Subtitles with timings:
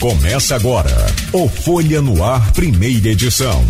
[0.00, 0.96] Começa agora
[1.30, 3.62] o Folha no Ar, primeira edição.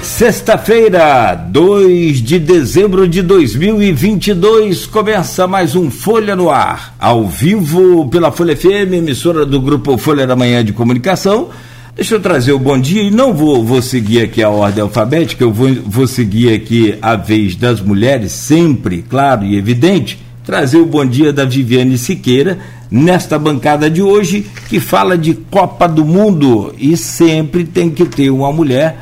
[0.00, 8.30] Sexta-feira, 2 de dezembro de 2022, começa mais um Folha no Ar, ao vivo pela
[8.30, 11.48] Folha FM, emissora do grupo Folha da Manhã de Comunicação.
[11.96, 15.42] Deixa eu trazer o bom dia e não vou, vou seguir aqui a ordem alfabética,
[15.42, 20.86] eu vou, vou seguir aqui a vez das mulheres, sempre, claro e evidente, trazer o
[20.86, 22.58] bom dia da Viviane Siqueira
[22.90, 28.30] nesta bancada de hoje, que fala de Copa do Mundo e sempre tem que ter
[28.30, 28.96] uma mulher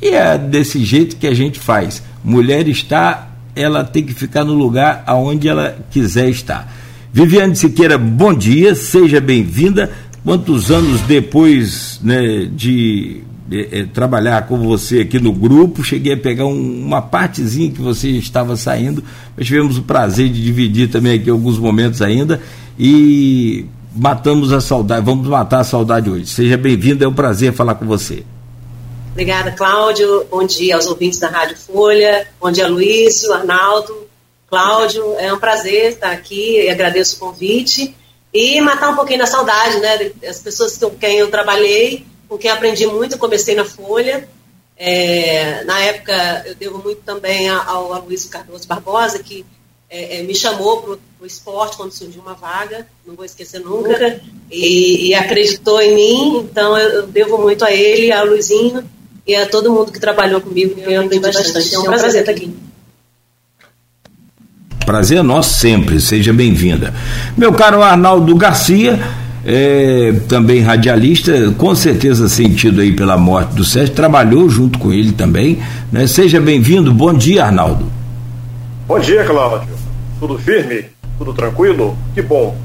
[0.00, 2.04] e é desse jeito que a gente faz.
[2.22, 6.72] Mulher está, ela tem que ficar no lugar aonde ela quiser estar.
[7.12, 9.90] Viviane Siqueira, bom dia, seja bem-vinda.
[10.22, 13.24] Quantos anos depois né, de
[13.72, 18.08] é, trabalhar com você aqui no grupo, cheguei a pegar um, uma partezinha que você
[18.10, 19.02] estava saindo,
[19.36, 22.40] mas tivemos o prazer de dividir também aqui alguns momentos ainda
[22.78, 26.26] e matamos a saudade, vamos matar a saudade hoje.
[26.26, 28.24] Seja bem-vindo, é um prazer falar com você.
[29.12, 30.26] Obrigada, Cláudio.
[30.30, 32.26] Bom dia aos ouvintes da Rádio Folha.
[32.40, 33.94] Bom dia, Luiz, Arnaldo,
[34.48, 35.04] Cláudio.
[35.18, 37.94] É um prazer estar aqui e agradeço o convite.
[38.32, 40.10] E matar um pouquinho da saudade, né?
[40.22, 44.26] Das pessoas com quem eu trabalhei, com quem aprendi muito, comecei na Folha.
[44.74, 49.44] É, na época, eu devo muito também ao Aloysio Cardoso Barbosa, que
[49.90, 54.18] é, é, me chamou para o esporte quando surgiu uma vaga, não vou esquecer nunca,
[54.50, 58.82] e, e acreditou em mim, então eu, eu, devo muito a ele, a Luizinho,
[59.26, 61.74] e a todo mundo que trabalhou comigo, que eu aprendi bastante.
[61.74, 62.56] É um prazer estar aqui.
[64.86, 66.94] Prazer é nosso sempre, seja bem-vinda.
[67.36, 68.98] Meu caro Arnaldo Garcia,
[69.44, 75.12] é, também radialista, com certeza sentido aí pela morte do Sérgio, trabalhou junto com ele
[75.12, 75.60] também.
[75.90, 76.06] Né?
[76.06, 77.86] Seja bem-vindo, bom dia, Arnaldo.
[78.86, 79.74] Bom dia, Cláudio.
[80.20, 80.86] Tudo firme?
[81.18, 81.96] Tudo tranquilo?
[82.14, 82.56] Que bom.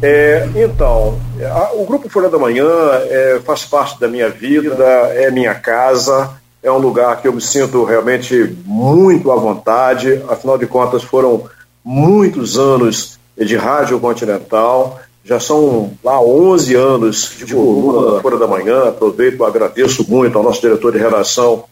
[0.00, 2.66] É, então, a, o Grupo Folha da Manhã
[3.08, 6.30] é, faz parte da minha vida, é minha casa,
[6.62, 11.44] é um lugar que eu me sinto realmente muito à vontade, afinal de contas foram
[11.84, 18.88] muitos anos de rádio continental, já são lá 11 anos de coluna Folha da Manhã,
[18.88, 21.64] aproveito agradeço muito ao nosso diretor de redação,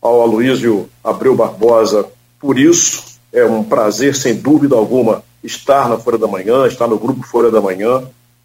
[0.00, 2.06] ao Aloísio Abreu Barbosa,
[2.38, 6.98] por isso, é um prazer, sem dúvida alguma, estar na Folha da Manhã, estar no
[6.98, 8.02] Grupo Folha da Manhã,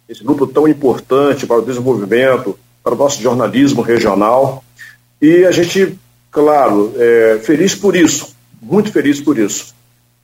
[0.08, 4.64] esse grupo tão importante para o desenvolvimento, para o nosso jornalismo regional.
[5.20, 5.98] E a gente,
[6.30, 9.74] claro, é, feliz por isso, muito feliz por isso.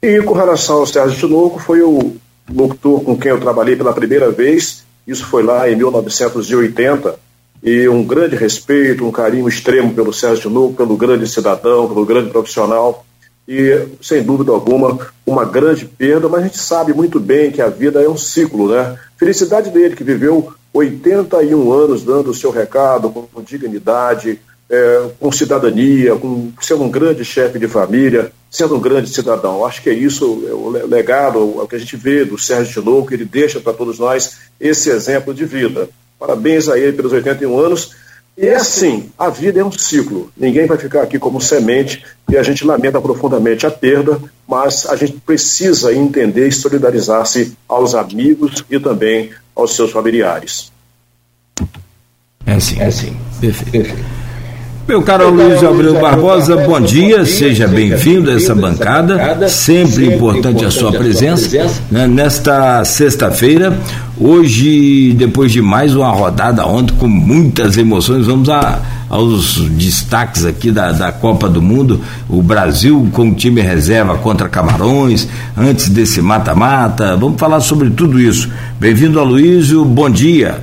[0.03, 2.17] E com relação ao Sérgio Tinoco, foi o
[2.53, 7.19] locutor com quem eu trabalhei pela primeira vez, isso foi lá em 1980,
[7.63, 12.31] e um grande respeito, um carinho extremo pelo Sérgio Tinoco, pelo grande cidadão, pelo grande
[12.31, 13.05] profissional.
[13.49, 17.69] E, sem dúvida alguma, uma grande perda, mas a gente sabe muito bem que a
[17.69, 18.99] vida é um ciclo, né?
[19.17, 26.17] Felicidade dele, que viveu 81 anos dando o seu recado com dignidade, é, com cidadania,
[26.17, 29.65] com sendo um grande chefe de família, sendo um grande cidadão.
[29.65, 32.83] Acho que é isso, é o legado, é o que a gente vê do Sérgio
[32.83, 35.89] Tinoco, que ele deixa para todos nós esse exemplo de vida.
[36.19, 37.91] Parabéns a ele pelos 81 anos
[38.37, 40.31] e é assim, a vida é um ciclo.
[40.37, 44.95] Ninguém vai ficar aqui como semente e a gente lamenta profundamente a perda, mas a
[44.95, 50.71] gente precisa entender e solidarizar-se aos amigos e também aos seus familiares.
[52.45, 53.17] É sim, é sim.
[53.41, 53.71] Perfeito.
[53.73, 54.26] Perfeito.
[54.89, 60.71] Meu caro Luiz Abreu Barbosa, bom dia, seja bem-vindo a essa bancada, sempre importante a
[60.71, 63.77] sua presença, né, nesta sexta-feira,
[64.17, 68.79] hoje, depois de mais uma rodada ontem com muitas emoções, vamos a,
[69.11, 74.49] aos destaques aqui da, da Copa do Mundo, o Brasil com o time reserva contra
[74.49, 75.27] Camarões,
[75.57, 78.49] antes desse mata-mata, vamos falar sobre tudo isso.
[78.79, 80.63] Bem-vindo, Aloysio, bom dia.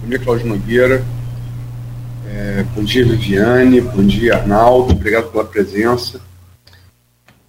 [0.00, 1.02] Bom dia, Cláudio Nogueira
[2.42, 3.80] é, bom dia, Viviane.
[3.80, 4.92] Bom dia, Arnaldo.
[4.92, 6.20] Obrigado pela presença.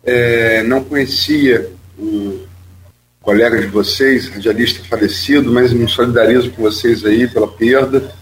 [0.04, 2.42] É, não conhecia o
[3.20, 8.14] colega de vocês, radialista falecido, mas me solidarizo com vocês aí pela perda.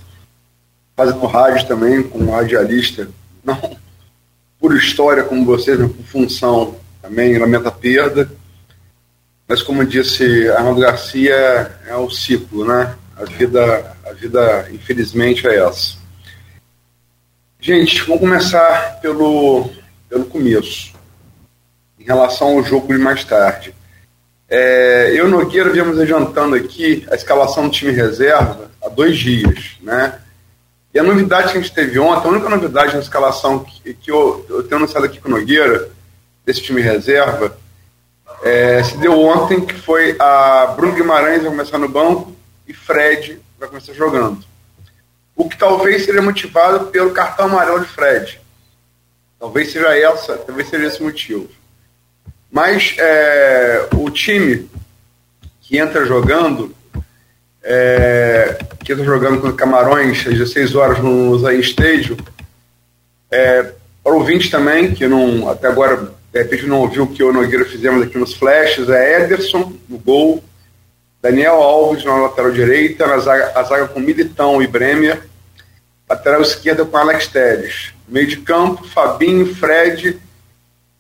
[0.96, 3.10] Fazem no rádio também, com um radialista,
[3.44, 3.78] não
[4.58, 8.32] por história como vocês, mas por função também, lamenta a perda.
[9.46, 12.96] Mas como disse Arnaldo Garcia, é o ciclo, né?
[13.18, 16.01] A vida, a vida infelizmente é essa.
[17.64, 19.70] Gente, vamos começar pelo,
[20.10, 20.94] pelo começo.
[22.00, 23.76] Em relação ao jogo de mais tarde.
[24.50, 29.78] É, eu e Nogueira viemos adiantando aqui a escalação do time reserva há dois dias,
[29.80, 30.20] né?
[30.92, 34.10] E a novidade que a gente teve ontem, a única novidade na escalação que, que
[34.10, 35.88] eu, eu tenho anunciado aqui com o Nogueira,
[36.44, 37.56] desse time reserva,
[38.42, 42.36] é, se deu ontem, que foi a Bruno Guimarães vai começar no banco
[42.68, 44.51] e Fred vai começar jogando.
[45.42, 48.40] O que talvez seja motivado pelo cartão amarelo de Fred.
[49.40, 51.50] Talvez seja essa, talvez seja esse motivo.
[52.52, 54.70] Mas é, o time
[55.60, 56.76] que entra jogando,
[57.64, 62.18] é, que entra jogando com Camarões às 16 horas no Zain Stadium,
[63.32, 63.72] é,
[64.04, 67.34] para ouvinte também, que não, até agora de repente não ouviu o que eu e
[67.34, 70.44] Nogueira fizemos aqui nos flashes, é Ederson no gol,
[71.20, 75.31] Daniel Alves na lateral direita, na zaga, a zaga com Militão e Bremer,
[76.12, 80.20] lateral esquerda com Alex Telles, meio de campo, Fabinho, Fred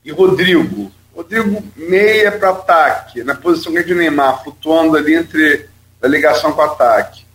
[0.05, 0.89] e Rodrigo.
[1.13, 5.67] Rodrigo meia para ataque, na posição é de Neymar, flutuando ali entre
[6.01, 7.25] a ligação com o ataque.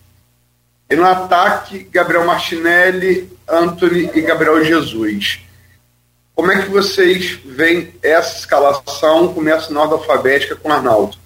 [0.89, 5.41] E no ataque, Gabriel Martinelli, Anthony e Gabriel Jesus.
[6.35, 9.35] Como é que vocês veem essa escalação?
[9.35, 11.19] Começa na ordem alfabética com Arnaldo.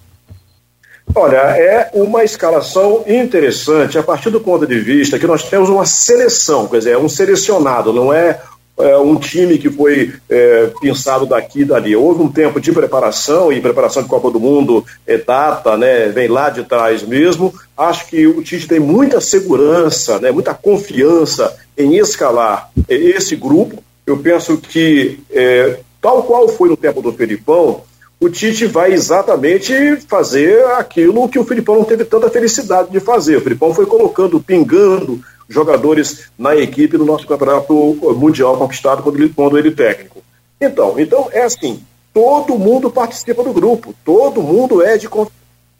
[1.13, 5.85] Olha, é uma escalação interessante a partir do ponto de vista que nós temos uma
[5.85, 8.39] seleção, quer dizer, é um selecionado, não é,
[8.79, 11.95] é um time que foi é, pensado daqui e dali.
[11.95, 16.27] Houve um tempo de preparação e preparação de Copa do Mundo é data, né, vem
[16.27, 17.53] lá de trás mesmo.
[17.77, 24.17] Acho que o Tite tem muita segurança, né, muita confiança em escalar esse grupo eu
[24.17, 27.81] penso que, é, tal qual foi no tempo do Felipão,
[28.21, 33.37] o Tite vai exatamente fazer aquilo que o Filipão não teve tanta felicidade de fazer.
[33.37, 35.19] O Filipão foi colocando, pingando
[35.49, 37.73] jogadores na equipe no nosso campeonato
[38.15, 40.21] mundial conquistado quando ele, quando ele técnico.
[40.61, 41.81] Então, então é assim,
[42.13, 45.09] todo mundo participa do grupo, todo mundo é de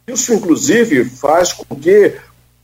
[0.07, 2.15] isso inclusive faz com que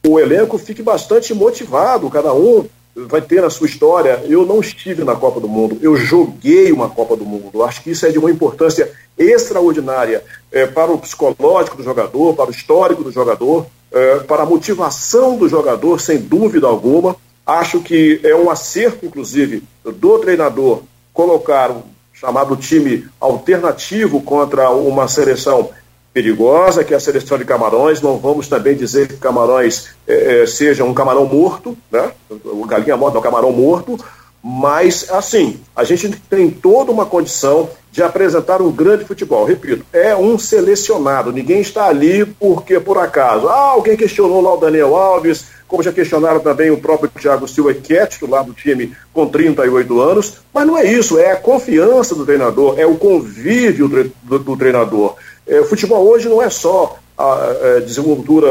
[0.07, 2.65] o elenco fique bastante motivado, cada um
[3.05, 4.23] vai ter na sua história.
[4.27, 7.63] Eu não estive na Copa do Mundo, eu joguei uma Copa do Mundo.
[7.63, 12.47] Acho que isso é de uma importância extraordinária é, para o psicológico do jogador, para
[12.47, 17.15] o histórico do jogador, é, para a motivação do jogador, sem dúvida alguma.
[17.45, 20.81] Acho que é um acerto, inclusive, do treinador
[21.13, 21.83] colocar um
[22.13, 25.69] chamado time alternativo contra uma seleção
[26.17, 28.01] perigosa, que é a seleção de Camarões.
[28.01, 32.11] Não vamos também dizer que Camarões é, seja um camarão morto, né?
[32.43, 34.03] O galinha morta é um camarão morto,
[34.43, 39.45] mas assim, a gente tem toda uma condição de apresentar um grande futebol.
[39.45, 43.47] Repito, é um selecionado, ninguém está ali porque por acaso.
[43.47, 47.75] Ah, alguém questionou lá o Daniel Alves, como já questionaram também o próprio Thiago Silva,
[47.75, 52.15] que é titular do time com 38 anos, mas não é isso, é a confiança
[52.15, 53.87] do treinador, é o convívio
[54.23, 55.15] do, do treinador.
[55.47, 58.47] É, o futebol hoje não é só a, a desenvoltura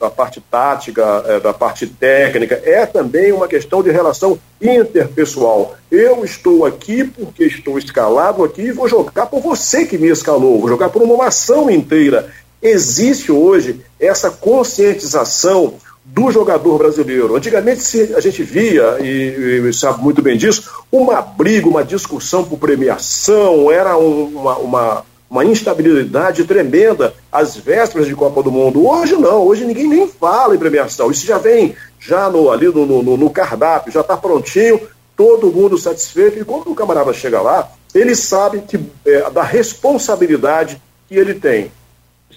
[0.00, 5.74] da parte tática, é, da parte técnica, é também uma questão de relação interpessoal.
[5.90, 10.60] Eu estou aqui porque estou escalado aqui e vou jogar por você que me escalou,
[10.60, 12.30] vou jogar por uma nação inteira.
[12.62, 17.36] Existe hoje essa conscientização do jogador brasileiro.
[17.36, 22.58] Antigamente a gente via, e, e, sabe muito bem disso, uma briga, uma discussão por
[22.58, 28.86] premiação, era uma, uma, uma instabilidade tremenda às vésperas de Copa do Mundo.
[28.86, 31.10] Hoje não, hoje ninguém nem fala em premiação.
[31.10, 34.78] Isso já vem já no, ali no, no, no cardápio, já está prontinho,
[35.16, 36.38] todo mundo satisfeito.
[36.38, 41.72] E quando o camarada chega lá, ele sabe que, é, da responsabilidade que ele tem.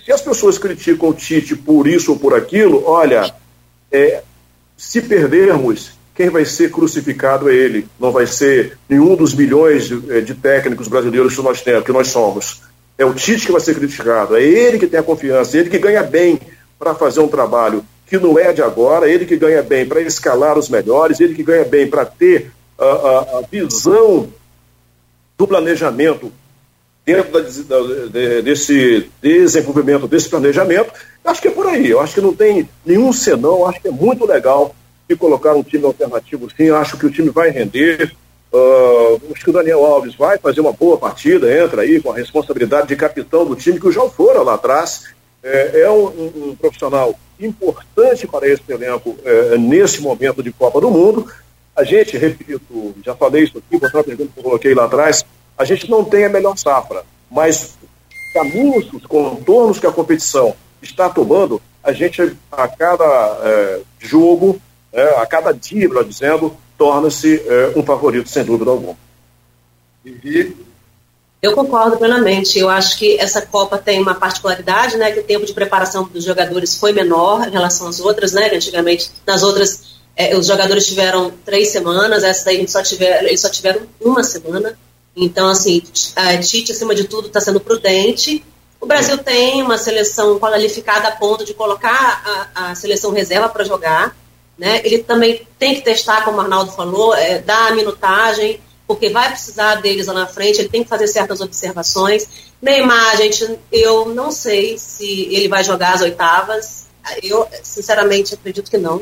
[0.06, 3.36] Se as pessoas criticam o Tite por isso ou por aquilo, olha,
[3.91, 4.24] é,
[4.77, 7.89] se perdermos, quem vai ser crucificado é ele.
[8.00, 11.91] Não vai ser nenhum dos milhões de, é, de técnicos brasileiros que nós temos, que
[11.91, 12.63] nós somos.
[12.97, 15.69] É o Tite que vai ser criticado, é ele que tem a confiança, é ele
[15.69, 16.39] que ganha bem
[16.79, 20.01] para fazer um trabalho que não é de agora, é ele que ganha bem para
[20.01, 24.29] escalar os melhores, é ele que ganha bem para ter a, a, a, visão
[25.37, 26.31] do planejamento
[27.05, 30.91] dentro da, da, desse desenvolvimento desse planejamento.
[31.23, 33.91] Acho que é por aí, eu acho que não tem nenhum senão, acho que é
[33.91, 34.75] muito legal
[35.09, 38.15] de colocar um time alternativo sim, acho que o time vai render,
[38.55, 42.15] Uh, acho que o Daniel Alves vai fazer uma boa partida, entra aí com a
[42.15, 45.07] responsabilidade de capitão do time, que o João Fora lá atrás
[45.43, 50.89] é, é um, um, profissional importante para esse elenco é, nesse momento de Copa do
[50.89, 51.29] Mundo.
[51.75, 55.25] A gente, repito, já falei isso aqui, vou pergunta que eu coloquei lá atrás,
[55.57, 57.77] a gente não tem a melhor safra, mas
[58.33, 64.62] caminhos, os contornos que a competição está tomando, a gente, a cada é, jogo,
[64.93, 68.96] é, a cada dia, melhor dizendo, torna-se é, um favorito, sem dúvida alguma.
[70.05, 70.53] E...
[71.41, 72.58] Eu concordo plenamente.
[72.58, 75.12] Eu acho que essa Copa tem uma particularidade, né?
[75.12, 78.50] Que o tempo de preparação dos jogadores foi menor em relação às outras, né?
[78.50, 82.82] Que antigamente, nas outras, é, os jogadores tiveram três semanas, essa daí a gente só
[82.82, 84.77] tiver, eles só tiveram uma semana.
[85.15, 85.84] Então, assim,
[86.15, 88.44] a Tite, acima de tudo, está sendo prudente
[88.82, 93.63] O Brasil tem uma seleção qualificada a ponto de colocar a, a seleção reserva para
[93.63, 94.15] jogar.
[94.57, 94.81] Né?
[94.83, 99.29] Ele também tem que testar, como o Arnaldo falou, é, dar a minutagem, porque vai
[99.29, 102.27] precisar deles lá na frente, ele tem que fazer certas observações.
[102.62, 106.85] Neymar, gente, eu não sei se ele vai jogar as oitavas.
[107.21, 109.01] Eu, sinceramente, acredito que não.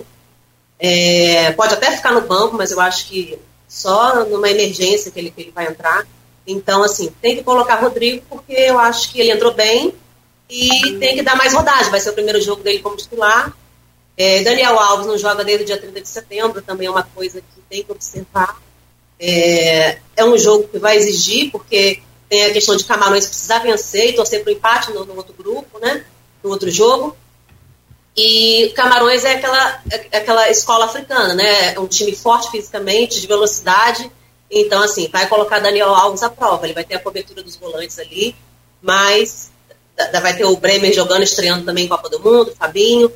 [0.79, 5.31] É, pode até ficar no banco, mas eu acho que só numa emergência que ele,
[5.31, 6.05] que ele vai entrar.
[6.45, 9.93] Então, assim, tem que colocar Rodrigo, porque eu acho que ele entrou bem
[10.50, 11.89] e tem que dar mais rodagem.
[11.89, 13.53] Vai ser o primeiro jogo dele como titular.
[14.15, 17.41] É, Daniel Alves não joga desde o dia 30 de setembro, também é uma coisa
[17.41, 18.62] que tem que observar.
[19.20, 24.10] É, é um jogo que vai exigir, porque tem a questão de Camarões precisar vencer
[24.10, 26.05] e torcer para o empate no, no, outro grupo, né?
[26.43, 27.15] No outro jogo.
[28.15, 31.74] E Camarões é aquela, é aquela escola africana, né?
[31.74, 34.12] É um time forte fisicamente, de velocidade.
[34.50, 36.65] Então, assim, vai colocar Daniel Alves à prova.
[36.65, 38.36] Ele vai ter a cobertura dos volantes ali,
[38.82, 39.51] mas
[40.22, 43.12] vai ter o Bremer jogando, estreando também Copa do Mundo, Fabinho.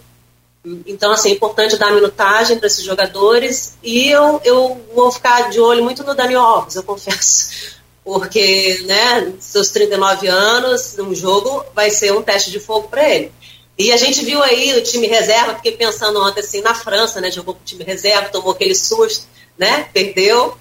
[0.86, 5.60] Então, assim, é importante dar minutagem para esses jogadores e eu, eu vou ficar de
[5.60, 7.78] olho muito no Daniel Alves, eu confesso.
[8.04, 13.32] Porque, né, seus 39 anos, um jogo vai ser um teste de fogo para ele.
[13.78, 17.30] E a gente viu aí o time reserva, fiquei pensando ontem assim, na França, né,
[17.30, 20.58] jogou com o time reserva, tomou aquele susto, né, perdeu.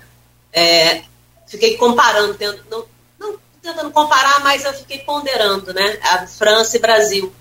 [0.52, 1.02] É,
[1.46, 2.84] fiquei comparando, tendo, não,
[3.18, 7.32] não tentando comparar, mas eu fiquei ponderando, né, a França e Brasil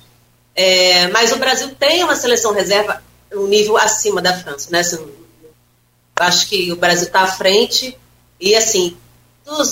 [0.56, 4.80] é, mas o Brasil tem uma seleção reserva um nível acima da França, né?
[4.80, 5.06] Assim,
[6.16, 7.98] acho que o Brasil está à frente
[8.40, 8.98] e assim,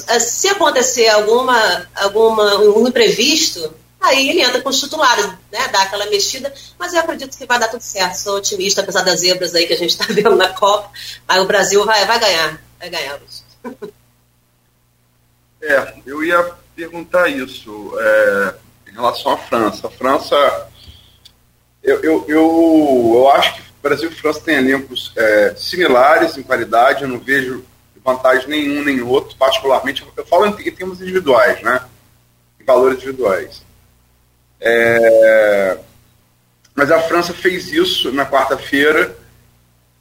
[0.08, 5.68] eh, se acontecer alguma, alguma um imprevisto, aí ele entra com os titulares, né?
[5.72, 8.16] Dá aquela mexida, mas eu acredito que vai dar tudo certo.
[8.16, 10.92] Sou otimista, apesar das zebras aí que a gente está vendo na Copa,
[11.28, 13.20] mas o Brasil vai, vai ganhar, vai ganhar.
[15.62, 18.56] É, eu ia perguntar isso é,
[18.90, 19.88] em relação à França.
[19.88, 20.73] A França
[21.84, 27.04] eu, eu, eu, eu acho que Brasil e França têm elencos é, similares em qualidade,
[27.04, 27.66] eu não vejo
[28.04, 31.86] vantagem nenhum nem outro, particularmente, eu falo em, termos individuais, né?
[32.60, 33.64] Em valores individuais.
[34.60, 35.78] É,
[36.76, 39.16] mas a França fez isso na quarta-feira,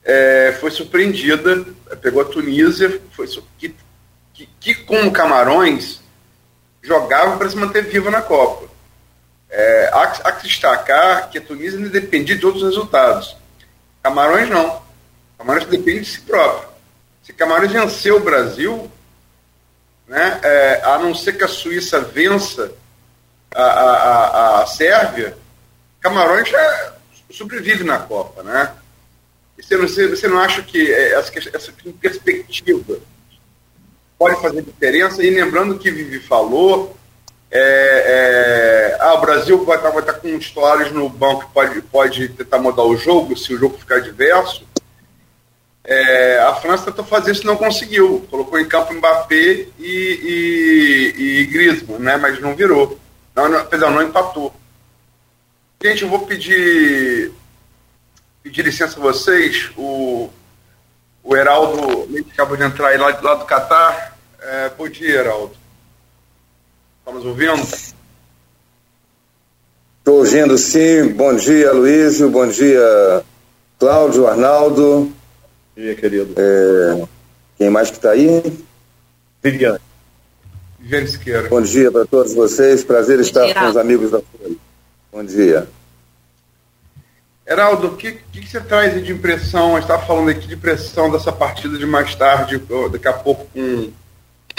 [0.05, 1.65] é, foi surpreendida,
[2.01, 3.27] pegou a Tunísia, foi,
[3.59, 3.75] que,
[4.35, 6.01] que, que com Camarões
[6.83, 8.72] jogava para se manter viva na Copa.
[9.55, 13.37] É, há, há, que destacar que a Tunísia não depende de outros resultados.
[14.03, 14.83] Camarões não.
[15.37, 16.71] Camarões depende de si próprio.
[17.23, 18.91] Se Camarões vencer o Brasil,
[20.09, 22.73] né, é, a não ser que a Suíça vença
[23.55, 25.37] a, a, a, a Sérvia,
[26.01, 26.95] Camarões já
[27.31, 28.43] sobrevive na Copa.
[28.43, 28.73] Né?
[29.61, 32.99] Você, você, você não acha que essa, essa perspectiva
[34.19, 35.23] pode fazer diferença?
[35.23, 36.97] E lembrando que Vivi falou
[37.55, 42.31] é, é, ah, o Brasil vai estar, vai estar com titulares no banco pode, pode
[42.31, 44.67] tentar mudar o jogo, se o jogo ficar diverso.
[45.85, 48.27] É, a França tentou fazer isso não conseguiu.
[48.31, 52.17] Colocou em campo Mbappé e, e, e Griezmann, né?
[52.17, 52.99] mas não virou.
[53.35, 54.55] Não, não, perdão, não empatou.
[55.83, 57.33] Gente, eu vou pedir,
[58.43, 59.71] pedir licença a vocês.
[59.77, 60.31] O,
[61.23, 64.17] o Heraldo acabou de entrar aí lá, lá do Catar.
[64.41, 65.62] É, bom dia, Heraldo.
[67.05, 67.63] Estamos ouvindo?
[69.99, 71.09] Estou ouvindo sim.
[71.09, 72.31] Bom dia, Luísio.
[72.31, 73.25] Bom dia,
[73.77, 75.13] Cláudio, Arnaldo.
[75.77, 76.33] Bom dia, querido.
[76.37, 77.05] É...
[77.59, 78.41] Quem mais que está aí?
[79.43, 79.81] Viviane.
[80.79, 81.49] Viviane Siqueira.
[81.49, 82.85] Bom dia para todos vocês.
[82.85, 83.55] Prazer estar dia.
[83.57, 84.57] com os amigos da Folha.
[85.11, 85.67] Bom dia.
[87.45, 89.73] Heraldo, o que, que, você traz de impressão?
[89.73, 93.45] A gente estava falando aqui de impressão dessa partida de mais tarde, daqui a pouco
[93.53, 93.91] com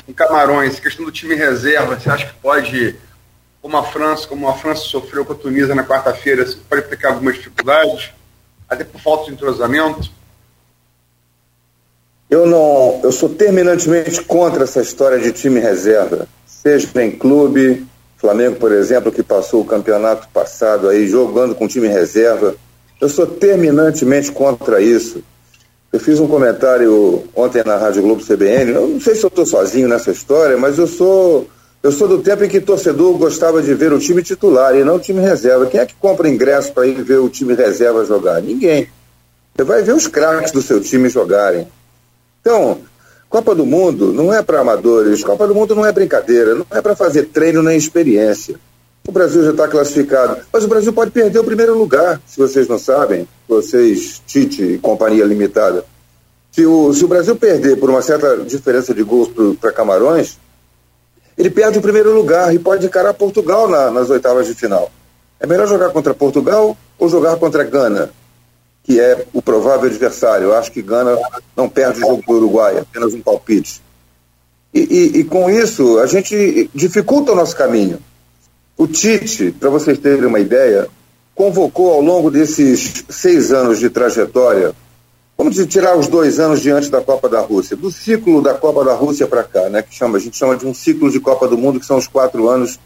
[0.05, 2.95] com Camarões, questão do time reserva, você acha que pode,
[3.61, 7.35] como a França, como a França sofreu com a Tunísia na quarta-feira, pode aplicar algumas
[7.35, 8.11] dificuldades,
[8.69, 10.11] até por falta de entrosamento?
[12.29, 17.87] Eu não, eu sou terminantemente contra essa história de time reserva, seja em clube,
[18.23, 22.55] Flamengo, por exemplo, que passou o campeonato passado aí jogando com time reserva.
[23.01, 25.21] Eu sou terminantemente contra isso.
[25.93, 28.71] Eu fiz um comentário ontem na Rádio Globo CBN.
[28.71, 31.47] Eu não sei se eu estou sozinho nessa história, mas eu sou
[31.83, 34.95] eu sou do tempo em que torcedor gostava de ver o time titular e não
[34.95, 35.67] o time reserva.
[35.67, 38.41] Quem é que compra ingresso para ir ver o time reserva jogar?
[38.41, 38.87] Ninguém.
[39.55, 41.67] Você vai ver os craques do seu time jogarem.
[42.41, 42.79] Então,
[43.29, 46.81] Copa do Mundo não é para amadores, Copa do Mundo não é brincadeira, não é
[46.81, 48.55] para fazer treino nem experiência.
[49.07, 52.67] O Brasil já está classificado, mas o Brasil pode perder o primeiro lugar, se vocês
[52.67, 55.83] não sabem, vocês, Tite e companhia limitada.
[56.51, 59.29] Se o, se o Brasil perder por uma certa diferença de gols
[59.59, 60.37] para Camarões,
[61.37, 64.89] ele perde o primeiro lugar e pode encarar Portugal na, nas oitavas de final.
[65.39, 68.11] É melhor jogar contra Portugal ou jogar contra Gana,
[68.83, 70.45] que é o provável adversário.
[70.45, 71.17] Eu acho que Gana
[71.57, 73.81] não perde o jogo para o Uruguai, apenas um palpite.
[74.73, 77.99] E, e, e, com isso, a gente dificulta o nosso caminho.
[78.77, 80.87] O Tite, para vocês terem uma ideia,
[81.35, 84.73] convocou ao longo desses seis anos de trajetória,
[85.37, 88.93] vamos tirar os dois anos diante da Copa da Rússia, do ciclo da Copa da
[88.93, 91.57] Rússia para cá, né, que chama, a gente chama de um ciclo de Copa do
[91.57, 92.79] Mundo, que são os quatro anos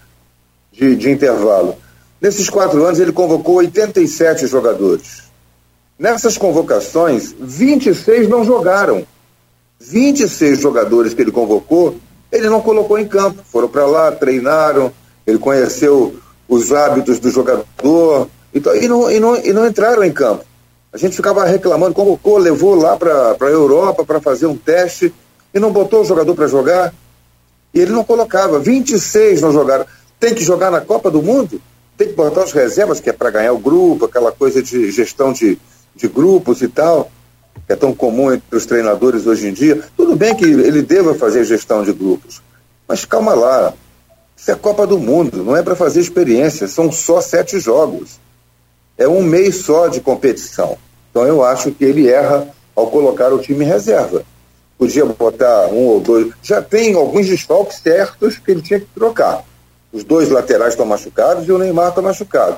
[0.72, 1.76] de, de intervalo.
[2.20, 5.24] Nesses quatro anos, ele convocou 87 jogadores.
[5.98, 9.06] Nessas convocações, 26 não jogaram.
[9.80, 11.96] 26 jogadores que ele convocou,
[12.32, 13.44] ele não colocou em campo.
[13.46, 14.92] Foram para lá, treinaram,
[15.28, 16.18] ele conheceu
[16.48, 20.44] os hábitos do jogador, então, e, não, e, não, e não entraram em campo.
[20.92, 25.14] A gente ficava reclamando, convocou, levou lá para a Europa para fazer um teste
[25.54, 26.94] e não botou o jogador para jogar.
[27.74, 28.58] E ele não colocava.
[28.58, 29.86] 26 não jogaram.
[30.20, 31.62] Tem que jogar na Copa do Mundo?
[31.98, 35.34] Tem que botar as reservas, que é para ganhar o grupo, aquela coisa de gestão
[35.34, 35.60] de,
[35.96, 37.12] de grupos e tal,
[37.66, 39.84] que é tão comum entre os treinadores hoje em dia.
[39.96, 42.42] Tudo bem que ele deva fazer gestão de grupos,
[42.88, 43.74] mas calma lá.
[44.38, 48.20] Isso é Copa do Mundo, não é para fazer experiência, são só sete jogos
[48.98, 50.78] é um mês só de competição.
[51.12, 54.24] Então eu acho que ele erra ao colocar o time em reserva.
[54.78, 56.34] Podia botar um ou dois.
[56.42, 59.44] Já tem alguns desfalques certos que ele tinha que trocar.
[59.92, 62.58] Os dois laterais estão machucados e o Neymar está machucado.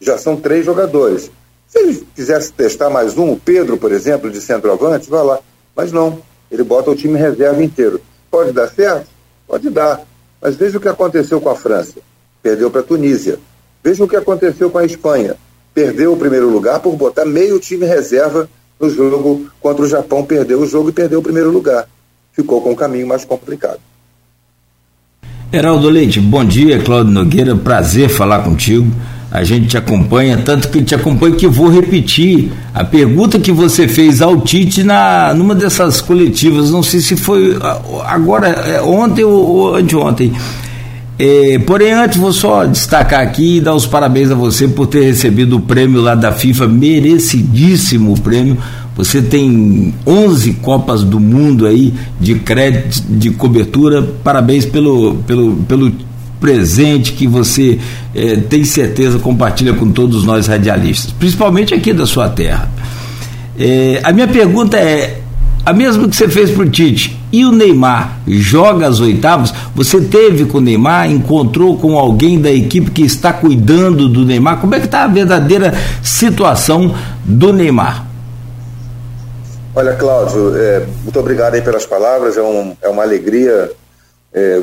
[0.00, 1.30] Já são três jogadores.
[1.66, 5.38] Se ele quisesse testar mais um, o Pedro, por exemplo, de centroavante, vai lá.
[5.74, 6.20] Mas não,
[6.50, 8.00] ele bota o time reserva inteiro.
[8.30, 9.08] Pode dar certo?
[9.46, 10.02] Pode dar.
[10.40, 11.94] Mas veja o que aconteceu com a França.
[12.42, 13.38] Perdeu para a Tunísia.
[13.82, 15.36] Veja o que aconteceu com a Espanha
[15.78, 18.48] perdeu o primeiro lugar por botar meio time reserva
[18.80, 21.86] no jogo contra o Japão, perdeu o jogo e perdeu o primeiro lugar.
[22.32, 23.78] Ficou com um caminho mais complicado.
[25.52, 28.90] Heraldo Leite, bom dia, Cláudio Nogueira, prazer falar contigo.
[29.30, 33.86] A gente te acompanha, tanto que te acompanho que vou repetir a pergunta que você
[33.86, 37.58] fez ao Tite na, numa dessas coletivas, não sei se foi
[38.06, 40.32] agora, é, ontem ou, ou anteontem.
[41.18, 45.02] É, porém, antes vou só destacar aqui e dar os parabéns a você por ter
[45.02, 48.56] recebido o prêmio lá da FIFA, merecidíssimo prêmio.
[48.96, 54.02] Você tem 11 Copas do Mundo aí de crédito, de cobertura.
[54.24, 55.92] Parabéns pelo, pelo, pelo
[56.40, 57.78] presente que você
[58.14, 62.70] é, tem certeza compartilha com todos nós radialistas, principalmente aqui da sua terra.
[63.58, 65.20] É, a minha pergunta é:
[65.66, 67.18] a mesma que você fez para o Tite.
[67.30, 69.52] E o Neymar joga as oitavas?
[69.74, 74.60] Você teve com o Neymar, encontrou com alguém da equipe que está cuidando do Neymar?
[74.60, 78.06] Como é que está a verdadeira situação do Neymar?
[79.74, 82.38] Olha, Cláudio, é, muito obrigado aí pelas palavras.
[82.38, 83.70] É, um, é uma alegria
[84.32, 84.62] é,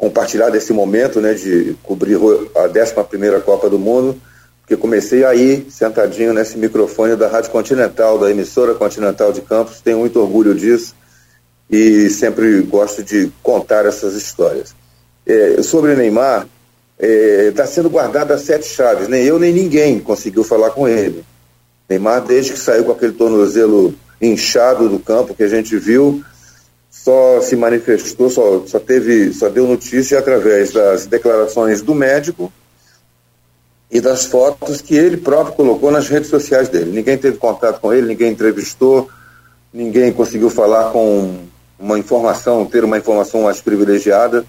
[0.00, 4.18] compartilhar desse momento né, de cobrir a 11 Copa do Mundo
[4.66, 9.98] que comecei aí, sentadinho nesse microfone da Rádio Continental, da emissora Continental de Campos, tenho
[9.98, 10.94] muito orgulho disso
[11.68, 14.72] e sempre gosto de contar essas histórias.
[15.26, 16.46] É, sobre Neymar,
[16.96, 21.24] está é, sendo guardado as sete chaves, nem eu nem ninguém conseguiu falar com ele.
[21.88, 26.22] Neymar, desde que saiu com aquele tornozelo inchado do campo que a gente viu,
[26.90, 32.52] só se manifestou, só, só teve, só deu notícia através das declarações do médico
[33.88, 36.90] e das fotos que ele próprio colocou nas redes sociais dele.
[36.90, 39.08] Ninguém teve contato com ele, ninguém entrevistou,
[39.72, 41.38] ninguém conseguiu falar com
[41.78, 44.44] uma informação, ter uma informação mais privilegiada.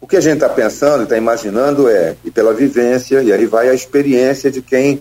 [0.00, 3.46] O que a gente está pensando e está imaginando é, e pela vivência, e aí
[3.46, 5.00] vai a experiência de quem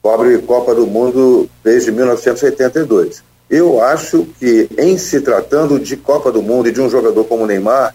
[0.00, 3.22] cobre Copa do Mundo desde 1982.
[3.48, 7.46] Eu acho que, em se tratando de Copa do Mundo e de um jogador como
[7.46, 7.94] Neymar,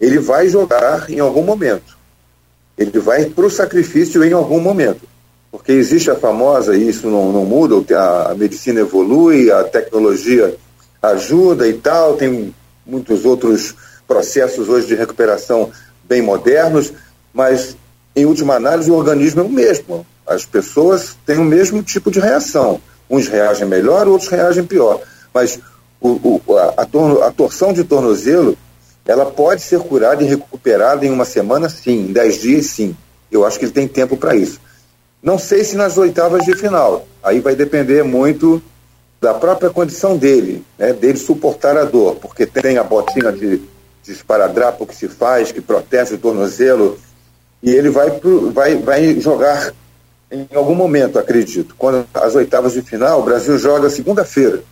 [0.00, 2.00] ele vai jogar em algum momento
[2.80, 5.02] ele vai para o sacrifício em algum momento.
[5.52, 10.56] Porque existe a famosa, e isso não, não muda, a, a medicina evolui, a tecnologia
[11.02, 12.54] ajuda e tal, tem
[12.86, 13.74] muitos outros
[14.08, 15.70] processos hoje de recuperação
[16.04, 16.92] bem modernos,
[17.34, 17.76] mas
[18.16, 20.06] em última análise o organismo é o mesmo.
[20.26, 22.80] As pessoas têm o mesmo tipo de reação.
[23.10, 25.00] Uns reagem melhor, outros reagem pior.
[25.34, 25.58] Mas
[26.00, 26.86] o, o, a,
[27.26, 28.56] a, torção de tornozelo
[29.04, 32.96] ela pode ser curada e recuperada em uma semana, sim, em dez dias, sim.
[33.30, 34.60] Eu acho que ele tem tempo para isso.
[35.22, 37.06] Não sei se nas oitavas de final.
[37.22, 38.62] Aí vai depender muito
[39.20, 43.58] da própria condição dele, né, dele suportar a dor, porque tem a botinha de,
[44.02, 46.98] de esparadrapo que se faz, que protege o tornozelo,
[47.62, 49.74] e ele vai, pro, vai, vai jogar
[50.30, 51.74] em algum momento, acredito.
[51.76, 54.62] Quando as oitavas de final, o Brasil joga segunda-feira.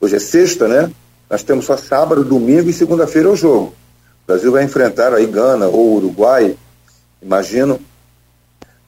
[0.00, 0.90] Hoje é sexta, né?
[1.28, 3.74] Nós temos só sábado, domingo e segunda-feira é o jogo.
[4.24, 6.56] O Brasil vai enfrentar aí Gana ou Uruguai,
[7.20, 7.80] imagino.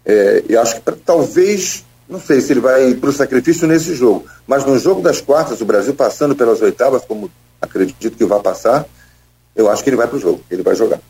[0.05, 4.27] É, e acho que talvez, não sei se ele vai para o sacrifício nesse jogo,
[4.47, 7.31] mas no jogo das quartas, o Brasil passando pelas oitavas, como
[7.61, 8.87] acredito que vai passar,
[9.55, 11.01] eu acho que ele vai para o jogo, ele vai jogar.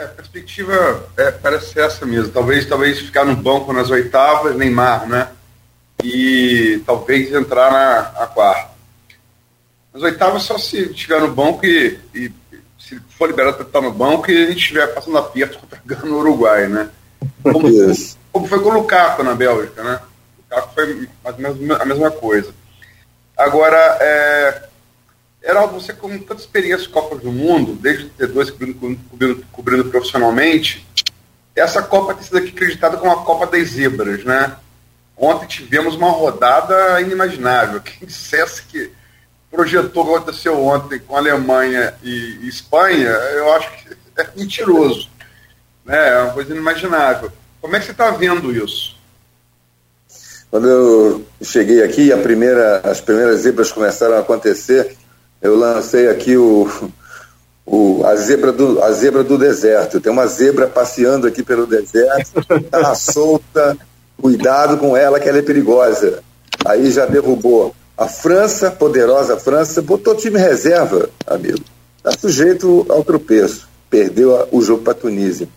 [0.00, 2.32] É, a perspectiva é, parece ser essa mesmo.
[2.32, 5.28] Talvez, talvez ficar no banco nas oitavas, Neymar, né?
[6.02, 8.70] E talvez entrar na, na quarta.
[9.92, 12.32] Nas oitavas só se estiver no banco e, e
[12.78, 16.18] se for liberado para estar no banco e a gente estiver passando aperto contra o
[16.18, 16.88] Uruguai, né?
[17.42, 17.68] Como,
[18.32, 20.00] como, foi com o Lukaku na Bélgica, né?
[20.38, 22.54] O Lukaku foi mais ou menos a mesma coisa.
[23.36, 24.62] Agora, é,
[25.42, 29.84] Heraldo, você com tanta experiência em Copas do Mundo, desde o T2 cobrindo, cobrindo, cobrindo,
[29.86, 30.86] profissionalmente,
[31.54, 34.56] essa Copa tem sido aqui acreditada como a Copa das Zebras, né?
[35.16, 37.80] Ontem tivemos uma rodada inimaginável.
[37.80, 38.90] Quem dissesse que
[39.50, 45.10] projetou o que aconteceu ontem com Alemanha e, e Espanha, eu acho que é mentiroso.
[45.84, 46.10] Né?
[46.10, 47.32] É uma coisa inimaginável.
[47.60, 48.96] Como é que você está vendo isso?
[50.50, 54.96] Quando eu cheguei aqui, primeira, as primeiras zebras começaram a acontecer,
[55.40, 56.68] eu lancei aqui o,
[57.64, 60.00] o, a, zebra do, a zebra do deserto.
[60.00, 63.76] Tem uma zebra passeando aqui pelo deserto, está solta,
[64.20, 66.22] cuidado com ela que ela é perigosa.
[66.64, 67.74] Aí já derrubou.
[67.96, 71.60] A França, poderosa França, botou time reserva, amigo.
[71.98, 73.68] Está sujeito ao tropeço.
[73.90, 75.48] Perdeu o jogo para a Tunísia.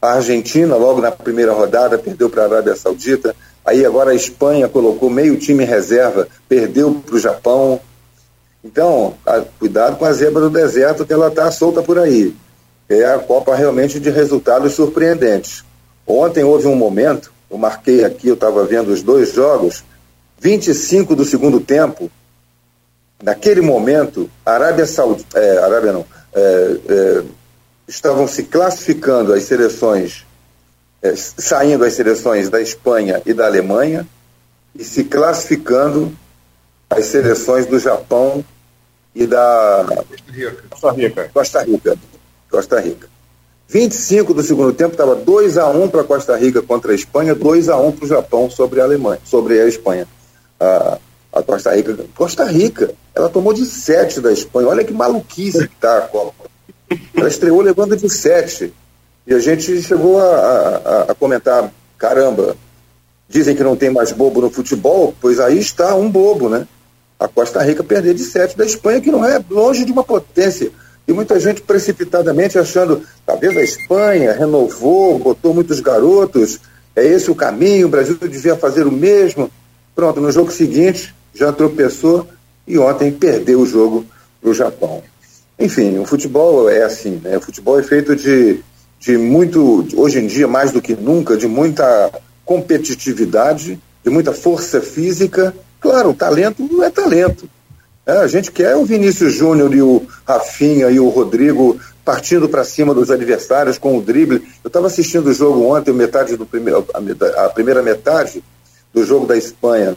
[0.00, 3.34] A Argentina, logo na primeira rodada, perdeu para a Arábia Saudita.
[3.66, 7.80] Aí agora a Espanha colocou meio time reserva, perdeu para o Japão.
[8.62, 12.34] Então, a, cuidado com a zebra do deserto, que ela está solta por aí.
[12.88, 15.64] É a Copa realmente de resultados surpreendentes.
[16.06, 19.84] Ontem houve um momento, eu marquei aqui, eu estava vendo os dois jogos,
[20.40, 22.10] 25 do segundo tempo,
[23.22, 27.22] naquele momento, a Arábia Saudita, é, Arábia não, é, é,
[27.86, 30.24] estavam se classificando as seleções,
[31.02, 34.06] é, saindo as seleções da Espanha e da Alemanha,
[34.74, 36.12] e se classificando
[36.90, 38.44] as seleções do Japão
[39.14, 39.86] e da
[40.70, 41.30] Costa Rica.
[41.32, 41.98] Costa Rica.
[42.50, 43.08] Costa Rica.
[43.68, 47.68] 25 do segundo tempo estava 2 a 1 para Costa Rica contra a Espanha, 2
[47.68, 50.06] a 1 para o Japão sobre a Alemanha, sobre a Espanha.
[50.58, 50.98] A,
[51.32, 54.68] a Costa Rica, Costa Rica, ela tomou de 7 da Espanha.
[54.68, 56.48] Olha que maluquice que está a Copa.
[57.14, 58.72] Ela estreou levando de 7.
[59.26, 62.56] E a gente chegou a, a, a comentar, caramba,
[63.28, 66.66] dizem que não tem mais bobo no futebol, pois aí está um bobo, né?
[67.18, 70.70] A Costa Rica perder de 7 da Espanha, que não é longe de uma potência.
[71.06, 76.60] E muita gente precipitadamente achando, talvez a Espanha renovou, botou muitos garotos,
[76.94, 79.50] é esse o caminho, o Brasil devia fazer o mesmo.
[79.94, 82.28] Pronto, no jogo seguinte já tropeçou
[82.66, 84.04] e ontem perdeu o jogo
[84.40, 85.02] para o Japão.
[85.58, 87.36] Enfim, o futebol é assim, né?
[87.36, 88.60] O futebol é feito de,
[89.00, 92.12] de muito, hoje em dia mais do que nunca, de muita
[92.44, 97.48] competitividade, de muita força física Claro, o talento não é talento.
[98.06, 102.64] É, a gente quer o Vinícius Júnior e o Rafinha e o Rodrigo partindo para
[102.64, 104.42] cima dos adversários com o drible.
[104.64, 106.86] Eu estava assistindo o jogo ontem, metade do primeiro,
[107.36, 108.42] a, primeira metade
[108.94, 109.94] do jogo da Espanha,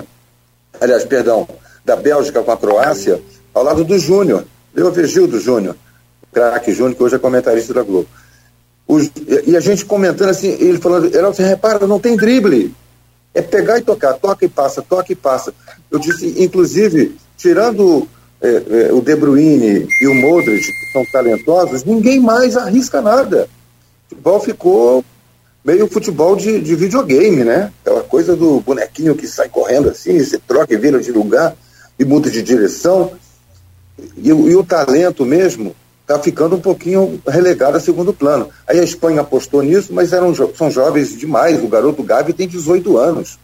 [0.82, 1.48] aliás, perdão,
[1.86, 3.22] da Bélgica com a Croácia,
[3.54, 4.44] ao lado do Júnior,
[4.76, 5.78] Leovegildo Júnior,
[6.34, 8.10] craque Júnior, que hoje é comentarista da Globo.
[9.48, 12.76] E a gente comentando assim, ele falando, você repara, não tem drible.
[13.34, 15.54] É pegar e tocar, toca e passa, toca e passa.
[15.90, 18.08] Eu disse, inclusive, tirando
[18.42, 23.48] é, é, o De Bruyne e o Modric, que são talentosos, ninguém mais arrisca nada.
[24.08, 25.06] O futebol ficou
[25.64, 27.72] meio futebol de, de videogame, né?
[27.82, 31.56] Aquela coisa do bonequinho que sai correndo assim, você troca e vira de lugar
[31.98, 33.14] e muda de direção.
[34.18, 38.50] E, e o talento mesmo está ficando um pouquinho relegado a segundo plano.
[38.68, 41.64] Aí a Espanha apostou nisso, mas eram, são jovens demais.
[41.64, 43.40] O garoto Gavi tem 18 anos.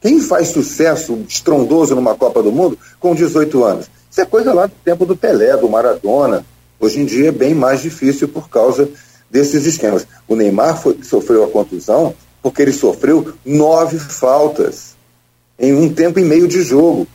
[0.00, 3.90] Quem faz sucesso estrondoso numa Copa do Mundo com 18 anos?
[4.10, 6.44] Isso é coisa lá do tempo do Pelé, do Maradona.
[6.78, 8.88] Hoje em dia é bem mais difícil por causa
[9.30, 10.06] desses esquemas.
[10.26, 14.96] O Neymar foi, sofreu a contusão porque ele sofreu nove faltas
[15.58, 17.06] em um tempo e meio de jogo.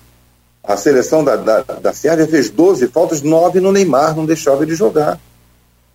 [0.68, 4.76] A seleção da, da, da Sérvia fez 12 faltas, 9 no Neymar, não deixava ele
[4.76, 5.20] jogar.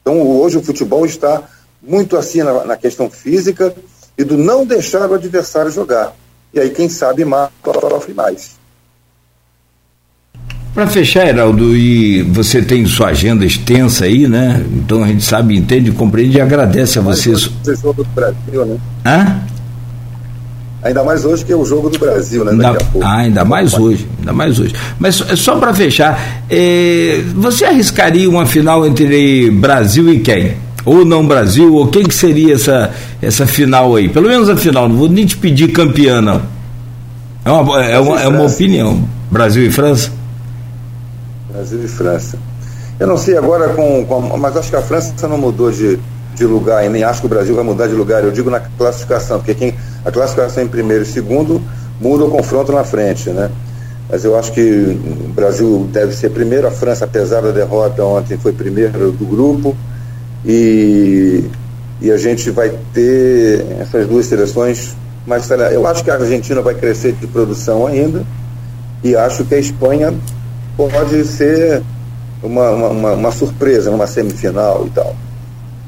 [0.02, 1.42] Então hoje o futebol está
[1.82, 3.74] muito assim na, na questão física
[4.16, 6.14] e do não deixar o adversário jogar.
[6.52, 7.50] E aí, quem sabe, mais
[8.00, 8.58] sofre mais.
[10.74, 14.64] Para fechar, Heraldo, e você tem sua agenda extensa aí, né?
[14.72, 17.50] Então a gente sabe, entende, compreende e agradece a vocês.
[17.62, 18.78] Você do Brasil, né?
[19.04, 19.42] Hã?
[20.82, 22.52] Ainda mais hoje que é o jogo do Brasil, né?
[22.52, 24.74] Ainda, ah, ainda mais hoje, ainda mais hoje.
[24.98, 30.56] Mas só para fechar, eh, você arriscaria uma final entre Brasil e quem?
[30.86, 32.90] Ou não Brasil, ou quem que seria essa,
[33.20, 34.08] essa final aí?
[34.08, 36.40] Pelo menos a final, não vou nem te pedir campeã, não.
[37.44, 39.06] É uma, é uma, é uma opinião.
[39.30, 40.10] Brasil e França?
[41.52, 42.38] Brasil e França.
[42.98, 45.98] Eu não sei agora com, com mas acho que a França não mudou de,
[46.46, 48.24] de lugar e nem acho que o Brasil vai mudar de lugar.
[48.24, 49.74] Eu digo na classificação, porque quem
[50.04, 51.60] a classificação em primeiro e segundo
[52.00, 53.50] muda o confronto na frente, né?
[54.08, 58.36] Mas eu acho que o Brasil deve ser primeiro, a França, apesar da derrota ontem,
[58.36, 59.76] foi primeiro do grupo
[60.44, 61.44] e,
[62.00, 66.74] e a gente vai ter essas duas seleções mas eu acho que a Argentina vai
[66.74, 68.24] crescer de produção ainda
[69.04, 70.14] e acho que a Espanha
[70.76, 71.82] pode ser
[72.42, 75.14] uma, uma, uma surpresa numa semifinal e tal.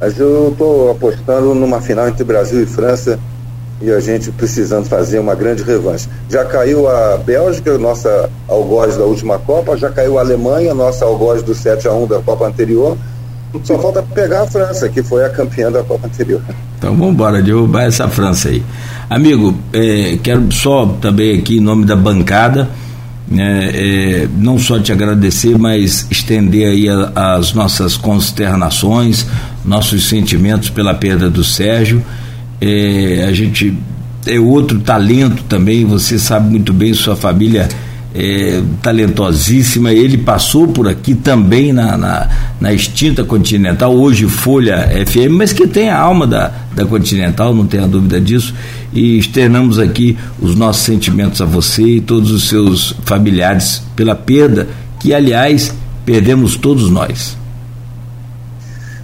[0.02, 3.20] Mas eu estou apostando numa final entre Brasil e França
[3.80, 6.08] e a gente precisando fazer uma grande revanche.
[6.28, 11.40] Já caiu a Bélgica, nossa algoz da última Copa, já caiu a Alemanha, nossa algoz
[11.44, 12.98] do 7 a 1 da Copa anterior.
[13.62, 16.42] Só falta pegar a França, que foi a campeã da Copa anterior.
[16.78, 18.60] Então vamos embora, derrubar essa França aí.
[19.08, 22.68] Amigo, é, quero só também aqui em nome da bancada,
[23.28, 29.26] né, é, não só te agradecer, mas estender aí a, as nossas consternações,
[29.64, 32.04] nossos sentimentos pela perda do Sérgio.
[32.60, 33.76] É, a gente
[34.26, 37.68] é outro talento também, você sabe muito bem, sua família
[38.14, 39.92] é, talentosíssima.
[39.92, 42.28] Ele passou por aqui também na, na,
[42.60, 47.66] na, extinta Continental, hoje Folha FM, mas que tem a alma da, da Continental, não
[47.66, 48.54] tenha dúvida disso.
[48.92, 54.68] E externamos aqui os nossos sentimentos a você e todos os seus familiares pela perda,
[55.00, 57.36] que aliás perdemos todos nós.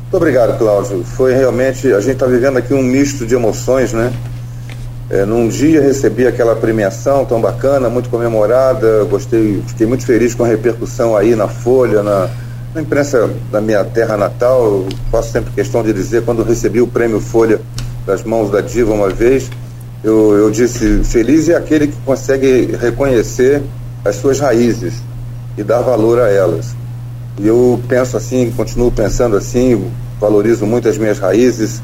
[0.03, 1.05] Muito obrigado, Cláudio.
[1.05, 4.11] Foi realmente, a gente está vivendo aqui um misto de emoções, né?
[5.11, 10.45] É, num dia recebi aquela premiação tão bacana, muito comemorada, gostei, fiquei muito feliz com
[10.45, 12.29] a repercussão aí na Folha, na,
[12.75, 14.85] na imprensa da minha terra natal.
[15.11, 17.59] faço sempre questão de dizer, quando recebi o prêmio Folha
[18.05, 19.51] das mãos da Diva uma vez,
[20.05, 23.63] eu, eu disse: feliz é aquele que consegue reconhecer
[24.05, 24.95] as suas raízes
[25.57, 26.77] e dar valor a elas.
[27.39, 29.91] E eu penso assim, continuo pensando assim,
[30.21, 31.81] valorizo muito as minhas raízes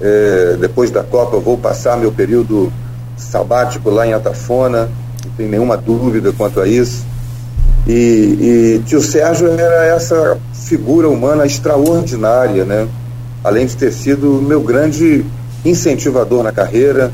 [0.00, 2.72] é, depois da Copa vou passar meu período
[3.16, 4.90] sabático lá em Atafona,
[5.24, 7.04] não tem nenhuma dúvida quanto a isso.
[7.86, 12.88] E, e tio Sérgio era essa figura humana extraordinária, né?
[13.42, 15.24] Além de ter sido meu grande
[15.64, 17.10] incentivador na carreira.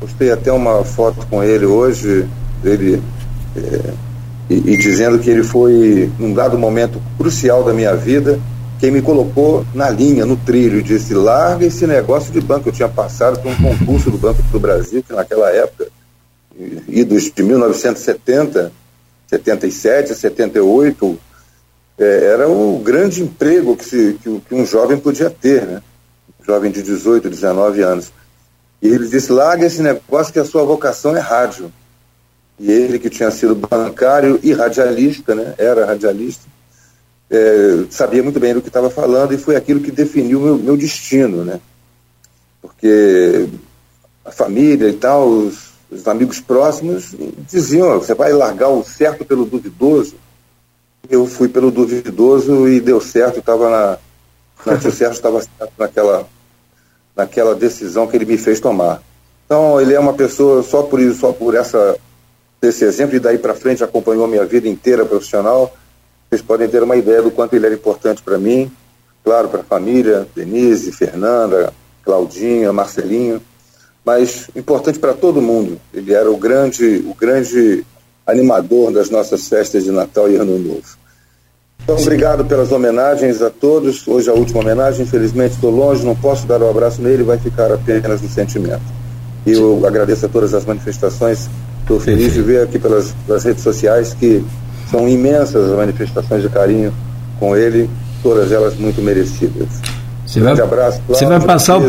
[0.00, 2.26] Postei até uma foto com ele hoje,
[2.64, 3.00] ele
[3.56, 3.92] é,
[4.50, 8.38] e, e dizendo que ele foi, num dado momento crucial da minha vida,
[8.82, 12.68] quem me colocou na linha, no trilho, disse: larga esse negócio de banco.
[12.68, 15.86] Eu tinha passado por um concurso do Banco do Brasil, que naquela época,
[16.88, 18.72] idos de 1970,
[19.28, 21.16] 77, 78,
[21.96, 25.80] é, era o grande emprego que, se, que, que, um jovem podia ter, né?
[26.40, 28.12] Um jovem de 18, 19 anos.
[28.82, 31.72] E ele disse: larga esse negócio que a sua vocação é rádio.
[32.58, 35.54] E ele, que tinha sido bancário e radialista, né?
[35.56, 36.42] era radialista,
[37.32, 40.76] é, sabia muito bem do que estava falando e foi aquilo que definiu meu, meu
[40.76, 41.58] destino, né?
[42.60, 43.48] Porque
[44.22, 47.14] a família e tal, os, os amigos próximos
[47.50, 50.14] diziam: você vai largar o certo pelo duvidoso.
[51.08, 53.98] Eu fui pelo duvidoso e deu certo, estava na,
[54.66, 56.28] na o Sérgio estava certo naquela,
[57.16, 59.02] naquela decisão que ele me fez tomar.
[59.46, 61.96] Então ele é uma pessoa só por isso, só por essa
[62.60, 65.74] esse exemplo e daí para frente acompanhou a minha vida inteira profissional
[66.32, 68.72] vocês podem ter uma ideia do quanto ele era importante para mim,
[69.22, 73.38] claro, para a família, Denise, Fernanda, Claudinha, Marcelinho,
[74.02, 75.78] mas importante para todo mundo.
[75.92, 77.84] Ele era o grande, o grande
[78.26, 80.96] animador das nossas festas de Natal e Ano Novo.
[81.84, 84.08] Então, obrigado pelas homenagens a todos.
[84.08, 87.36] Hoje a última homenagem, infelizmente estou longe, não posso dar o um abraço nele, vai
[87.36, 88.80] ficar apenas no sentimento.
[89.44, 91.50] E eu agradeço a todas as manifestações.
[91.82, 94.42] Estou feliz de ver aqui pelas, pelas redes sociais que
[94.92, 96.92] são imensas as manifestações de carinho
[97.40, 97.88] com ele,
[98.22, 99.68] todas elas muito merecidas.
[100.24, 101.00] Você vai, abraço.
[101.08, 101.82] Você vai passar o,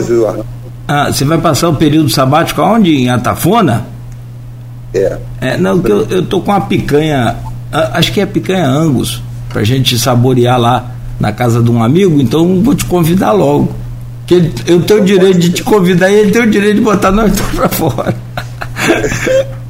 [0.87, 2.95] ah, você vai passar o período sabático aonde?
[2.95, 3.85] Em Atafona?
[4.93, 5.17] É.
[5.41, 7.35] é não, eu, eu tô com uma picanha,
[7.71, 12.61] acho que é picanha Angus, pra gente saborear lá na casa de um amigo, então
[12.61, 13.71] vou te convidar logo.
[14.25, 17.11] Que eu tenho o direito de te convidar e ele tem o direito de botar
[17.11, 18.15] nós pra fora.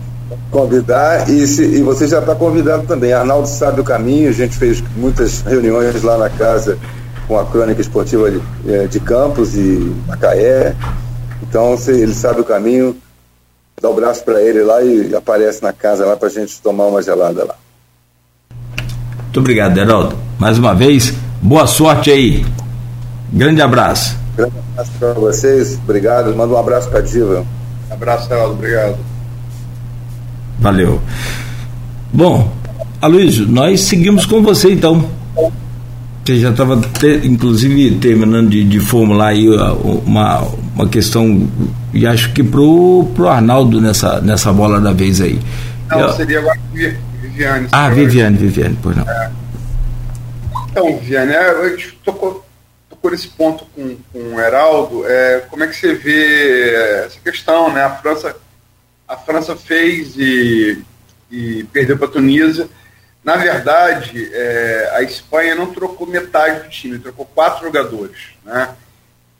[0.51, 3.13] convidar e, se, e você já está convidado também.
[3.13, 6.77] Arnaldo sabe o caminho, a gente fez muitas reuniões lá na casa
[7.27, 10.75] com a crônica esportiva de, é, de Campos e Macaé.
[11.41, 12.95] Então ele sabe o caminho.
[13.81, 16.85] dá o braço para ele lá e aparece na casa lá para a gente tomar
[16.85, 17.55] uma gelada lá.
[19.23, 20.17] Muito obrigado, Heraldo.
[20.37, 22.45] Mais uma vez, boa sorte aí.
[23.31, 24.15] Grande abraço.
[24.35, 26.35] Grande abraço para vocês, obrigado.
[26.35, 27.45] Manda um abraço para a Diva.
[27.89, 29.12] Abraço, Heraldo, obrigado.
[30.59, 31.01] Valeu.
[32.11, 32.51] Bom,
[33.01, 35.09] Aloysio, nós seguimos com você então.
[36.23, 36.79] Você já estava,
[37.23, 39.49] inclusive, terminando de, de, formular aí
[40.05, 41.49] uma, uma questão,
[41.93, 45.37] e acho que pro, pro Arnaldo nessa, nessa bola da vez aí.
[45.89, 46.57] Não, Eu, seria agora
[47.21, 47.67] Viviane.
[47.71, 49.03] Ah, Viviane, Viviane, pois não.
[49.09, 49.31] É.
[50.71, 52.45] Então, Viviane, é, a gente tocou,
[52.89, 55.03] tocou nesse ponto com, com o Heraldo.
[55.05, 56.73] É, como é que você vê
[57.05, 57.83] essa questão, né?
[57.83, 58.35] A França,
[59.07, 60.83] a França fez e,
[61.31, 62.69] e perdeu para a Tunísia
[63.23, 68.31] na verdade, é, a Espanha não trocou metade do time, trocou quatro jogadores.
[68.43, 68.75] Né?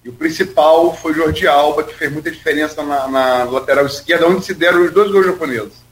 [0.06, 4.45] E o principal foi Jordi Alba, que fez muita diferença na, na lateral esquerda, onde
[4.45, 5.84] se deram os dois gols japoneses.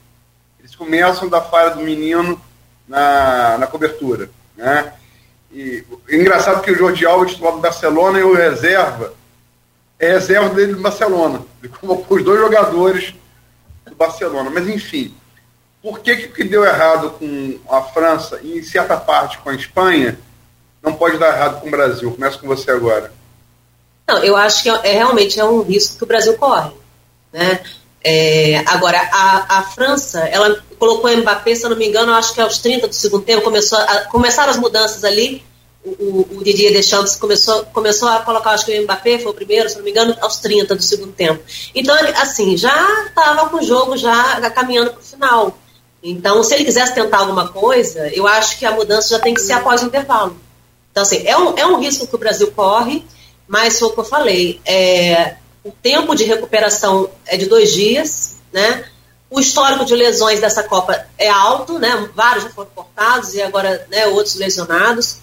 [0.58, 2.40] Eles começam da falha do menino
[2.88, 4.30] na, na cobertura.
[4.56, 4.90] Né?
[5.52, 9.12] E é engraçado que o Jordi Alba titular do Barcelona e o reserva
[9.98, 11.42] é reserva dele do Barcelona.
[11.62, 13.14] Ele colocou os dois jogadores
[13.86, 14.50] do Barcelona.
[14.50, 15.14] Mas enfim,
[15.82, 20.18] por que, que deu errado com a França e, em certa parte, com a Espanha,
[20.82, 22.10] não pode dar errado com o Brasil?
[22.12, 23.12] Começo com você agora.
[24.06, 26.72] Não, eu acho que é, é realmente é um risco que o Brasil corre.
[27.32, 27.60] Né?
[28.04, 32.34] É, agora, a, a, França, ela colocou o Mbappé, se eu não me engano, acho
[32.34, 35.44] que aos 30 do segundo tempo, começou a, começaram as mudanças ali.
[35.84, 39.68] O, o, Didier Deschamps começou, começou a colocar, acho que o Mbappé foi o primeiro,
[39.68, 41.42] se não me engano, aos 30 do segundo tempo.
[41.74, 45.58] Então, assim, já estava com o jogo já caminhando para o final.
[46.00, 49.40] Então, se ele quisesse tentar alguma coisa, eu acho que a mudança já tem que
[49.40, 50.36] ser após o intervalo.
[50.90, 53.04] Então, assim, é um, é um risco que o Brasil corre,
[53.48, 54.60] mas foi o que eu falei.
[54.64, 58.84] É, o tempo de recuperação é de dois dias, né?
[59.30, 62.08] O histórico de lesões dessa Copa é alto, né?
[62.14, 65.18] Vários já foram cortados e agora né, outros lesionados.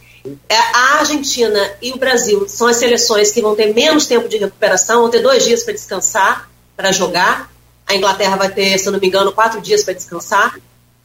[0.49, 4.37] É, a Argentina e o Brasil são as seleções que vão ter menos tempo de
[4.37, 7.51] recuperação, vão ter dois dias para descansar, para jogar.
[7.87, 10.55] A Inglaterra vai ter, se eu não me engano, quatro dias para descansar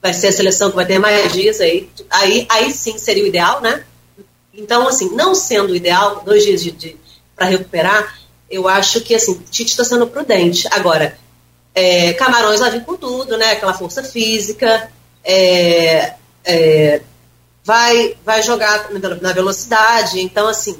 [0.04, 3.26] vai ser a seleção que vai ter mais dias aí, aí, aí sim seria o
[3.26, 3.84] ideal, né?
[4.52, 6.96] Então, assim, não sendo o ideal, dois dias de, de
[7.34, 8.14] para recuperar,
[8.50, 10.68] eu acho que, assim, Tite está sendo prudente.
[10.72, 11.16] Agora,
[11.74, 13.52] é, Camarões vai vir com tudo, né?
[13.52, 14.92] Aquela força física,
[15.24, 16.12] é,
[16.44, 17.00] é,
[17.64, 20.78] vai, vai jogar na velocidade, então, assim,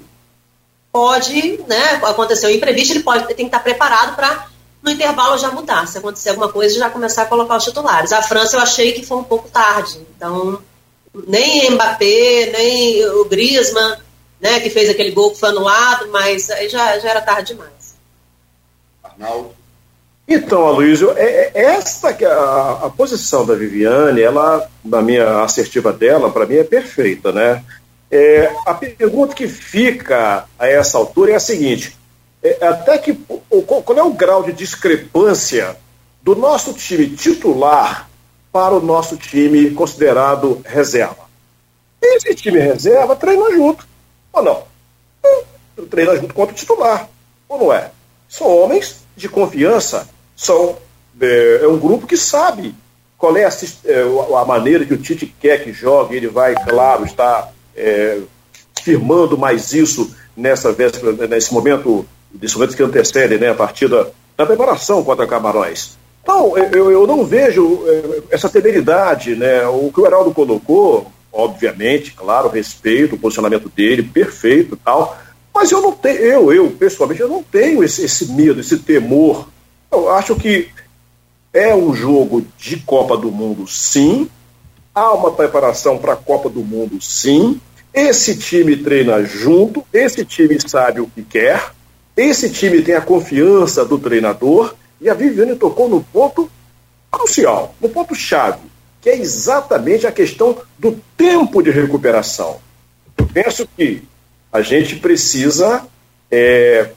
[0.93, 4.49] pode, né, acontecer o imprevisto, ele pode, tem que estar preparado para
[4.83, 5.89] no intervalo já mudar.
[5.89, 8.13] Se acontecer alguma coisa, já começar a colocar os titulares.
[8.13, 10.07] A França eu achei que foi um pouco tarde.
[10.15, 10.63] Então,
[11.27, 13.97] nem Mbappé, nem o Griezmann,
[14.39, 17.95] né, que fez aquele gol que foi anulado, mas aí já, já era tarde demais.
[19.03, 19.64] Arnaldo.
[20.27, 26.31] Então, Aloysio, é, é que a, a, posição da Viviane, ela, na minha assertiva dela,
[26.31, 27.63] para mim é perfeita, né?
[28.11, 31.97] É, a pergunta que fica a essa altura é a seguinte:
[32.43, 35.77] é, até que qual é o grau de discrepância
[36.23, 38.09] do nosso time titular
[38.51, 41.25] para o nosso time considerado reserva.
[42.01, 43.87] Esse time reserva treina junto,
[44.33, 44.63] ou não?
[45.25, 47.09] Hum, treina junto contra o titular,
[47.49, 47.91] ou não é?
[48.29, 50.77] São homens de confiança, são
[51.21, 52.75] é, é um grupo que sabe
[53.17, 53.49] qual é a,
[53.85, 54.03] é,
[54.41, 58.19] a, maneira que o Tite quer que jogue, ele vai, claro, estar é,
[58.83, 64.45] firmando mais isso nessa véspera, nesse momento desse momento que antecede né, a partida da
[64.45, 65.97] preparação contra Camarões.
[66.23, 69.67] Então, eu, eu não vejo eh, essa temeridade, né?
[69.69, 75.17] O que o Heraldo colocou, obviamente, claro, respeito o posicionamento dele, perfeito tal,
[75.55, 79.49] mas eu não tenho, eu, eu, pessoalmente, eu não tenho esse, esse medo, esse temor.
[79.95, 80.69] Eu acho que
[81.53, 84.29] é um jogo de Copa do Mundo, sim.
[84.93, 87.61] Há uma preparação para a Copa do Mundo, sim.
[87.93, 91.71] Esse time treina junto, esse time sabe o que quer.
[92.17, 96.51] Esse time tem a confiança do treinador e a Viviane tocou no ponto
[97.09, 98.63] crucial, no ponto chave,
[99.01, 102.59] que é exatamente a questão do tempo de recuperação.
[103.17, 104.03] Eu penso que
[104.53, 105.87] a gente precisa
[106.29, 106.91] é,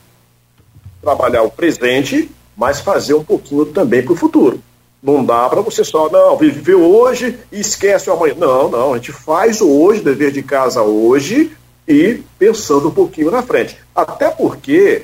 [1.00, 4.60] trabalhar o presente, mas fazer um pouquinho também para o futuro.
[5.02, 8.34] Não dá para você só, não, viver hoje e esquece o amanhã.
[8.36, 11.56] Não, não, a gente faz hoje, dever de casa hoje,
[11.88, 13.78] e pensando um pouquinho na frente.
[13.96, 15.04] Até porque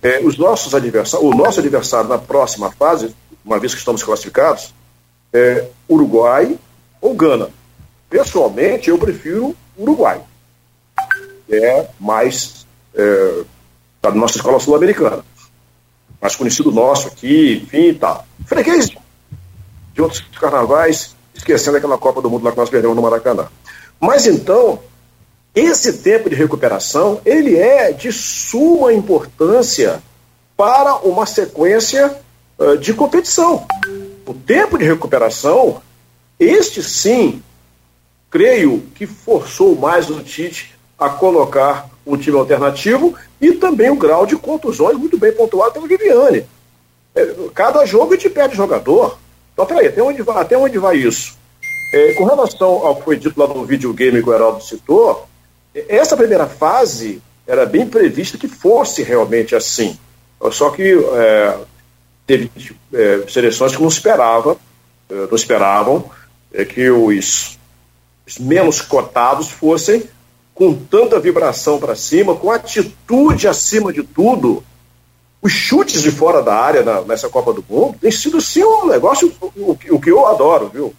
[0.00, 4.72] é, os nossos adversários, o nosso adversário na próxima fase, uma vez que estamos classificados,
[5.32, 6.56] é Uruguai
[7.00, 7.50] ou Gana.
[8.08, 10.20] Pessoalmente, eu prefiro Uruguai.
[11.50, 13.42] É mais é,
[14.00, 15.24] da nossa escola sul-americana.
[16.22, 18.24] Mais conhecido nosso aqui, enfim e tal.
[18.46, 18.88] Freguês
[19.92, 23.48] de outros carnavais, esquecendo aquela Copa do Mundo lá que nós perdemos no Maracanã.
[24.00, 24.78] Mas então,
[25.52, 30.00] esse tempo de recuperação, ele é de suma importância
[30.56, 32.16] para uma sequência
[32.56, 33.66] uh, de competição.
[34.24, 35.82] O tempo de recuperação,
[36.38, 37.42] este sim,
[38.30, 44.26] creio que forçou mais o Tite a colocar um time alternativo e também o grau
[44.26, 46.46] de contusões muito bem pontuado pelo Viviane.
[47.14, 49.18] É, cada jogo a gente perde jogador.
[49.52, 51.36] Então, peraí, até onde vai, até onde vai isso?
[51.94, 55.28] É, com relação ao que foi dito lá no videogame que o Heraldo citou,
[55.88, 59.98] essa primeira fase era bem prevista que fosse realmente assim.
[60.50, 61.58] Só que é,
[62.26, 62.50] teve
[62.92, 64.56] é, seleções que não esperava,
[65.08, 66.10] é, não esperavam
[66.52, 67.58] é, que os
[68.40, 70.04] menos cotados fossem
[70.62, 74.62] com tanta vibração para cima, com atitude acima de tudo.
[75.42, 78.86] Os chutes de fora da área na, nessa Copa do Mundo tem sido sim um
[78.86, 80.94] negócio, o, o, que eu adoro, viu?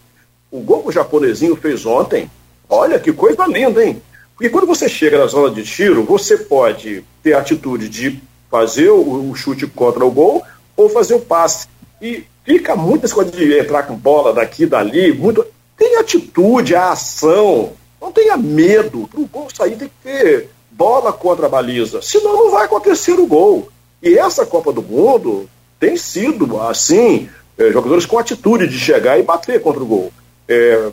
[0.51, 2.29] O gol que o japonesinho fez ontem,
[2.67, 4.01] olha que coisa linda, hein?
[4.35, 8.89] Porque quando você chega na zona de tiro, você pode ter a atitude de fazer
[8.89, 10.43] o, o chute contra o gol
[10.75, 11.69] ou fazer o passe.
[12.01, 15.45] E fica muito essa coisa de entrar com bola daqui, dali, muito.
[15.77, 17.71] Tem atitude, a ação.
[18.03, 19.07] Não tenha medo.
[19.07, 22.01] Para o gol sair tem que ter bola contra a baliza.
[22.01, 23.69] Senão não vai acontecer o gol.
[24.01, 25.49] E essa Copa do Mundo
[25.79, 30.11] tem sido, assim, é, jogadores com atitude de chegar e bater contra o gol.
[30.49, 30.91] É,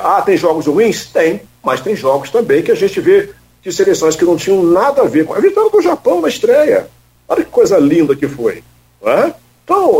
[0.00, 1.06] ah, tem jogos ruins?
[1.06, 3.30] Tem, mas tem jogos também que a gente vê
[3.60, 6.86] de seleções que não tinham nada a ver com a vitória do Japão na estreia.
[7.26, 8.62] Olha que coisa linda que foi.
[9.02, 9.32] É?
[9.64, 9.98] Então,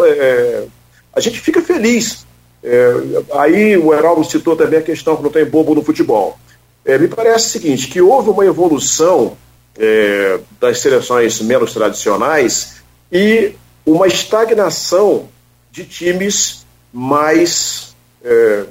[1.12, 2.25] a gente fica feliz
[2.62, 2.94] é,
[3.34, 6.38] aí o Heraldo citou também a questão que não tem bobo no futebol.
[6.84, 9.36] É, me parece o seguinte, que houve uma evolução
[9.78, 12.76] é, das seleções menos tradicionais
[13.10, 13.52] e
[13.84, 15.28] uma estagnação
[15.70, 17.94] de times mais
[18.24, 18.64] é,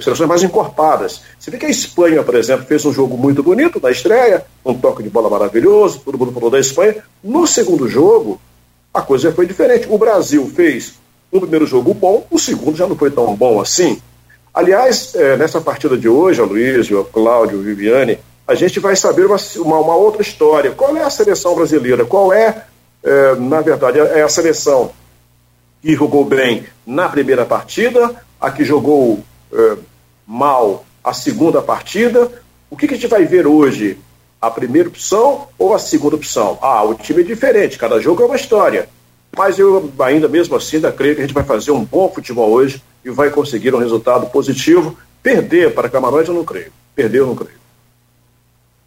[0.00, 1.22] seleções mais encorpadas.
[1.38, 4.74] Você vê que a Espanha, por exemplo, fez um jogo muito bonito na estreia, um
[4.74, 7.02] toque de bola maravilhoso, todo mundo falou da Espanha.
[7.24, 8.40] No segundo jogo,
[8.92, 9.86] a coisa foi diferente.
[9.90, 10.94] O Brasil fez
[11.32, 14.00] um primeiro jogo bom, o segundo já não foi tão bom assim.
[14.52, 18.96] Aliás, é, nessa partida de hoje, a Luiz, o Cláudio, o Viviane, a gente vai
[18.96, 20.72] saber uma, uma, uma, outra história.
[20.72, 22.04] Qual é a seleção brasileira?
[22.04, 22.64] Qual é,
[23.04, 24.90] é, na verdade, é a seleção
[25.80, 29.20] que jogou bem na primeira partida, a que jogou
[29.52, 29.76] é,
[30.26, 32.28] mal a segunda partida?
[32.68, 33.98] O que, que a gente vai ver hoje?
[34.42, 36.58] A primeira opção ou a segunda opção?
[36.60, 38.88] Ah, o time é diferente, cada jogo é uma história.
[39.36, 42.50] Mas eu ainda mesmo assim ainda creio que a gente vai fazer um bom futebol
[42.50, 44.96] hoje e vai conseguir um resultado positivo.
[45.22, 46.72] Perder para Camarões eu não creio.
[46.94, 47.60] Perder eu não creio.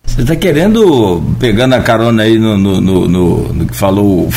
[0.06, 4.30] Você está querendo, pegando a carona aí no, no, no, no que falou o,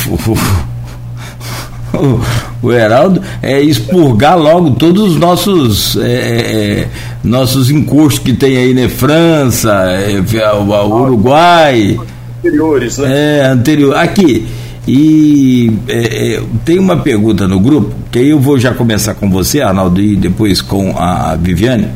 [1.99, 6.89] o, o, Heraldo, é expurgar logo todos os nossos é, é, é
[7.23, 8.89] nossos encostos que tem aí na né?
[8.89, 10.19] França, é,
[10.55, 11.99] o Uruguai.
[12.39, 13.39] Anteriores, né?
[13.39, 13.97] É, anterior.
[13.97, 14.47] Aqui,
[14.87, 19.61] e é, é, tem uma pergunta no grupo, que eu vou já começar com você,
[19.61, 21.89] Arnaldo, e depois com a Viviane.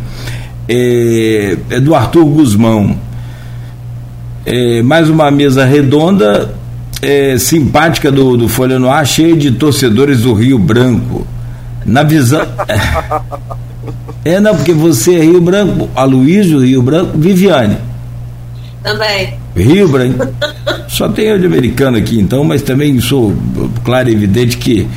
[0.69, 2.97] É, é do Arthur Guzmão.
[4.45, 6.53] É, mais uma mesa redonda,
[7.01, 11.25] é, simpática do, do Folha no Ar, cheia de torcedores do Rio Branco.
[11.87, 12.45] Na visão.
[14.25, 17.90] é, não, porque você é Rio Branco, Aloysio Rio Branco, Viviane.
[18.83, 19.39] Também.
[19.57, 20.29] Rio Branco.
[20.89, 23.35] Só tem eu de americano aqui então, mas também sou
[23.85, 24.89] claro e evidente que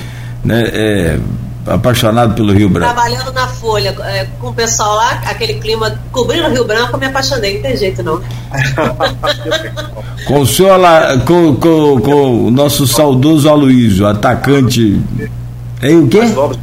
[0.44, 1.20] né, é,
[1.66, 2.94] apaixonado pelo Rio Branco.
[2.94, 7.00] Trabalhando na Folha é, com o pessoal lá, aquele clima cobrindo o Rio Branco, eu
[7.00, 8.20] me apaixonei, não tem jeito não.
[10.28, 10.80] com o senhor
[11.26, 15.02] com, com, com o nosso saudoso Aloysio, atacante.
[15.82, 16.20] É o quê?
[16.20, 16.58] Mais novos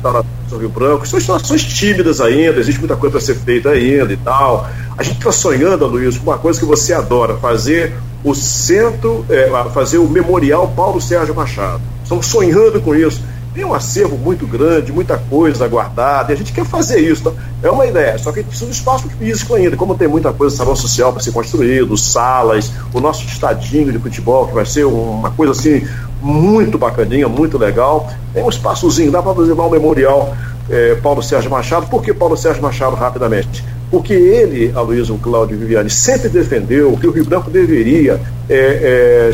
[0.50, 4.16] do Rio Branco, são situações tímidas ainda, existe muita coisa para ser feita ainda e
[4.16, 4.68] tal.
[4.98, 7.92] A gente está sonhando, Luiz, com uma coisa que você adora, fazer
[8.22, 11.80] o centro, é, fazer o memorial Paulo Sérgio Machado.
[12.02, 13.22] Estamos sonhando com isso.
[13.54, 17.24] Tem um acervo muito grande, muita coisa guardada, e a gente quer fazer isso.
[17.24, 17.32] Tá?
[17.64, 19.76] É uma ideia, só que a gente precisa de espaço físico ainda.
[19.76, 24.46] Como tem muita coisa, salão social para ser construído, salas, o nosso estadinho de futebol,
[24.46, 25.84] que vai ser uma coisa assim
[26.20, 28.08] muito bacaninha, muito legal.
[28.32, 30.36] Tem um espaçozinho, dá para fazer lá um memorial
[30.68, 31.86] é, Paulo Sérgio Machado.
[31.88, 33.64] Por que Paulo Sérgio Machado, rapidamente?
[33.90, 39.30] Porque ele, Aloysio Cláudio Viviani, sempre defendeu que o Rio Branco deveria é, é,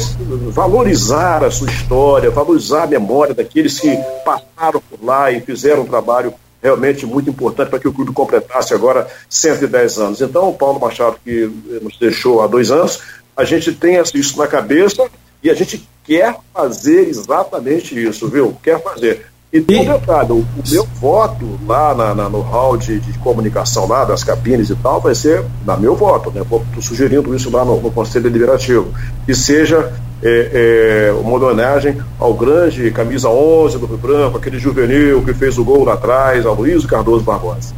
[0.50, 5.86] valorizar a sua história, valorizar a memória daqueles que passaram por lá e fizeram um
[5.86, 6.32] trabalho
[6.62, 10.20] realmente muito importante para que o clube completasse agora 110 anos.
[10.22, 11.50] Então, o Paulo Machado, que
[11.82, 13.00] nos deixou há dois anos,
[13.36, 15.06] a gente tem isso na cabeça
[15.42, 18.56] e a gente quer fazer exatamente isso, viu?
[18.62, 19.26] Quer fazer.
[19.52, 23.16] E tem um detalhe, o, o meu voto lá na, na, no hall de, de,
[23.20, 26.42] comunicação lá, das cabines e tal, vai ser na meu voto, né?
[26.42, 28.92] Estou sugerindo isso lá no, no Conselho Deliberativo.
[29.24, 29.92] Que seja
[30.22, 35.56] é, é, uma homenagem ao grande camisa 11 do Rio Branco, aquele juvenil que fez
[35.58, 37.72] o gol lá atrás, ao Luiz Cardoso Barbosa.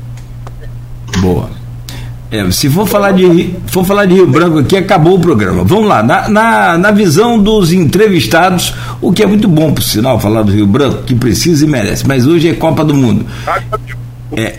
[1.21, 1.51] Boa.
[2.31, 5.65] É, se for falar, de, for falar de Rio Branco aqui, acabou o programa.
[5.65, 10.21] Vamos lá, na, na, na, visão dos entrevistados, o que é muito bom, por sinal,
[10.21, 13.25] falar do Rio Branco, que precisa e merece, mas hoje é Copa do Mundo.
[14.37, 14.59] É,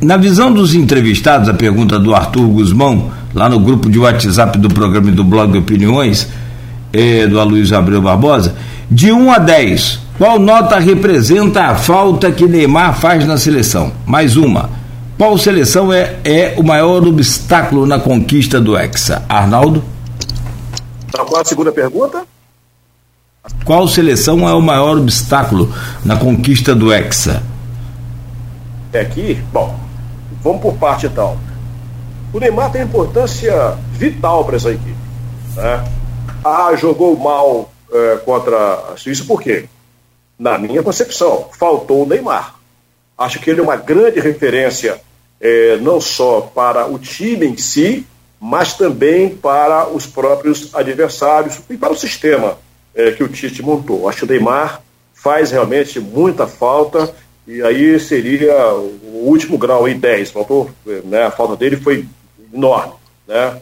[0.00, 4.68] na visão dos entrevistados, a pergunta do Arthur Guzmão, lá no grupo de WhatsApp do
[4.68, 6.28] programa e do blog Opiniões,
[6.92, 8.54] é, do Aloysio Abreu Barbosa,
[8.90, 13.90] de 1 a 10, qual nota representa a falta que Neymar faz na seleção?
[14.06, 14.75] Mais uma.
[15.16, 19.24] Qual seleção é, é o maior obstáculo na conquista do Hexa?
[19.26, 19.82] Arnaldo?
[21.08, 22.26] Então, qual a segunda pergunta?
[23.64, 25.72] Qual seleção é o maior obstáculo
[26.04, 27.42] na conquista do Hexa?
[28.92, 29.42] É aqui?
[29.50, 29.78] Bom,
[30.42, 31.38] vamos por parte então.
[32.30, 34.96] O Neymar tem importância vital para essa equipe.
[35.54, 35.84] Né?
[36.44, 39.66] Ah, jogou mal é, contra a Suíça, por quê?
[40.38, 42.56] Na minha concepção, faltou o Neymar.
[43.16, 45.00] Acho que ele é uma grande referência,
[45.40, 48.06] é, não só para o time em si,
[48.40, 52.58] mas também para os próprios adversários e para o sistema
[52.94, 54.08] é, que o Tite montou.
[54.08, 54.82] Acho que o Neymar
[55.14, 57.14] faz realmente muita falta
[57.46, 60.30] e aí seria o último grau aí 10.
[60.30, 60.70] Faltou,
[61.04, 62.06] né, a falta dele foi
[62.52, 62.94] enorme.
[63.26, 63.60] Né?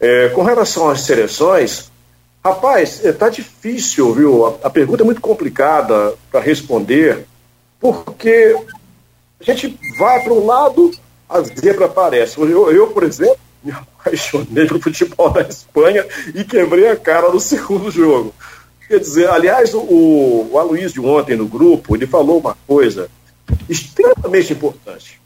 [0.00, 1.90] É, com relação às seleções,
[2.44, 4.46] rapaz, está é, difícil, viu?
[4.46, 7.26] A, a pergunta é muito complicada para responder,
[7.80, 8.56] porque
[9.50, 10.90] a gente vai para um lado,
[11.28, 12.38] a zebra aparece.
[12.38, 17.40] Eu, eu, por exemplo, me apaixonei pelo futebol da Espanha e quebrei a cara no
[17.40, 18.34] segundo jogo.
[18.86, 19.80] Quer dizer, aliás, o,
[20.52, 23.08] o Aloysio ontem no grupo, ele falou uma coisa
[23.68, 25.20] extremamente importante.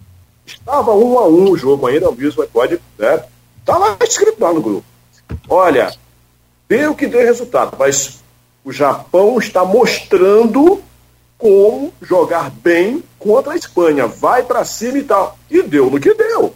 [0.46, 3.24] Estava um a um o jogo ainda, o Aloysio pode, né?
[3.60, 4.84] Está lá escrito lá no grupo.
[5.48, 5.92] Olha,
[6.68, 8.20] deu que deu resultado, mas
[8.64, 10.82] o Japão está mostrando
[11.38, 14.08] como jogar bem contra a Espanha.
[14.08, 15.38] Vai para cima e tal.
[15.48, 16.52] E deu no que deu.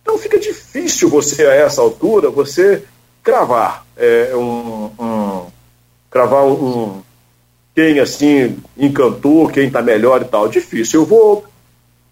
[0.00, 2.84] Então fica difícil você, a essa altura, você
[3.22, 5.46] cravar é, um, um,
[6.08, 7.02] cravar um, um,
[7.74, 10.48] quem assim encantou, quem está melhor e tal.
[10.48, 11.00] Difícil.
[11.00, 11.44] Eu vou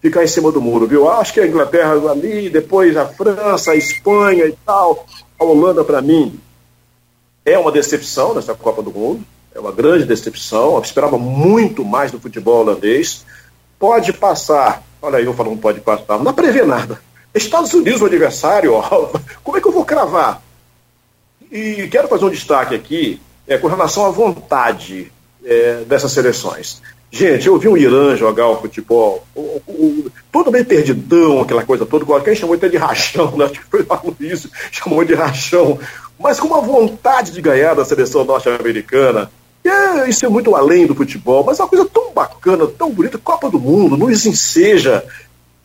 [0.03, 1.09] ficar em cima do muro, viu?
[1.09, 5.07] Acho que a Inglaterra ali, depois a França, a Espanha e tal.
[5.39, 6.41] A Holanda, para mim,
[7.45, 9.25] é uma decepção nessa Copa do Mundo
[9.55, 10.75] é uma grande decepção.
[10.75, 13.25] Eu esperava muito mais do futebol holandês.
[13.79, 17.01] Pode passar, olha aí eu falando pode passar, não prevê nada.
[17.35, 19.11] Estados Unidos, o adversário, ó,
[19.43, 20.41] como é que eu vou cravar?
[21.51, 25.13] E quero fazer um destaque aqui é, com relação à vontade
[25.45, 26.81] é, dessas seleções.
[27.11, 31.87] Gente, eu vi o Irã jogar o futebol, o, o, todo bem perdidão, aquela coisa
[31.87, 32.21] toda.
[32.23, 33.45] Quem chamou ele de rachão, né?
[33.47, 35.79] Acho que foi o Luiz, chamou de rachão.
[36.19, 39.31] Mas com uma vontade de ganhar da seleção norte-americana,
[39.69, 43.19] é, isso é muito além do futebol, mas é uma coisa tão bacana, tão bonita.
[43.19, 45.05] Copa do Mundo, nos enseja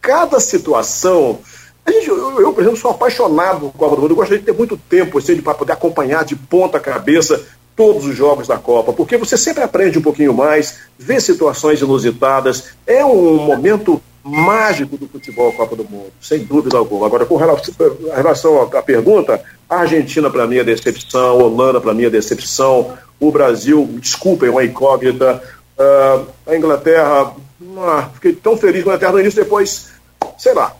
[0.02, 1.40] cada situação.
[1.86, 4.12] A gente, eu, eu, por exemplo, sou apaixonado por Copa do Mundo.
[4.12, 7.46] Eu gostaria de ter muito tempo assim, para poder acompanhar de ponta cabeça
[7.76, 12.72] todos os jogos da Copa, porque você sempre aprende um pouquinho mais, vê situações inusitadas.
[12.86, 17.06] É um momento mágico do futebol Copa do Mundo, sem dúvida alguma.
[17.06, 22.04] Agora, com relação à pergunta, a Argentina para mim é decepção, a Holanda para mim
[22.04, 25.44] é decepção, o Brasil, desculpem, uma incógnita.
[25.78, 29.90] Uh, a Inglaterra, uh, fiquei tão feliz com a Inglaterra no início, depois,
[30.38, 30.76] sei lá,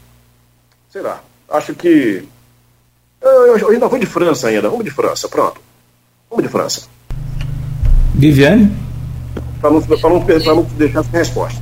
[0.90, 1.22] sei lá.
[1.50, 2.28] Acho que.
[3.22, 5.60] Eu, eu ainda vou de França ainda, vamos de França, pronto.
[6.30, 6.88] Vamos de França.
[8.16, 8.72] Viviane?
[9.60, 11.62] Para não, não, não deixar sem resposta.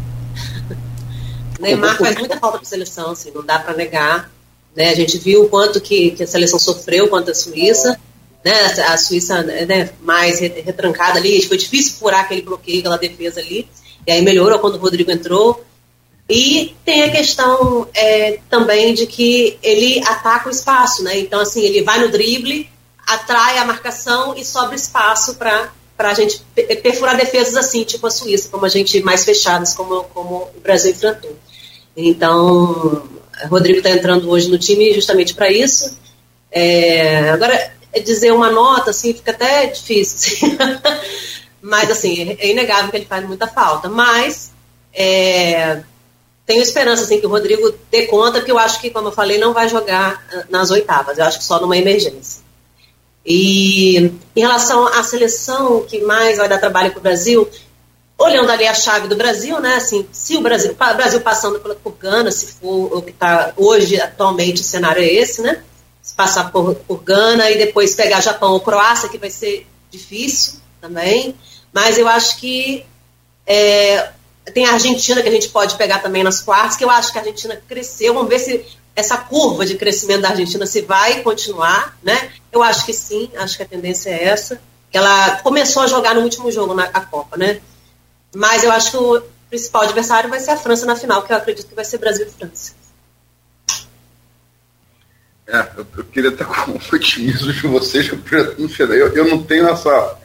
[1.59, 4.29] Neymar faz muita falta para a seleção, assim, não dá para negar.
[4.75, 4.89] Né?
[4.89, 7.99] A gente viu o quanto que, que a seleção sofreu contra a Suíça
[8.47, 13.67] né, a Suíça né, mais retrancada ali, foi difícil furar aquele bloqueio, aquela defesa ali,
[14.05, 15.65] e aí melhorou quando o Rodrigo entrou.
[16.29, 21.19] E tem a questão é, também de que ele ataca o espaço, né?
[21.19, 22.69] Então, assim, ele vai no drible,
[23.05, 26.41] atrai a marcação e sobra espaço para a gente
[26.81, 30.91] perfurar defesas assim, tipo a Suíça, como a gente mais fechadas, como, como o Brasil
[30.91, 31.35] enfrentou.
[31.95, 33.03] Então,
[33.49, 35.97] Rodrigo está entrando hoje no time justamente para isso.
[36.51, 40.47] É, agora, dizer uma nota, assim, fica até difícil.
[40.47, 40.57] Assim.
[41.61, 43.89] Mas, assim, é inegável que ele faz muita falta.
[43.89, 44.51] Mas,
[44.93, 45.81] é,
[46.45, 49.37] tenho esperança, assim, que o Rodrigo dê conta, porque eu acho que, como eu falei,
[49.37, 51.17] não vai jogar ah, nas oitavas.
[51.17, 52.41] Eu acho que só numa emergência.
[53.25, 53.97] E
[54.33, 57.49] em relação à seleção que mais vai dar trabalho para o Brasil,
[58.17, 59.75] olhando ali a chave do Brasil, né?
[59.75, 63.99] Assim, se o Brasil, o Brasil passando por Gana, se for o que está hoje,
[63.99, 65.61] atualmente, o cenário é esse, né?
[66.15, 71.35] Passar por, por Gana e depois pegar Japão ou Croácia, que vai ser difícil também.
[71.71, 72.85] Mas eu acho que
[73.45, 74.09] é,
[74.53, 77.17] tem a Argentina que a gente pode pegar também nas quartas, que eu acho que
[77.17, 78.13] a Argentina cresceu.
[78.13, 82.31] Vamos ver se essa curva de crescimento da Argentina se vai continuar, né?
[82.51, 84.59] Eu acho que sim, acho que a tendência é essa.
[84.91, 87.61] Ela começou a jogar no último jogo na Copa, né?
[88.33, 91.37] Mas eu acho que o principal adversário vai ser a França na final, que eu
[91.37, 92.73] acredito que vai ser Brasil e França.
[95.47, 100.17] É, eu, queria estar com otimismo de vocês, eu, eu não tenho essa.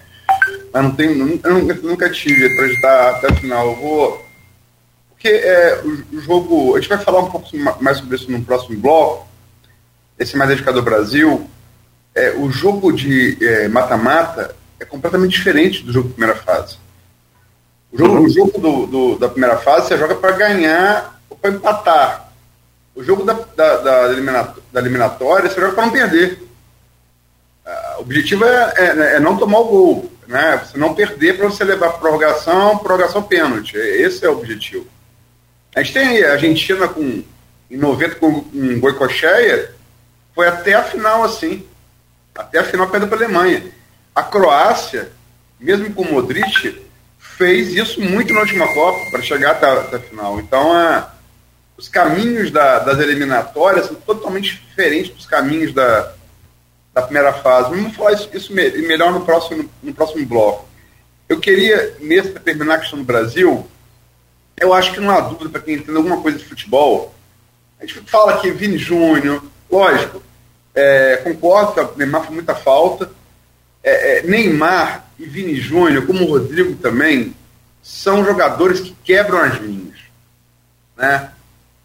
[0.74, 3.68] Eu não tenho, eu nunca, nunca tive para estar até a final.
[3.68, 4.26] Eu vou.
[5.10, 6.76] Porque é, o, o, jogo.
[6.76, 7.48] A gente vai falar um pouco
[7.80, 9.28] mais sobre isso no próximo bloco,
[10.18, 11.48] esse mais dedicado ao Brasil.
[12.14, 16.76] É, o jogo de é, mata-mata é, é completamente diferente do jogo de primeira fase.
[17.92, 18.24] O jogo, uhum.
[18.24, 22.31] o jogo do, do, da primeira fase você joga para ganhar ou para empatar.
[22.94, 26.42] O jogo da, da, da, da eliminatória você joga para não perder.
[27.64, 30.62] Uh, o objetivo é, é, é, não tomar o gol, né?
[30.64, 33.76] Você não perder para você levar prorrogação, prorrogação pênalti.
[33.76, 34.86] Esse é o objetivo.
[35.74, 37.22] A gente tem a Argentina com
[37.72, 39.74] em 90 com um Goicocheia,
[40.34, 41.66] foi até a final assim.
[42.34, 43.64] Até a final perdeu para a Alemanha.
[44.14, 45.10] A Croácia,
[45.58, 46.82] mesmo com o Modric,
[47.18, 50.38] fez isso muito na última Copa para chegar até, até, a final.
[50.38, 51.06] Então, é,
[51.82, 56.12] os caminhos da, das eliminatórias são totalmente diferentes dos caminhos da,
[56.94, 57.70] da primeira fase.
[57.70, 60.64] Vamos falar isso, isso melhor no próximo, no próximo bloco.
[61.28, 63.66] Eu queria, mesmo para terminar a questão do Brasil,
[64.56, 67.12] eu acho que não há dúvida para quem entende alguma coisa de futebol.
[67.80, 70.22] A gente fala aqui Vini Júnior, lógico,
[70.72, 73.10] é, concordo que o Neymar foi muita falta.
[73.82, 77.34] É, é, Neymar e Vini Júnior, como o Rodrigo também,
[77.82, 79.98] são jogadores que quebram as linhas.
[80.96, 81.32] Né?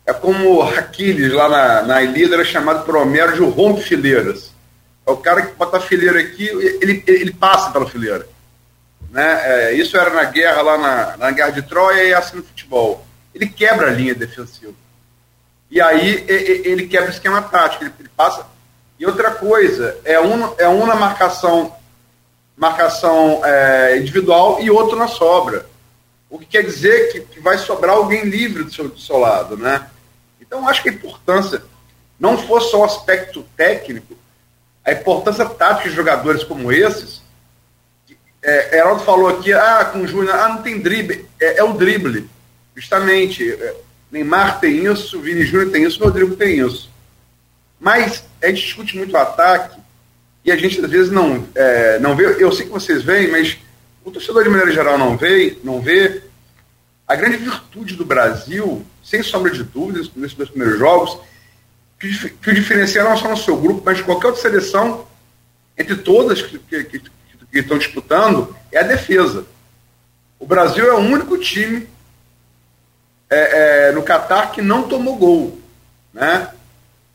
[0.07, 4.53] É como Aquiles lá na, na Ilíada era chamado por Homero de rompe fileiras.
[5.05, 6.47] É o cara que bota a fileira aqui,
[6.81, 8.25] ele, ele passa pela fileira.
[9.11, 9.41] Né?
[9.43, 13.05] É, isso era na guerra lá na, na guerra de Troia e assim no futebol.
[13.35, 14.73] Ele quebra a linha defensiva.
[15.69, 18.45] E aí ele quebra o esquema tático, ele, passa.
[18.97, 21.75] E outra coisa, é um, é um na marcação
[22.55, 25.65] marcação é, individual e outro na sobra.
[26.29, 29.57] O que quer dizer que, que vai sobrar alguém livre do seu, do seu lado,
[29.57, 29.85] né?
[30.47, 31.61] Então, acho que a importância
[32.19, 34.17] não fosse só o aspecto técnico,
[34.83, 37.21] a importância tática de jogadores como esses.
[38.41, 41.25] É, Heraldo falou aqui, ah, com o Júnior, ah, não tem drible.
[41.39, 42.29] É, é o drible,
[42.75, 43.51] justamente.
[43.51, 43.75] É,
[44.11, 46.89] Neymar tem isso, Vini Júnior tem isso, Rodrigo tem isso.
[47.79, 49.77] Mas a gente discute muito o ataque
[50.43, 52.41] e a gente às vezes não, é, não vê.
[52.41, 53.57] Eu sei que vocês veem, mas
[54.03, 56.23] o torcedor de maneira geral não vê, não vê.
[57.07, 61.17] A grande virtude do Brasil, sem sombra de dúvidas, nesses dois primeiros jogos,
[61.97, 65.07] que, que o diferencia não só no seu grupo, mas de qualquer outra seleção,
[65.77, 69.45] entre todas que, que, que, que estão disputando, é a defesa.
[70.39, 71.87] O Brasil é o único time
[73.29, 75.59] é, é, no Catar que não tomou gol.
[76.13, 76.49] Né?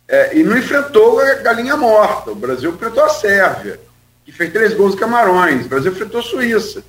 [0.08, 2.30] É, e não enfrentou a galinha morta.
[2.30, 3.78] O Brasil enfrentou a Sérvia,
[4.24, 5.66] que fez três gols em Camarões.
[5.66, 6.82] O Brasil enfrentou a Suíça,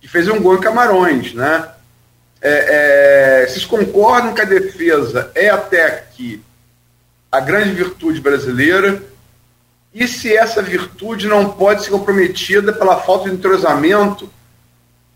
[0.00, 1.32] que fez um gol em Camarões.
[1.32, 1.68] Né?
[2.40, 6.42] É, é, vocês concordam que a defesa é até aqui
[7.32, 9.02] a grande virtude brasileira?
[9.92, 14.28] E se essa virtude não pode ser comprometida pela falta de entrosamento?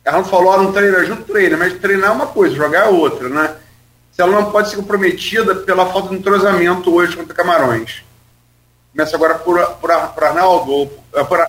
[0.05, 3.29] Ela falou, ah, não treina junto, treina, mas treinar é uma coisa, jogar é outra,
[3.29, 3.57] né?
[4.19, 8.03] se ela não pode ser comprometida pela falta de entrosamento hoje contra Camarões.
[8.91, 11.47] Começa agora por, por, por Arnaldo ou por,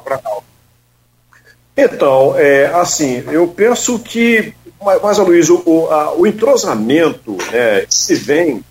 [0.00, 0.44] por Arnaldo.
[1.74, 4.54] Então, é, assim, eu penso que,
[4.84, 5.62] mas, Luiz, o,
[6.18, 8.64] o entrosamento né, se vem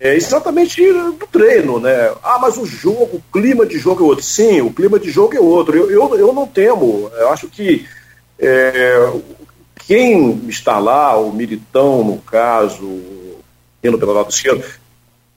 [0.00, 2.12] é, exatamente do treino, né?
[2.22, 4.24] Ah, mas o jogo, o clima de jogo é outro.
[4.24, 5.76] Sim, o clima de jogo é outro.
[5.76, 7.10] Eu, eu, eu não temo.
[7.16, 7.84] Eu acho que
[8.38, 9.12] é,
[9.86, 13.00] quem está lá, o Militão, no caso,
[13.82, 14.62] indo pelo lado esquerdo,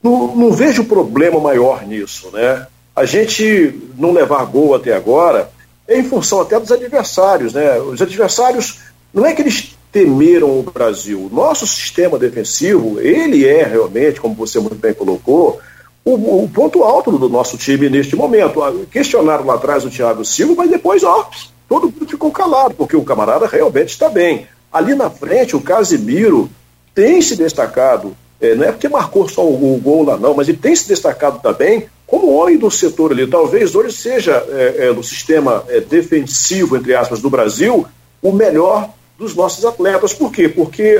[0.00, 2.66] não, não vejo problema maior nisso, né?
[2.94, 5.50] A gente não levar gol até agora
[5.88, 7.80] é em função até dos adversários, né?
[7.80, 8.78] Os adversários,
[9.12, 11.28] não é que eles temeram o Brasil.
[11.30, 15.60] Nosso sistema defensivo, ele é realmente, como você muito bem colocou,
[16.02, 18.62] o, o ponto alto do nosso time neste momento.
[18.62, 21.28] Ah, questionaram lá atrás o Thiago Silva, mas depois, ó,
[21.68, 24.46] todo mundo ficou calado, porque o camarada realmente está bem.
[24.72, 26.50] Ali na frente, o Casimiro
[26.94, 30.48] tem se destacado, é, não é porque marcou só o, o, gol lá, não, mas
[30.48, 34.92] ele tem se destacado também como homem do setor ali, talvez hoje seja, é, é,
[34.92, 37.86] no sistema é, defensivo, entre aspas, do Brasil,
[38.20, 38.90] o melhor
[39.22, 40.12] dos nossos atletas.
[40.12, 40.48] Por quê?
[40.48, 40.96] Porque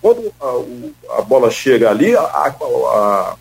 [0.00, 3.34] quando a, a, bola chega ali, a, a,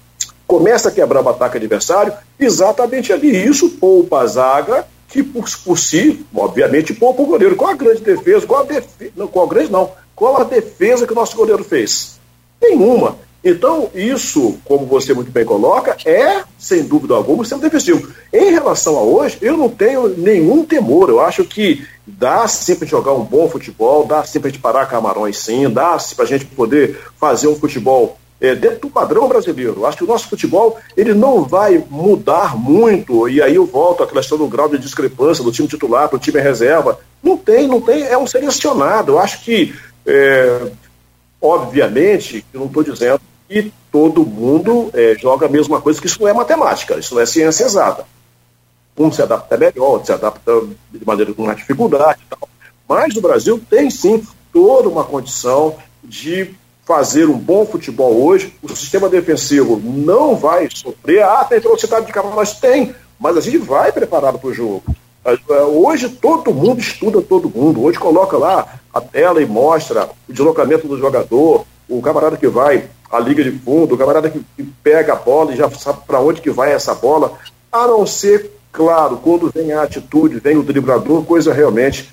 [0.47, 3.45] começa a quebrar o ataque adversário, exatamente ali.
[3.45, 7.57] Isso poupa a zaga, que por, por si, obviamente, poupa o goleiro.
[7.57, 8.47] Qual a grande defesa?
[8.47, 9.11] Qual a defesa?
[9.17, 9.91] Não, qual a grande não.
[10.15, 12.17] Qual a defesa que o nosso goleiro fez?
[12.61, 13.17] Nenhuma.
[13.43, 18.13] Então, isso, como você muito bem coloca, é, sem dúvida alguma, o sistema defensivo.
[18.31, 21.09] Em relação a hoje, eu não tenho nenhum temor.
[21.09, 24.85] Eu acho que dá sim para jogar um bom futebol, dá sim para gente parar
[24.85, 29.27] Camarões sim, dá sim para a gente poder fazer um futebol é, dentro do padrão
[29.27, 29.75] brasileiro.
[29.77, 34.03] Eu acho que o nosso futebol ele não vai mudar muito, e aí eu volto
[34.03, 36.99] à questão do grau de discrepância do time titular para o time reserva.
[37.23, 39.13] Não tem, não tem, é um selecionado.
[39.13, 39.73] Eu acho que,
[40.05, 40.71] é,
[41.41, 43.19] obviamente, eu não estou dizendo
[43.51, 47.21] que todo mundo é, joga a mesma coisa, que isso não é matemática, isso não
[47.21, 48.05] é ciência exata.
[48.97, 50.53] Um se adapta melhor, outro se adapta
[50.89, 52.47] de maneira com mais dificuldade e tal.
[52.87, 58.53] Mas o Brasil tem sim toda uma condição de fazer um bom futebol hoje.
[58.63, 61.23] O sistema defensivo não vai sofrer.
[61.23, 62.95] Ah, tem velocidade de cavalo, mas tem.
[63.19, 64.83] Mas a gente vai preparado para o jogo.
[65.25, 67.83] É, hoje todo mundo estuda todo mundo.
[67.83, 72.85] Hoje coloca lá a tela e mostra o deslocamento do jogador, o camarada que vai
[73.11, 76.21] a liga de fundo, o camarada que, que pega a bola e já sabe para
[76.21, 77.37] onde que vai essa bola,
[77.69, 82.09] a não ser, claro, quando vem a atitude, vem o driblador, coisa realmente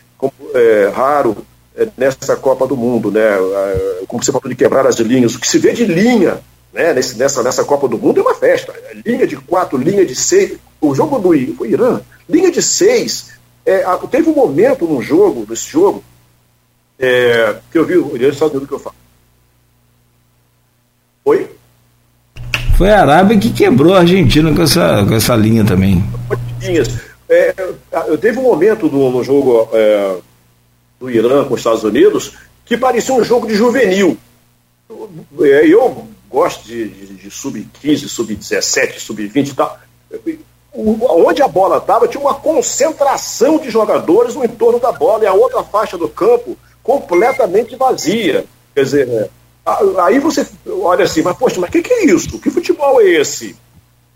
[0.55, 1.37] é, raro
[1.77, 3.21] é, nessa Copa do Mundo, né?
[3.21, 6.41] É, como você falou de quebrar as linhas, o que se vê de linha
[6.73, 8.75] né, nesse, nessa, nessa Copa do Mundo é uma festa.
[9.07, 10.59] Linha de quatro, linha de seis.
[10.81, 13.31] O jogo do Irã, linha de seis.
[13.65, 16.03] É, teve um momento no jogo, nesse jogo,
[16.99, 18.97] é, que eu vi, o Estados Unidos que eu falo
[21.29, 21.47] Oi?
[22.79, 26.03] Foi a Arábia que quebrou a Argentina com essa, com essa linha também.
[27.29, 27.55] É,
[28.07, 30.17] eu teve um momento do, no jogo é,
[30.99, 34.17] do Irã com os Estados Unidos que parecia um jogo de juvenil.
[35.41, 39.79] É, eu gosto de, de, de sub-15, sub-17, sub-20 e tal.
[40.73, 45.35] Onde a bola estava, tinha uma concentração de jogadores no entorno da bola e a
[45.35, 48.47] outra faixa do campo completamente vazia.
[48.75, 49.31] Quer dizer, é,
[50.05, 52.39] Aí você olha assim, mas poxa, mas o que, que é isso?
[52.39, 53.57] Que futebol é esse?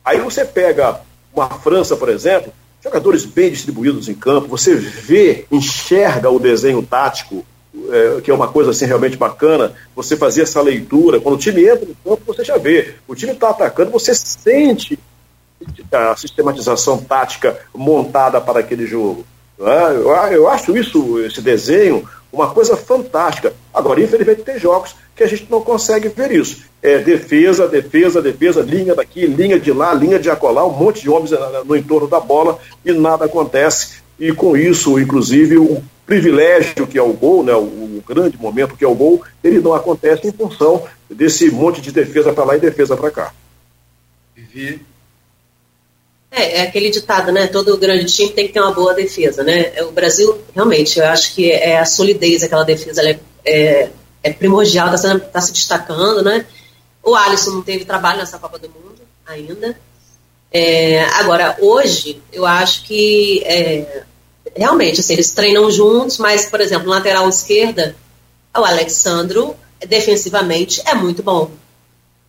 [0.05, 1.01] Aí você pega
[1.35, 7.45] uma França, por exemplo, jogadores bem distribuídos em campo, você vê, enxerga o desenho tático,
[7.91, 11.65] é, que é uma coisa assim realmente bacana, você fazia essa leitura, quando o time
[11.67, 14.99] entra no campo, você já vê, o time está atacando, você sente
[15.93, 19.25] a sistematização tática montada para aquele jogo.
[19.61, 20.35] É?
[20.35, 23.53] Eu acho isso, esse desenho, uma coisa fantástica.
[23.73, 26.63] Agora, infelizmente, tem jogos que a gente não consegue ver isso.
[26.83, 31.11] É defesa, defesa, defesa, linha daqui, linha de lá, linha de acolá, um monte de
[31.11, 31.31] homens
[31.65, 34.03] no entorno da bola e nada acontece.
[34.19, 38.85] E com isso, inclusive, o privilégio que é o gol, né, o grande momento que
[38.85, 42.61] é o gol, ele não acontece em função desse monte de defesa para lá e
[42.61, 43.33] defesa para cá.
[46.33, 47.47] É, é aquele ditado, né?
[47.47, 49.73] Todo grande time tem que ter uma boa defesa, né?
[49.77, 53.91] É, o Brasil, realmente, eu acho que é a solidez daquela defesa, é, é
[54.23, 56.47] é primordial, está tá se destacando, né?
[57.03, 59.77] O Alisson não teve trabalho nessa Copa do Mundo ainda.
[60.53, 64.05] É, agora, hoje, eu acho que é,
[64.55, 67.97] realmente, assim, eles treinam juntos, mas, por exemplo, lateral esquerda,
[68.57, 71.51] o Alexandro, defensivamente, é muito bom.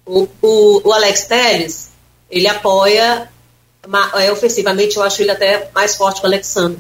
[0.06, 1.90] O, o, o Alex Telles,
[2.32, 3.30] ele apoia,
[4.32, 6.80] ofensivamente, eu acho ele até mais forte que o Alexandre.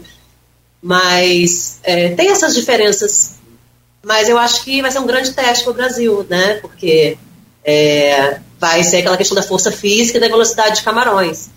[0.82, 3.36] Mas é, tem essas diferenças
[4.04, 6.56] mas eu acho que vai ser um grande teste para o Brasil, né?
[6.56, 7.18] Porque
[7.64, 11.49] é, vai ser aquela questão da força física e da velocidade de Camarões.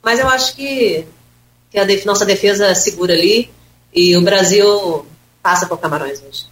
[0.00, 1.04] Mas eu acho que,
[1.68, 3.50] que a def nossa defesa segura ali
[3.92, 5.04] e o Brasil
[5.42, 6.46] passa por Camarões hoje.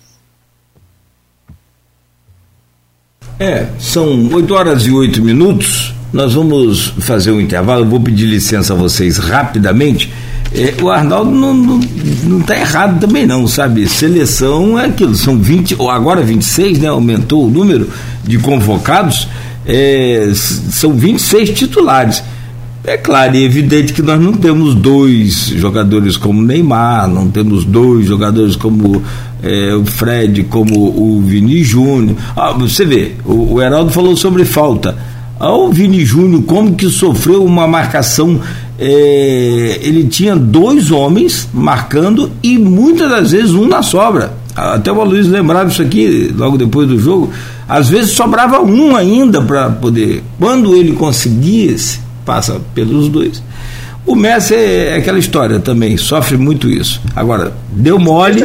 [3.39, 5.95] É, são 8 horas e 8 minutos.
[6.13, 7.85] Nós vamos fazer um intervalo.
[7.85, 10.11] Eu vou pedir licença a vocês rapidamente
[10.53, 11.81] é, o Arnaldo não, não,
[12.25, 13.87] não tá errado também não, sabe?
[13.87, 16.89] Seleção é aquilo, são 20, ou agora 26, né?
[16.89, 17.91] Aumentou o número
[18.25, 19.29] de convocados,
[19.67, 22.23] é, são 26 titulares.
[22.85, 28.07] É claro e evidente que nós não temos dois jogadores como Neymar, não temos dois
[28.07, 29.03] jogadores como
[29.43, 32.17] é, o Fred, como o Vini Júnior.
[32.37, 34.97] Ah, você vê, o, o Heraldo falou sobre falta.
[35.39, 38.41] Ah, o Vini Júnior, como que sofreu uma marcação
[38.79, 44.33] é, ele tinha dois homens marcando e muitas das vezes um na sobra.
[44.55, 47.31] Até o Luiz lembrava isso aqui logo depois do jogo.
[47.69, 50.23] Às vezes sobrava um ainda para poder.
[50.39, 53.43] Quando ele conseguisse, passa pelos dois.
[54.05, 57.01] O Messi é aquela história também, sofre muito isso.
[57.17, 58.45] Agora, deu mole.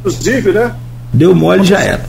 [0.00, 0.74] Inclusive, né?
[1.14, 2.04] Deu mole já era.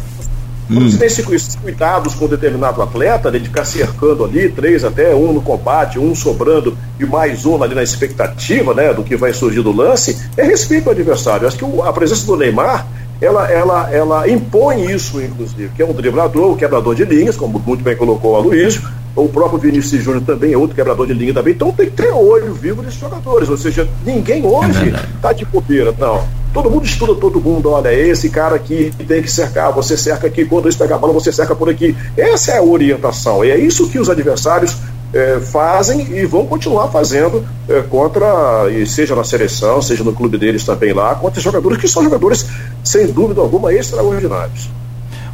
[0.67, 0.91] Quando hum.
[0.91, 5.41] você tem esses cuidados com determinado atleta, de ficar cercando ali, três até um no
[5.41, 9.71] combate, um sobrando e mais um ali na expectativa né, do que vai surgir do
[9.71, 11.47] lance, é respeito ao adversário.
[11.47, 12.85] Acho que a presença do Neymar
[13.21, 17.59] ela, ela, ela impõe isso, inclusive, que é um driblador, um quebrador de linhas, como
[17.59, 18.81] muito bem colocou o Aloysio,
[19.15, 22.11] o próprio Vinícius Júnior também é outro quebrador de linha também, então tem que ter
[22.11, 26.23] olho vivo desses jogadores, ou seja, ninguém hoje está é de bobeira, não.
[26.53, 30.45] Todo mundo estuda todo mundo, olha, esse cara aqui tem que cercar, você cerca aqui,
[30.45, 31.95] quando eles pegam a bola, você cerca por aqui.
[32.15, 34.77] Essa é a orientação, e é isso que os adversários
[35.13, 40.37] é, fazem e vão continuar fazendo é, contra, e seja na seleção, seja no clube
[40.37, 42.45] deles também lá, contra jogadores que são jogadores,
[42.83, 44.69] sem dúvida alguma, extraordinários.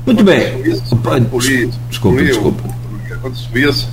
[0.05, 0.61] Muito bem.
[1.89, 2.63] Desculpa, desculpa.
[3.21, 3.89] Quanto isso,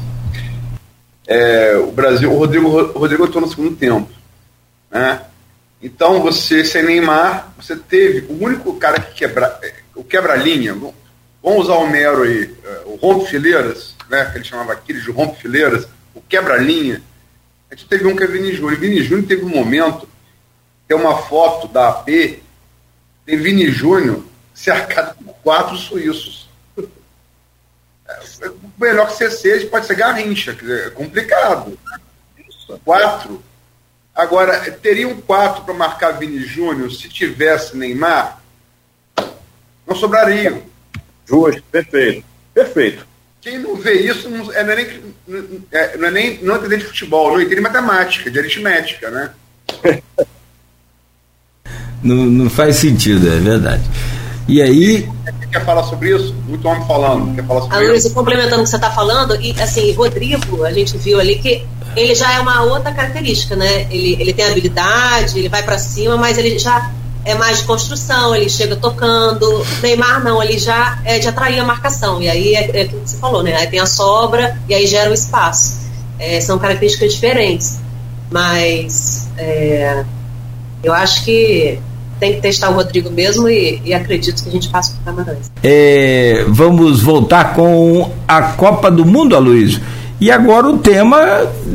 [1.30, 4.08] é, o Brasil, o Rodrigo, o Rodrigo entrou no segundo tempo.
[4.90, 5.20] Né?
[5.80, 9.56] Então você, sem Neymar, você teve o único cara que quebra,
[9.94, 10.74] o quebra-linha,
[11.40, 15.86] vamos usar o Mero aí, é, o rompe-fileiras, né, que ele chamava aquele de rompe-fileiras,
[16.12, 17.00] o quebra-linha,
[17.70, 18.76] a gente teve um que é Vini Júnior.
[18.76, 20.08] Vini Júnior teve um momento,
[20.88, 22.06] tem uma foto da AP,
[23.24, 26.50] tem Vini Júnior cercado por quatro suíços.
[28.08, 31.78] É, o melhor que você seja pode ser Garrincha, é complicado.
[32.84, 33.42] Quatro.
[34.12, 38.42] Agora, teriam quatro para marcar Vini Júnior se tivesse Neymar?
[39.86, 40.62] Não sobrariam.
[41.24, 42.26] Justo, perfeito.
[42.52, 43.09] Perfeito.
[43.40, 44.86] Quem não vê isso não é, não é nem,
[45.72, 49.30] é, não é nem não entender de futebol, não entende matemática, de aritmética, né?
[52.04, 53.82] não, não faz sentido, é verdade.
[54.46, 55.08] E aí.
[55.50, 56.34] Quer falar sobre isso?
[56.46, 57.34] Muito homem falando.
[57.34, 60.72] Quer falar sobre a Luísa, complementando o que você está falando, e assim, Rodrigo, a
[60.72, 61.64] gente viu ali que
[61.96, 63.82] ele já é uma outra característica, né?
[63.90, 66.90] Ele, ele tem habilidade, ele vai para cima, mas ele já
[67.24, 69.64] é mais de construção, ele chega tocando.
[69.82, 72.22] Neymar não, ele já é de atrair a marcação.
[72.22, 73.56] E aí é, é aquilo que você falou, né?
[73.56, 75.78] Aí tem a sobra e aí gera o espaço.
[76.18, 77.78] É, são características diferentes.
[78.30, 80.04] Mas é,
[80.82, 81.78] eu acho que
[82.18, 85.50] tem que testar o Rodrigo mesmo e, e acredito que a gente passa por Camarões.
[85.62, 89.80] É, vamos voltar com a Copa do Mundo, Aloysio.
[90.20, 91.18] E agora o tema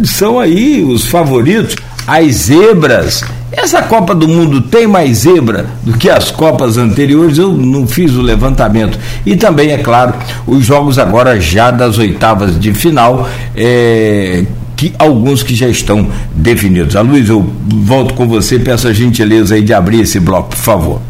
[0.04, 1.76] são aí os favoritos,
[2.06, 3.24] as zebras.
[3.58, 7.38] Essa Copa do Mundo tem mais zebra do que as Copas anteriores?
[7.38, 9.00] Eu não fiz o levantamento.
[9.26, 10.14] E também, é claro,
[10.46, 14.46] os jogos agora já das oitavas de final, é,
[14.76, 16.96] que alguns que já estão definidos.
[16.96, 20.58] A Luiz, eu volto com você, peço a gentileza aí de abrir esse bloco, por
[20.58, 21.02] favor.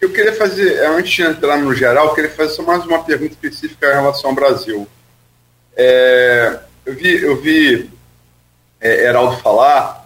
[0.00, 3.32] Eu queria fazer, antes de entrar no geral, eu queria fazer só mais uma pergunta
[3.32, 4.88] específica em relação ao Brasil.
[5.76, 6.56] É,
[6.86, 7.90] eu vi, eu vi
[8.80, 10.05] é, Heraldo falar,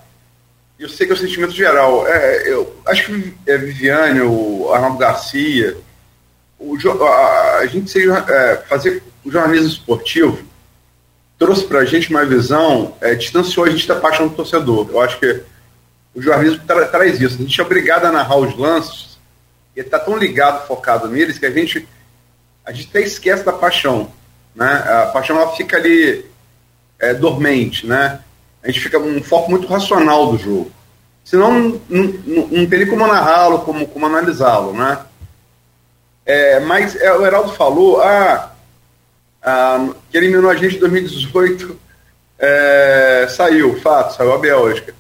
[0.81, 2.07] eu sei que é o sentimento geral.
[2.07, 5.77] É, eu acho que é Viviane, o Arnaldo Garcia,
[6.59, 10.51] o, a, a gente seja, é, fazer o jornalismo esportivo
[11.41, 14.91] trouxe para a gente uma visão, é, distanciou a gente da paixão do torcedor.
[14.91, 15.43] Eu acho que
[16.15, 17.37] o jornalismo tra traz isso.
[17.37, 19.19] A gente é obrigado a narrar os lances
[19.75, 21.89] e está tão ligado, focado neles, que a gente,
[22.63, 24.13] a gente até esquece da paixão.
[24.55, 24.67] Né?
[24.67, 26.27] A paixão ela fica ali
[26.99, 28.21] é, dormente, né?
[28.63, 30.73] A gente fica um foco muito racional do jogo.
[31.25, 34.99] Senão não, não, não nem como narrá-lo, como, como analisá-lo, né?
[36.27, 38.53] É, mas é, o Heraldo falou, ah,
[39.43, 41.79] ah, que eliminou a gente em 2018,
[42.39, 44.95] é, saiu, fato, saiu a Bélgica.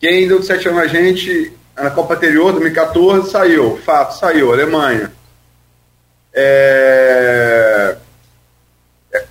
[0.00, 5.12] Quem deu de 7 anos a gente na Copa anterior, 2014, saiu, fato, saiu, Alemanha.
[6.32, 7.96] É,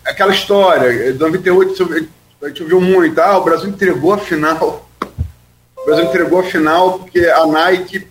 [0.05, 2.09] aquela história, 98
[2.45, 4.87] a gente ouviu muito, ah, o Brasil entregou a final.
[5.75, 8.07] O Brasil entregou a final porque a Nike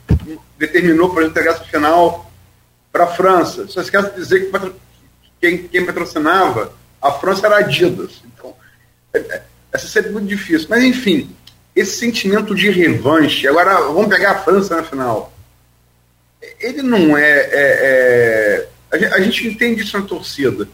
[0.59, 2.31] determinou para entregar essa final
[2.93, 3.67] para a França.
[3.69, 4.73] Só esquece de dizer que
[5.41, 8.23] quem, quem patrocinava a França era a Adidas.
[8.25, 8.55] Então,
[9.13, 10.67] é, é, essa seria muito difícil.
[10.69, 11.35] Mas, enfim,
[11.75, 15.33] esse sentimento de revanche, agora vamos pegar a França na final.
[16.61, 17.31] Ele não é.
[17.31, 20.69] é, é a gente entende isso na torcida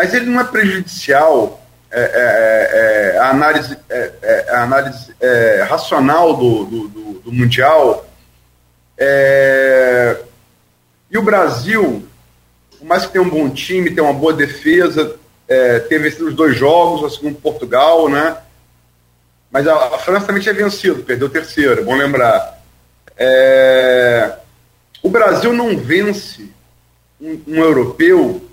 [0.00, 1.59] mas ele não é prejudicial
[1.92, 5.14] é, é, é, é a análise, é, a análise
[5.68, 8.08] racional do, do, do, do Mundial.
[11.10, 12.06] e o Brasil,
[12.78, 15.16] por mais que tenha um bom time, tenha uma boa defesa,
[15.88, 18.36] teve vencido os dois jogos, o segundo Portugal, né?
[19.50, 22.62] Mas a, a, França também tinha vencido, perdeu o terceiro, bom lembrar.
[25.02, 26.48] o Brasil não vence
[27.20, 28.49] um, um europeu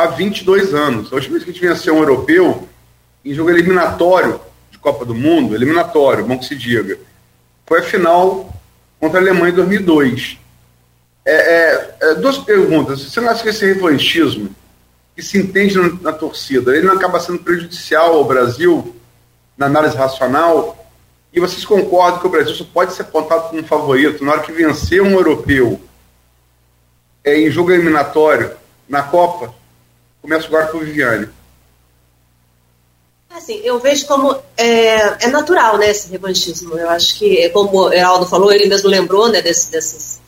[0.00, 1.12] há 22 anos.
[1.12, 2.68] A última vez que a gente venceu um europeu
[3.24, 4.40] em jogo eliminatório
[4.70, 6.98] de Copa do Mundo, eliminatório, bom que se diga,
[7.66, 8.50] foi a final
[8.98, 10.38] contra a Alemanha em 2002.
[11.24, 13.02] É, é, é, duas perguntas.
[13.02, 14.54] Você não acha que esse revanchismo
[15.14, 18.96] que se entende na, na torcida, ele não acaba sendo prejudicial ao Brasil
[19.56, 20.76] na análise racional?
[21.32, 24.42] E vocês concordam que o Brasil só pode ser apontado como um favorito na hora
[24.42, 25.80] que vencer um europeu
[27.22, 28.52] é, em jogo eliminatório
[28.88, 29.59] na Copa?
[30.22, 31.28] Começo agora com Viviane.
[33.30, 36.76] Assim, eu vejo como é, é, natural, né, esse revanchismo.
[36.76, 40.20] Eu acho que, como o Heraldo falou, ele mesmo lembrou, né, desse, desses,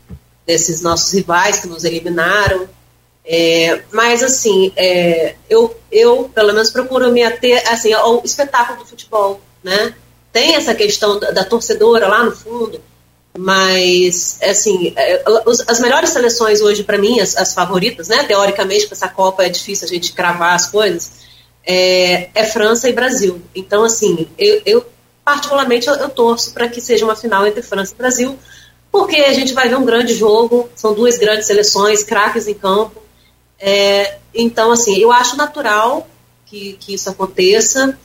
[0.47, 2.69] desses nossos rivais que nos eliminaram.
[3.25, 8.87] É, mas, assim, é, eu, eu, pelo menos, procuro me ater assim, ao espetáculo do
[8.87, 9.95] futebol, né?
[10.33, 12.81] Tem essa questão da, da torcedora lá no fundo,
[13.37, 15.25] mas, assim, é,
[15.67, 18.25] as melhores seleções hoje, para mim, as, as, favoritas, né?
[18.25, 21.13] Teoricamente, com essa Copa é difícil a gente cravar as coisas,
[21.65, 23.41] é, é França e Brasil.
[23.55, 24.87] Então, assim, eu, eu
[25.25, 28.39] particularmente, eu, eu torço para que seja uma final entre França e Brasil,
[28.91, 33.03] porque a gente vai ver um grande jogo, são duas grandes seleções, craques em campo.
[33.59, 36.07] É, então, assim, eu acho natural
[36.45, 37.99] que, que isso aconteça,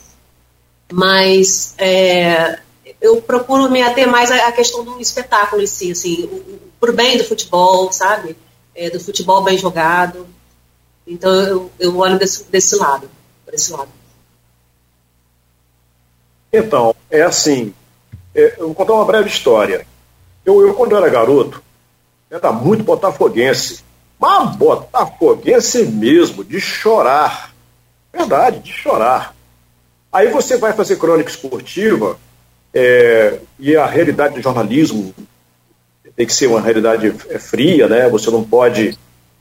[0.89, 2.59] mas é,
[2.99, 7.17] eu procuro me ater mais à questão do espetáculo em si, assim, o, pro bem
[7.17, 8.35] do futebol, sabe?
[8.75, 10.27] É, do futebol bem jogado.
[11.05, 13.09] Então eu, eu olho desse, desse lado,
[13.45, 13.89] por esse lado.
[16.51, 17.73] Então, é assim,
[18.33, 19.85] é, eu vou contar uma breve história.
[20.45, 21.61] Eu, eu quando eu era garoto,
[22.29, 23.83] era muito botafoguense.
[24.19, 27.53] Mas botafoguense mesmo, de chorar.
[28.11, 29.35] Verdade, de chorar.
[30.11, 32.17] Aí você vai fazer crônica esportiva
[32.73, 35.13] é, e a realidade do jornalismo
[36.15, 38.09] tem que ser uma realidade é, fria, né?
[38.09, 38.97] Você não pode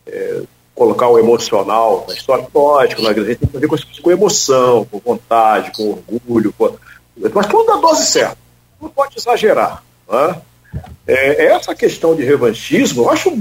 [0.06, 0.42] é,
[0.74, 2.46] colocar o emocional na história.
[2.54, 3.10] Lógico, né?
[3.10, 6.76] a gente tem que fazer com, com emoção, com vontade, com orgulho, com...
[7.34, 8.36] mas tudo na dose certa.
[8.80, 9.82] Não pode exagerar.
[10.08, 10.42] Né?
[11.06, 13.36] É, essa questão de revanchismo eu acho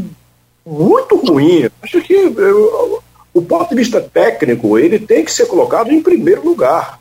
[0.65, 1.69] muito ruim.
[1.81, 6.43] Acho que eu, o ponto de vista técnico ele tem que ser colocado em primeiro
[6.43, 6.99] lugar.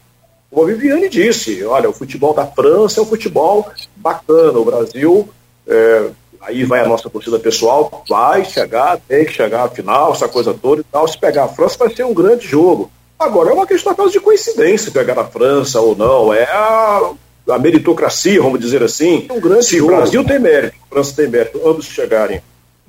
[0.55, 4.57] Como a Viviane disse, olha, o futebol da França é um futebol bacana.
[4.57, 5.29] O Brasil,
[5.67, 10.29] é, aí vai a nossa torcida pessoal, vai chegar, tem que chegar à final, essa
[10.29, 11.09] coisa toda e tal.
[11.09, 12.89] Se pegar a França, vai ser um grande jogo.
[13.19, 16.33] Agora, é uma questão apenas de coincidência pegar a França ou não.
[16.33, 17.13] É a
[17.47, 21.29] a meritocracia, vamos dizer assim, um grande Se o Brasil tem mérito, a França tem
[21.29, 22.41] mérito, ambos chegarem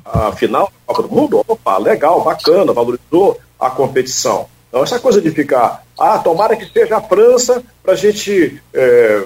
[0.06, 4.48] à final da Copa do Mundo, opa, legal, bacana, valorizou a competição.
[4.76, 9.24] Então, essa coisa de ficar, ah, tomara que seja a França para a gente é,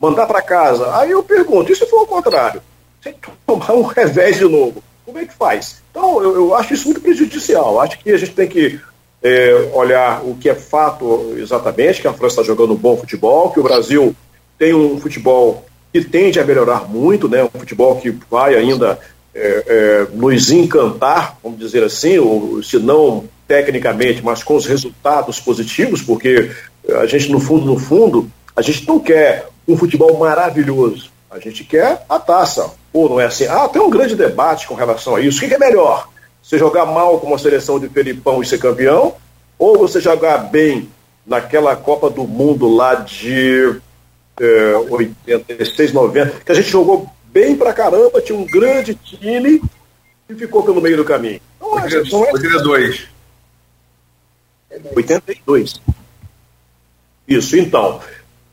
[0.00, 0.96] mandar para casa.
[0.96, 2.62] Aí eu pergunto, e se for o contrário?
[3.02, 3.12] Se
[3.44, 5.82] tomar um revés de novo, como é que faz?
[5.90, 7.80] Então, eu, eu acho isso muito prejudicial.
[7.80, 8.78] Acho que a gente tem que
[9.20, 13.50] é, olhar o que é fato exatamente, que a França está jogando um bom futebol,
[13.50, 14.14] que o Brasil
[14.56, 17.42] tem um futebol que tende a melhorar muito, né?
[17.42, 19.00] um futebol que vai ainda
[19.34, 25.40] é, é, nos encantar, vamos dizer assim, ou, se não tecnicamente, mas com os resultados
[25.40, 26.50] positivos, porque
[27.00, 31.64] a gente, no fundo, no fundo, a gente não quer um futebol maravilhoso, a gente
[31.64, 32.70] quer a taça.
[32.92, 33.46] Ou não é assim?
[33.46, 35.44] Ah, tem um grande debate com relação a isso.
[35.44, 36.08] O que é melhor?
[36.42, 39.14] Você jogar mal com uma seleção de Felipão e ser campeão?
[39.58, 40.88] Ou você jogar bem
[41.26, 43.80] naquela Copa do Mundo lá de
[44.40, 49.62] é, 86, 90, que a gente jogou bem pra caramba, tinha um grande time
[50.28, 51.40] e ficou pelo meio do caminho.
[51.60, 53.11] Então, 82.
[54.94, 55.80] 82.
[57.26, 58.00] Isso, então.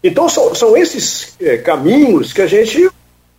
[0.03, 2.89] Então são, são esses é, caminhos que a gente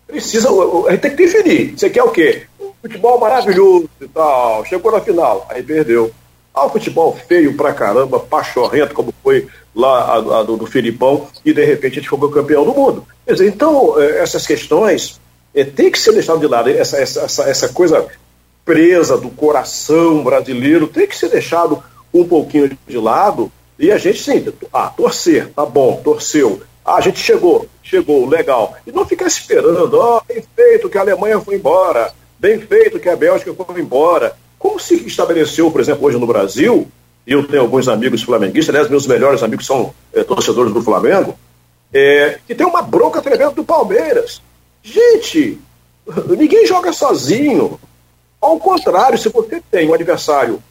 [0.07, 1.78] precisa, a gente tem que definir.
[1.78, 2.43] Você quer o quê?
[2.83, 6.11] Futebol maravilhoso e tal, chegou na final, aí perdeu.
[6.53, 11.28] Ah, o futebol feio pra caramba, pachorrento, como foi lá a, a do, do, Filipão,
[11.45, 13.07] e de repente a gente ficou campeão do mundo.
[13.24, 15.20] Quer dizer, então, é, essas questões
[15.55, 18.07] é, tem que ser deixado de lado, essa, essa, essa, essa coisa
[18.64, 21.83] presa do coração brasileiro tem que ser deixado
[22.13, 26.61] um pouquinho de lado e a gente sim, ah, torcer, tá bom, torceu.
[26.85, 28.75] Ah, a gente chegou, chegou, legal.
[28.87, 33.01] E não ficar esperando, ó, oh, bem feito que a Alemanha foi embora, bem feito
[33.01, 34.37] que a Bélgica foi embora.
[34.59, 36.87] Como se estabeleceu, por exemplo, hoje no Brasil,
[37.27, 41.35] eu tenho alguns amigos flamenguistas, aliás, meus melhores amigos são é, torcedores do Flamengo,
[41.93, 44.43] é, que tem uma bronca tremenda do Palmeiras.
[44.83, 45.59] Gente,
[46.37, 47.81] ninguém joga sozinho.
[48.39, 50.63] Ao contrário, se você tem um adversário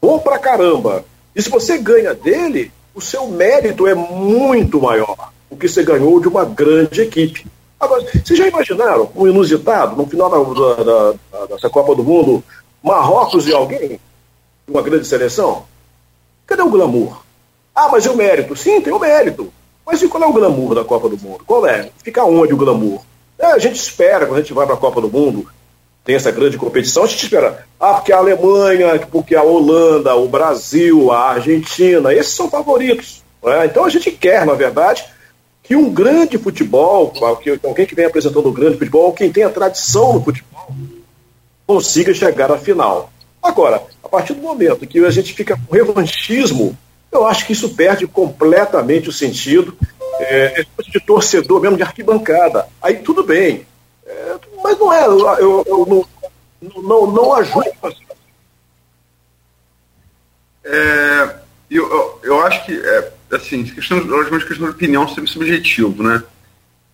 [0.00, 5.56] bom pra caramba, e se você ganha dele, o seu mérito é muito maior, o
[5.56, 7.46] que você ganhou de uma grande equipe.
[7.78, 12.42] Agora, vocês já imaginaram um inusitado no final da, da, da, dessa Copa do Mundo,
[12.82, 14.00] Marrocos e alguém?
[14.66, 15.64] Uma grande seleção?
[16.46, 17.22] Cadê o glamour?
[17.74, 18.56] Ah, mas e o mérito?
[18.56, 19.52] Sim, tem o mérito.
[19.86, 21.44] Mas e qual é o glamour da Copa do Mundo?
[21.46, 21.88] Qual é?
[22.02, 23.00] Fica onde o glamour?
[23.38, 25.48] É, a gente espera, quando a gente vai para a Copa do Mundo,
[26.08, 30.26] tem essa grande competição, a gente espera, ah, porque a Alemanha, porque a Holanda, o
[30.26, 33.22] Brasil, a Argentina, esses são favoritos.
[33.44, 33.66] É?
[33.66, 35.04] Então a gente quer, na verdade,
[35.62, 37.12] que um grande futebol,
[37.62, 40.74] alguém que vem apresentando um grande futebol, quem tem a tradição no futebol,
[41.66, 43.12] consiga chegar à final.
[43.42, 46.74] Agora, a partir do momento que a gente fica com revanchismo,
[47.12, 49.76] eu acho que isso perde completamente o sentido.
[50.20, 52.66] É de torcedor mesmo, de arquibancada.
[52.80, 53.66] Aí tudo bem.
[54.08, 56.06] É, mas não é, eu, eu,
[56.62, 57.70] não, não, não ajuda.
[60.64, 61.36] É,
[61.70, 66.22] eu, eu, eu, acho que, é, assim, questão, logicamente, questão de opinião sempre subjetivo, né?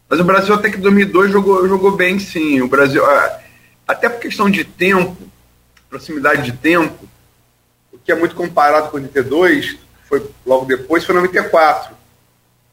[0.09, 2.61] Mas o Brasil até que 2002 jogou, jogou bem, sim.
[2.61, 3.03] O Brasil,
[3.87, 5.17] até por questão de tempo,
[5.89, 7.09] proximidade de tempo,
[7.93, 11.95] o que é muito comparado com 82, foi logo depois, foi 94,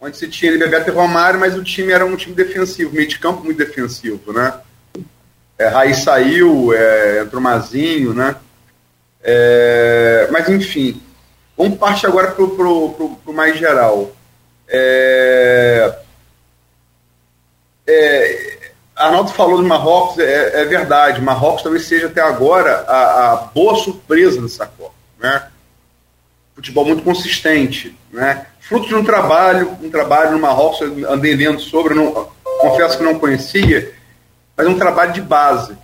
[0.01, 3.19] onde se tinha Bebeto e Romário, mas o time era um time defensivo, meio de
[3.19, 4.53] campo muito defensivo, né?
[5.57, 8.35] É, Raiz saiu, é, entrou Mazinho, né?
[9.23, 10.99] É, mas enfim,
[11.55, 14.11] vamos partir agora para o mais geral.
[14.67, 15.95] É,
[17.85, 21.21] é, Arnaldo falou do Marrocos, é, é, verdade.
[21.21, 24.95] Marrocos talvez seja até agora a, a, boa surpresa dessa Copa.
[25.19, 25.50] Né?
[26.61, 27.97] Futebol muito consistente.
[28.11, 28.45] Né?
[28.59, 33.17] Fruto de um trabalho, um trabalho no Marrocos, andei lendo sobre, não, confesso que não
[33.17, 33.93] conhecia,
[34.55, 35.75] mas um trabalho de base.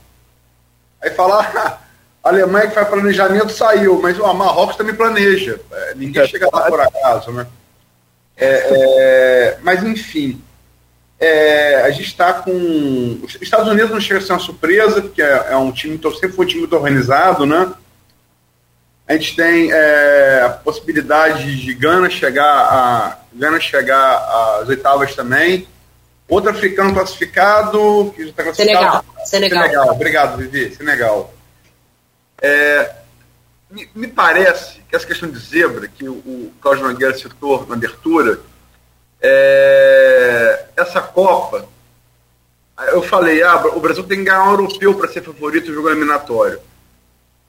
[1.01, 1.78] Aí falar, ah,
[2.23, 5.59] a Alemanha que faz planejamento saiu, mas o Marrocos também planeja.
[5.71, 7.32] É, ninguém é chega lá por acaso.
[7.32, 7.47] Né?
[8.38, 10.41] É, é, mas enfim
[11.19, 13.19] é, a gente está com.
[13.23, 16.32] Os Estados Unidos não chega a ser uma surpresa, porque é, é um time, sempre
[16.34, 17.73] foi um time muito organizado, né?
[19.08, 25.68] A gente tem é, a possibilidade de Gana chegar a Gana chegar às oitavas também.
[26.28, 28.78] Outro africano classificado, que já está classificado.
[28.78, 29.05] Senegal.
[29.26, 29.64] Senegal.
[29.64, 29.89] Senegal.
[29.91, 30.76] Obrigado, Vivi.
[30.76, 31.34] Senegal.
[32.41, 32.91] É,
[33.72, 37.76] me, me, parece que essa questão de zebra, que o, o Cláudio Nogueira citou na
[37.76, 38.39] abertura,
[39.22, 41.68] é, essa Copa,
[42.89, 45.89] eu falei, ah, o Brasil tem que ganhar um europeu para ser favorito no jogo
[45.89, 46.60] eliminatório.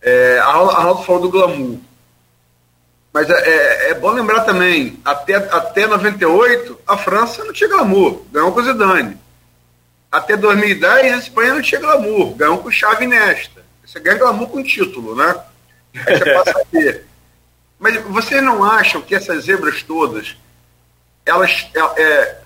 [0.01, 1.79] É, a Arnaldo falou do glamour.
[3.13, 8.23] Mas é, é, é, bom lembrar também, até, até 98, a França não tinha glamour,
[8.31, 9.17] ganhou com o Zidane.
[10.11, 13.65] Até 2010, a Espanha não tinha glamour, ganhou com o Xavi Nesta.
[13.85, 15.37] Você ganha glamour com título, né?
[16.07, 17.05] Aí você passa a ter.
[17.79, 20.37] Mas vocês não acham que essas zebras todas
[21.29, 21.69] elas.
[21.75, 22.41] É, é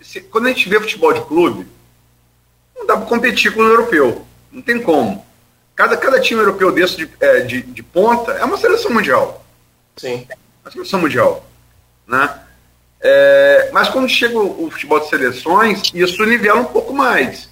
[0.00, 1.66] se, quando a gente vê futebol de clube,
[2.76, 4.26] não dá para competir com o europeu.
[4.52, 5.25] Não tem como.
[5.76, 9.44] Cada, cada time europeu desse de, é, de, de, ponta é uma seleção mundial.
[9.94, 10.26] Sim.
[10.64, 11.46] Uma seleção mundial.
[12.06, 12.40] Né?
[12.98, 17.50] É, mas quando chega o, o, futebol de seleções, isso nivela um pouco mais.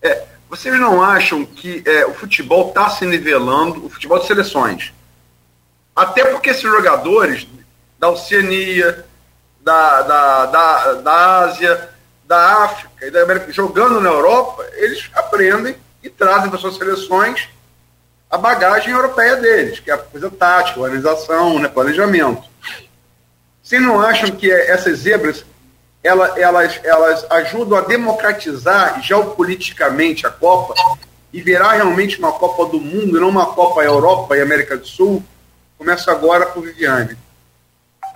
[0.00, 4.94] É, vocês não acham que é, o futebol está se nivelando, o futebol de seleções?
[5.94, 7.46] Até porque esses jogadores
[7.98, 9.04] da Oceania,
[9.60, 11.90] da, da, da, da Ásia,
[12.24, 15.76] da África e da América, jogando na Europa, eles aprendem
[16.06, 17.48] e trazem para suas seleções
[18.30, 22.42] a bagagem europeia deles, que é a coisa tática, organização, né, planejamento.
[23.62, 25.44] Vocês não acham que essas zebras
[26.02, 30.74] elas, elas, elas ajudam a democratizar geopoliticamente a Copa
[31.32, 35.24] e virar realmente uma Copa do Mundo, não uma Copa Europa e América do Sul?
[35.76, 37.16] Começo agora por Viviane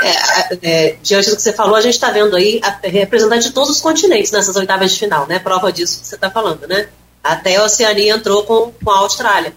[0.02, 3.54] é, é, diante do que você falou, a gente está vendo aí a, representante de
[3.54, 5.38] todos os continentes nessas oitavas de final, né?
[5.38, 6.88] Prova disso que você está falando, né?
[7.22, 9.54] Até a Oceania entrou com, com a Austrália.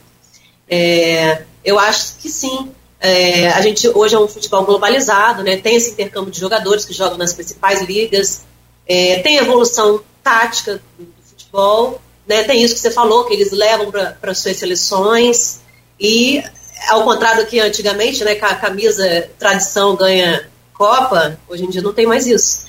[0.70, 2.72] É, eu acho que sim.
[3.00, 5.58] É, a gente hoje é um futebol globalizado, né?
[5.58, 8.44] Tem esse intercâmbio de jogadores que jogam nas principais ligas,
[8.88, 12.44] é, tem evolução tática do, futebol, né?
[12.44, 15.60] Tem isso que você falou que eles levam para suas seleções
[16.00, 16.44] e
[16.90, 21.82] ao contrário do que antigamente, né, que a camisa tradição ganha Copa, hoje em dia
[21.82, 22.66] não tem mais isso.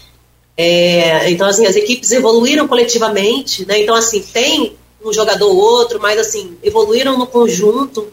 [0.57, 3.81] É, então, assim, as equipes evoluíram coletivamente, né?
[3.81, 8.09] Então, assim, tem um jogador ou outro, mas, assim, evoluíram no conjunto.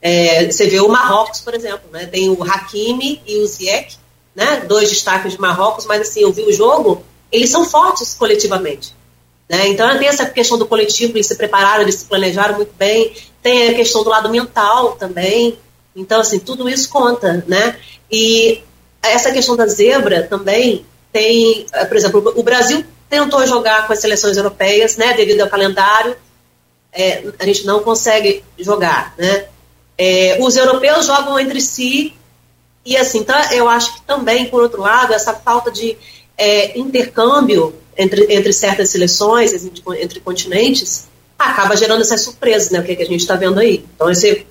[0.00, 2.06] É, você vê o Marrocos, por exemplo, né?
[2.06, 3.98] Tem o Hakimi e o Ziyech,
[4.34, 4.64] né?
[4.68, 8.94] Dois destaques de Marrocos, mas, assim, eu vi o jogo, eles são fortes coletivamente.
[9.48, 9.68] Né?
[9.68, 13.12] Então, tem essa questão do coletivo, eles se prepararam, eles se planejaram muito bem.
[13.42, 15.58] Tem a questão do lado mental também.
[15.94, 17.78] Então, assim, tudo isso conta, né?
[18.10, 18.62] E
[19.02, 24.00] essa questão da zebra também tem, eh, por exemplo, o Brasil tentou jogar com as
[24.00, 25.14] seleções europeias, né?
[25.14, 26.16] Devido ao calendário,
[26.96, 29.46] é, a gente não consegue jogar, né?
[29.98, 32.14] É, os europeus jogam entre si
[32.84, 35.96] E assim, tá, eu acho que também, por outro lado, essa falta de
[36.38, 41.08] é, intercâmbio entre, entre certas seleções, entre, entre continentes,
[41.38, 42.80] acaba gerando essas surpresas, né?
[42.80, 43.84] O que, é que a gente está vendo aí.
[43.94, 44.46] Então, esse,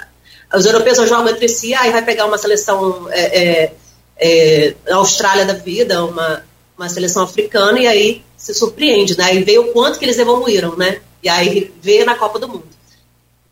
[0.53, 3.73] os europeus jogam entre si, aí vai pegar uma seleção é, é,
[4.17, 6.43] é, Austrália da vida, uma,
[6.77, 9.34] uma seleção africana, e aí se surpreende, né?
[9.34, 10.99] E vê o quanto que eles evoluíram, né?
[11.21, 12.65] E aí vê na Copa do Mundo.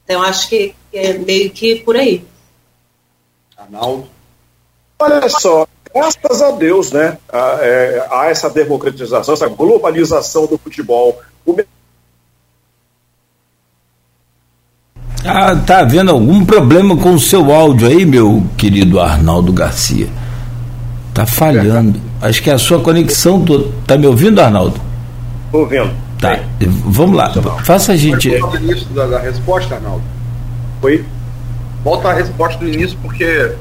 [0.04, 2.24] Então, acho que é meio que por aí.
[3.58, 4.08] Arnaldo?
[5.00, 7.18] Olha só, graças a Deus, né?
[7.32, 11.22] Há, é, há essa democratização, essa globalização do futebol.
[11.46, 11.56] O
[15.26, 20.10] Ah, tá havendo algum problema com o seu áudio aí, meu querido Arnaldo Garcia?
[21.14, 22.00] Tá falhando.
[22.22, 23.40] Acho que é a sua conexão.
[23.40, 23.72] Do...
[23.88, 24.82] Tá me ouvindo, Arnaldo?
[25.52, 25.94] Tô ouvindo.
[26.24, 26.40] Tá.
[26.86, 27.34] Vamos lá.
[27.66, 28.38] Faça a gente.
[28.38, 30.04] Volta o início da, da resposta, Arnaldo.
[30.82, 31.06] Oi?
[31.84, 33.52] Volta a resposta do início, porque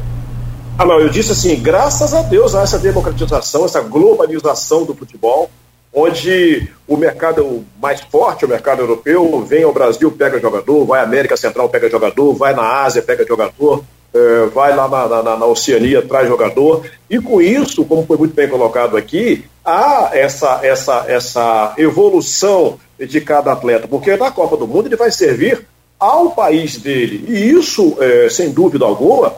[0.78, 5.50] ah, não, eu disse assim, graças a Deus a essa democratização, essa globalização do futebol,
[5.92, 11.02] onde o mercado mais forte, o mercado europeu, vem ao Brasil, pega jogador, vai à
[11.02, 13.84] América Central, pega jogador, vai na Ásia, pega jogador,
[14.14, 16.84] é, vai lá na, na, na, Oceania, traz jogador.
[17.08, 23.20] E com isso, como foi muito bem colocado aqui, há essa, essa, essa evolução de
[23.20, 25.66] cada atleta, porque na Copa do Mundo ele vai servir
[25.98, 27.24] ao país dele.
[27.28, 29.34] E isso, é, sem dúvida alguma,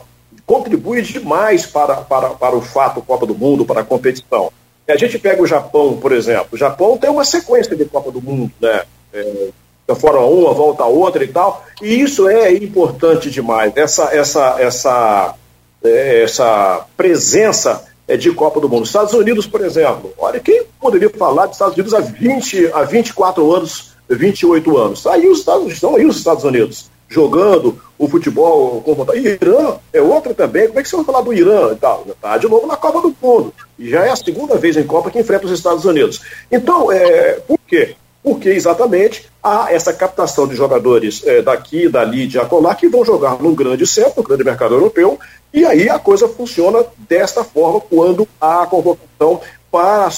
[0.46, 4.51] contribui demais para, para, para o fato Copa do Mundo, para a competição.
[4.86, 6.48] A gente pega o Japão, por exemplo.
[6.52, 8.82] O Japão tem uma sequência de Copa do Mundo, né?
[9.12, 9.48] É,
[9.93, 11.65] fora uma, volta a outra e tal.
[11.82, 13.73] E isso é importante demais.
[13.77, 15.35] Essa, essa, essa,
[15.82, 18.86] é, essa presença é, de Copa do Mundo.
[18.86, 20.12] Estados Unidos, por exemplo.
[20.16, 25.06] Olha, quem poderia falar dos Estados Unidos há, 20, há 24 anos, 28 anos?
[25.06, 29.20] Aí os Estados, estão aí os Estados Unidos jogando o futebol com vontade.
[29.20, 30.66] Irã é outra também.
[30.66, 32.05] Como é que você vai falar do Irã e tal?
[32.09, 33.55] Está de novo na Copa do Mundo.
[33.78, 36.23] E já é a segunda vez em Copa que enfrenta os Estados Unidos.
[36.51, 37.94] Então, é, por quê?
[38.24, 43.38] Porque exatamente há essa captação de jogadores é, daqui, dali, de acolá, que vão jogar
[43.40, 45.18] num grande centro, no grande mercado europeu,
[45.52, 49.40] e aí a coisa funciona desta forma quando há a convocação
[49.70, 50.10] para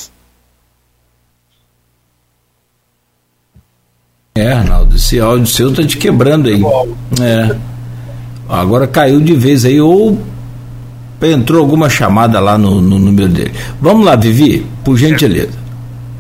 [4.37, 6.63] É, Arnaldo, esse áudio seu tá te quebrando aí.
[7.23, 7.57] É.
[8.47, 10.19] Agora caiu de vez aí, ou
[11.23, 13.53] entrou alguma chamada lá no, no número dele.
[13.81, 15.59] Vamos lá, Vivi, por gentileza.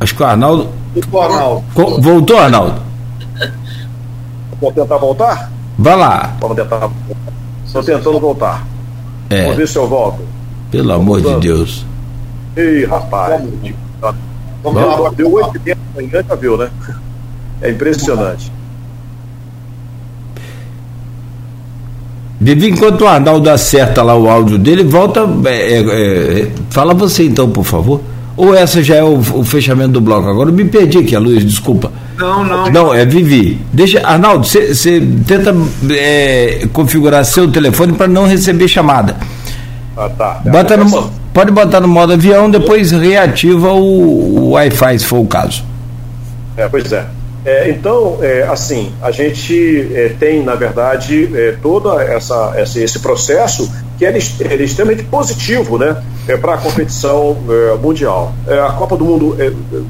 [0.00, 0.70] Acho que o Arnaldo.
[0.97, 1.64] Voltou, Arnaldo.
[2.01, 2.82] Voltou, Arnaldo?
[4.60, 5.52] Vou tentar voltar?
[5.78, 6.35] Vai lá.
[6.40, 6.90] Vamos tentar.
[7.66, 8.66] Estou tentando voltar.
[9.28, 9.43] É.
[9.43, 10.23] Vamos ver se eu volto.
[10.70, 11.85] Pelo amor de Deus.
[12.56, 13.43] Ei, rapaz.
[14.62, 16.70] Vamos lá, deu 8 h da manhã, já viu, né?
[17.60, 18.51] É impressionante.
[22.40, 25.28] Vivi, enquanto o Arnaldo acerta lá o áudio dele, volta.
[25.44, 28.01] É, é, é, fala você então, por favor.
[28.36, 30.28] Ou essa já é o, o, fechamento do bloco?
[30.28, 31.90] Agora eu me perdi aqui, Luiz, desculpa.
[32.18, 32.70] Não, não.
[32.70, 33.58] Não, é Vivi.
[33.72, 35.54] Deixa, Arnaldo, você tenta
[35.90, 39.16] é, configurar seu telefone para não receber chamada.
[39.96, 40.42] Ah, tá.
[40.44, 45.26] Bota no, pode botar no modo avião, depois reativa o, o Wi-Fi, se for o
[45.26, 45.64] caso.
[46.56, 47.06] É, pois é.
[47.46, 52.98] É, então, é, assim, a gente é, tem, na verdade, é, todo essa, esse, esse,
[52.98, 58.32] processo que é, é extremamente positivo né, é, para a competição é, mundial.
[58.66, 59.36] a Copa do Mundo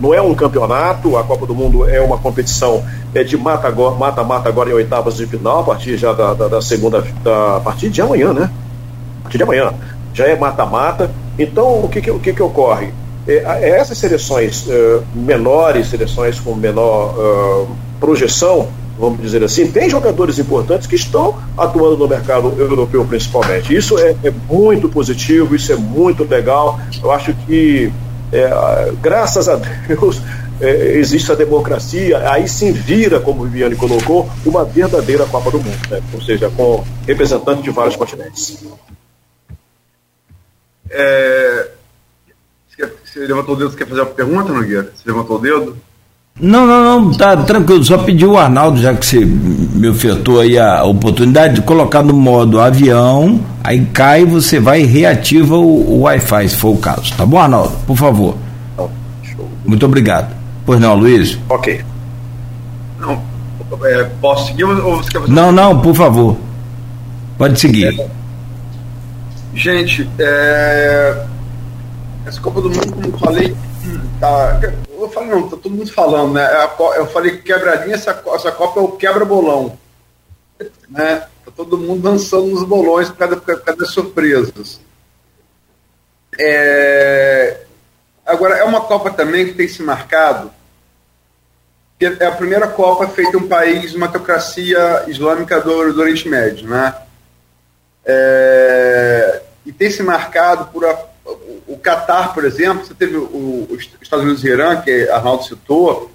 [0.01, 2.85] não é um campeonato, a Copa do Mundo é uma competição
[3.27, 7.05] de mata-mata agora, agora em oitavas de final, a partir já da, da, da segunda,
[7.23, 8.51] da, a partir de amanhã, né?
[9.21, 9.73] A partir de amanhã.
[10.13, 11.11] Já é mata-mata.
[11.39, 12.93] Então, o que, que, o que, que ocorre?
[13.27, 14.67] É, é, essas seleções
[15.15, 17.67] menores, seleções com menor
[17.99, 23.75] projeção, vamos dizer assim, tem jogadores importantes que estão atuando no mercado europeu principalmente.
[23.75, 26.81] Isso é, é muito positivo, isso é muito legal.
[27.03, 27.93] Eu acho que,
[28.33, 30.21] é, graças a Deus,
[30.61, 35.59] é, existe a democracia, aí sim vira, como o Viviane colocou, uma verdadeira Copa do
[35.59, 36.03] Mundo, né?
[36.13, 38.65] ou seja, com representantes de vários continentes.
[40.89, 41.71] É,
[43.17, 44.93] você levantou o dedo, você quer fazer uma pergunta, Nogueira?
[44.95, 45.77] Você levantou o dedo?
[46.39, 47.83] Não, não, não, tá tranquilo.
[47.83, 52.13] Só pediu o Arnaldo, já que você me ofertou aí a oportunidade de colocar no
[52.13, 57.15] modo avião, aí cai você vai e reativa o, o Wi-Fi, se for o caso.
[57.17, 57.73] Tá bom, Arnaldo?
[57.87, 58.37] Por favor.
[59.65, 60.35] Muito obrigado.
[60.67, 61.39] Pois não, Luiz?
[61.49, 61.83] Ok.
[63.01, 63.23] Não,
[63.85, 66.37] é, posso seguir ou você quer fazer Não, não, por favor.
[67.39, 67.99] Pode seguir.
[67.99, 68.09] É,
[69.55, 71.25] gente, é,
[72.27, 73.57] essa Copa do Mundo, como eu falei,
[74.21, 74.61] tá,
[75.03, 76.45] eu falei, não, tá todo mundo falando, né?
[76.45, 79.79] É eu falei quebradinha, essa, essa Copa é o quebra-bolão.
[80.89, 81.27] Né?
[81.45, 84.81] Tá todo mundo dançando nos bolões por causa, por causa das surpresas.
[86.39, 87.63] É...
[88.25, 90.51] Agora, é uma Copa também que tem se marcado.
[92.01, 96.69] É a primeira Copa feita em um país, uma teocracia islâmica do, do Oriente Médio,
[96.69, 96.95] né?
[98.05, 99.43] É...
[99.65, 101.06] E tem se marcado por a...
[101.67, 102.85] o Catar, por exemplo.
[102.85, 106.11] Você teve o, os Estados Unidos e Irã, que Arnaldo citou,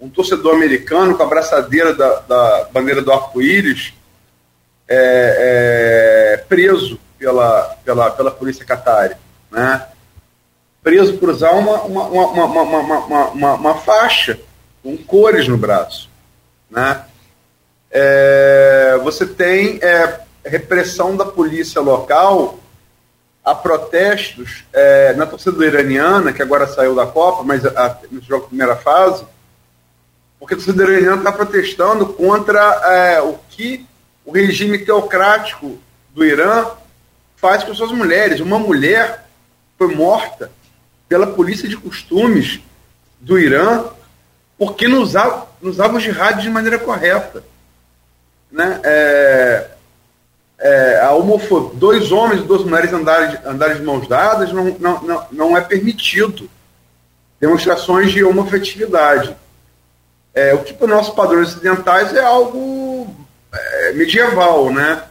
[0.00, 3.94] um torcedor americano com a braçadeira da, da bandeira do arco-íris
[4.88, 9.18] é, é, preso pela, pela, pela polícia catária,
[9.50, 9.86] né?
[10.82, 14.38] preso por usar uma, uma, uma, uma, uma, faixa
[14.82, 16.10] com cores no braço.
[16.70, 17.02] Né?
[17.90, 22.58] É, você tem é, repressão da polícia local
[23.44, 28.48] a protestos é, na torcida iraniana, que agora saiu da Copa, mas a, no jogo
[28.48, 29.24] primeira fase,
[30.38, 33.86] porque a torcida iraniana está protestando contra é, o que
[34.24, 35.78] o regime teocrático
[36.14, 36.66] do Irã
[37.36, 38.40] faz com suas mulheres.
[38.40, 39.26] Uma mulher
[39.76, 40.50] foi morta
[41.08, 42.60] pela polícia de costumes
[43.20, 43.84] do Irã
[44.56, 47.44] porque não usava, não usava o jihad de maneira correta.
[48.50, 48.80] Né?
[48.84, 49.70] É,
[50.58, 55.02] é, a homofobia, dois homens e duas mulheres andarem, andarem de mãos dadas não, não,
[55.02, 56.48] não, não é permitido.
[57.40, 59.36] Demonstrações de homofetividade.
[60.32, 63.14] É, o que para nossos padrões ocidentais é algo
[63.52, 65.02] é, medieval, né?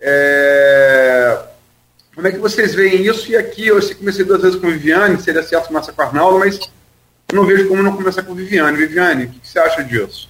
[0.00, 1.38] É,
[2.14, 3.30] como é que vocês veem isso?
[3.30, 6.58] E aqui eu comecei duas vezes com Viviane, seria certo começar com Arnaldo, mas
[7.32, 8.78] não vejo como não começar com Viviane.
[8.78, 10.28] Viviane, o que, que você acha disso?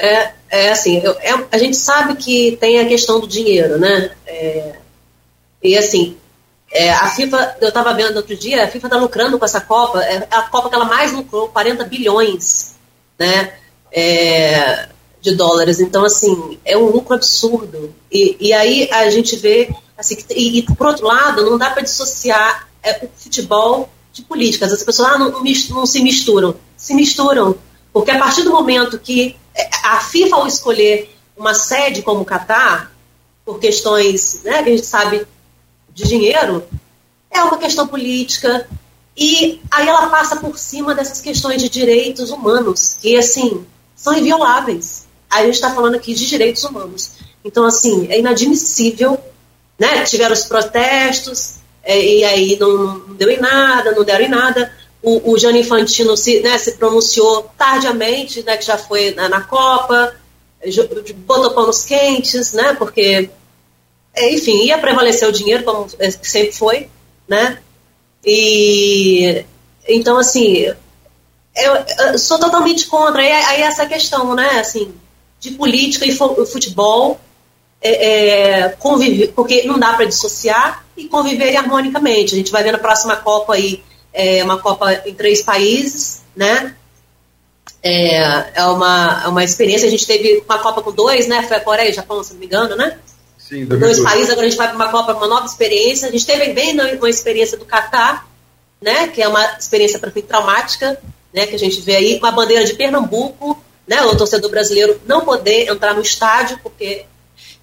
[0.00, 4.10] É, é assim, eu, é, a gente sabe que tem a questão do dinheiro, né?
[4.26, 4.72] É,
[5.62, 6.16] e assim,
[6.72, 10.02] é, a FIFA, eu estava vendo outro dia, a FIFA está lucrando com essa Copa,
[10.02, 12.76] é a Copa que ela mais lucrou, 40 bilhões,
[13.18, 13.52] né?
[13.92, 14.88] É,
[15.20, 15.80] de dólares.
[15.80, 17.94] Então, assim, é um lucro absurdo.
[18.10, 21.82] E, e aí a gente vê, assim, e, e por outro lado, não dá para
[21.82, 24.72] dissociar é, o futebol de políticas.
[24.72, 26.54] As pessoas ah, não, não, não, se misturam.
[26.76, 27.56] Se misturam.
[27.92, 29.36] Porque a partir do momento que
[29.82, 32.92] a FIFA, ao escolher uma sede como o Catar,
[33.44, 35.26] por questões né, que a gente sabe
[35.90, 36.64] de dinheiro,
[37.30, 38.68] é uma questão política.
[39.16, 43.66] E aí ela passa por cima dessas questões de direitos humanos, que, assim,
[43.96, 47.12] são invioláveis a gente está falando aqui de direitos humanos.
[47.44, 49.18] Então, assim, é inadmissível,
[49.78, 50.02] né?
[50.02, 51.54] Tiveram os protestos,
[51.84, 54.72] é, e aí não, não, deu em nada, não deram em nada.
[55.02, 59.40] O, o Gianni Infantino se, né, se pronunciou tardiamente, né, que já foi na, na
[59.40, 60.14] Copa,
[61.26, 63.30] botou panos quentes, né, porque,
[64.14, 65.88] é, enfim, ia prevalecer o dinheiro, como
[66.22, 66.88] sempre foi,
[67.26, 67.58] né,
[68.24, 69.44] e,
[69.88, 70.66] então, assim,
[71.56, 71.74] eu,
[72.08, 74.92] eu sou totalmente contra, aí, aí essa questão, né, assim,
[75.40, 77.18] de política e futebol,
[77.82, 82.34] é, é, conviver, porque não dá para dissociar e conviver harmonicamente.
[82.34, 83.82] A gente vai ver na próxima Copa aí,
[84.12, 86.74] é, uma Copa em três países, né?
[87.82, 89.88] É, é, uma, é uma experiência.
[89.88, 91.42] A gente teve uma Copa com dois, né?
[91.42, 92.98] Foi a Coreia e Japão, se não me engano, né?
[93.38, 96.08] Sim, dois países, agora a gente vai para uma Copa, uma nova experiência.
[96.08, 98.28] A gente teve bem uma experiência do Catar,
[98.80, 99.08] né?
[99.08, 101.00] Que é uma experiência para mim traumática,
[101.32, 101.46] né?
[101.46, 103.60] Que a gente vê aí, uma bandeira de Pernambuco,
[103.90, 107.06] né, o torcedor brasileiro não poder entrar no estádio, porque,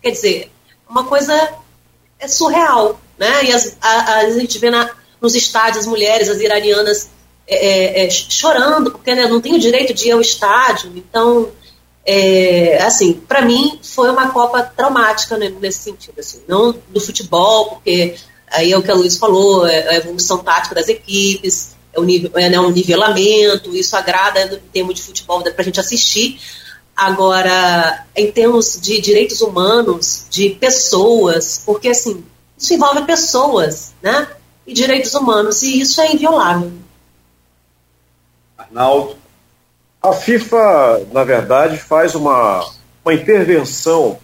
[0.01, 0.51] quer dizer,
[0.89, 1.53] uma coisa
[2.19, 3.45] é surreal, né?
[3.45, 4.91] E as, a, a gente vê na,
[5.21, 7.09] nos estádios as mulheres, as iranianas
[7.47, 10.91] é, é, é chorando, porque né, não tem o direito de ir ao estádio.
[10.95, 11.49] Então,
[12.05, 17.71] é, assim, para mim foi uma Copa traumática né, nesse sentido, assim, não do futebol,
[17.71, 18.15] porque
[18.49, 22.03] aí é o que a Luiz falou, é a evolução tática das equipes, é um,
[22.03, 26.39] nível, é, né, um nivelamento, isso agrada em termos de futebol, para a gente assistir.
[26.95, 32.23] Agora, em termos de direitos humanos, de pessoas, porque assim,
[32.57, 34.27] isso envolve pessoas, né?
[34.67, 36.71] E direitos humanos, e isso é inviolável.
[38.57, 39.15] Arnaldo.
[40.01, 42.69] A FIFA, na verdade, faz uma,
[43.03, 44.19] uma intervenção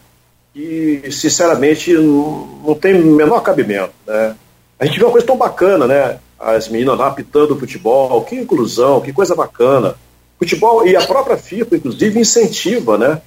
[0.53, 3.93] que, sinceramente, não, não tem o menor cabimento.
[4.05, 4.35] Né?
[4.77, 6.19] A gente vê uma coisa tão bacana, né?
[6.43, 9.95] as meninas lá pitando futebol, que inclusão, que coisa bacana.
[10.37, 13.21] Futebol, e a própria FIFA, inclusive, incentiva né,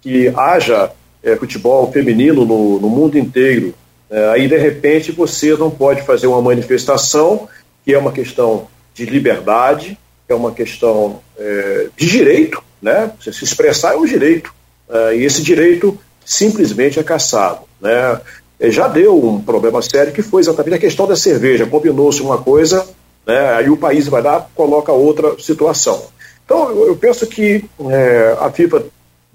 [0.00, 0.90] que haja
[1.22, 3.74] é, futebol feminino no, no mundo inteiro.
[4.12, 7.48] É, aí, de repente, você não pode fazer uma manifestação,
[7.82, 9.98] que é uma questão de liberdade,
[10.28, 13.10] é uma questão é, de direito, né?
[13.18, 14.52] Você se expressar é um direito.
[14.86, 17.60] É, e esse direito simplesmente é caçado.
[17.80, 18.20] Né?
[18.60, 21.66] É, já deu um problema sério que foi exatamente a questão da cerveja.
[21.66, 22.86] Combinou-se uma coisa,
[23.26, 26.04] né, aí o país vai lá coloca outra situação.
[26.44, 28.84] Então, eu, eu penso que é, a FIFA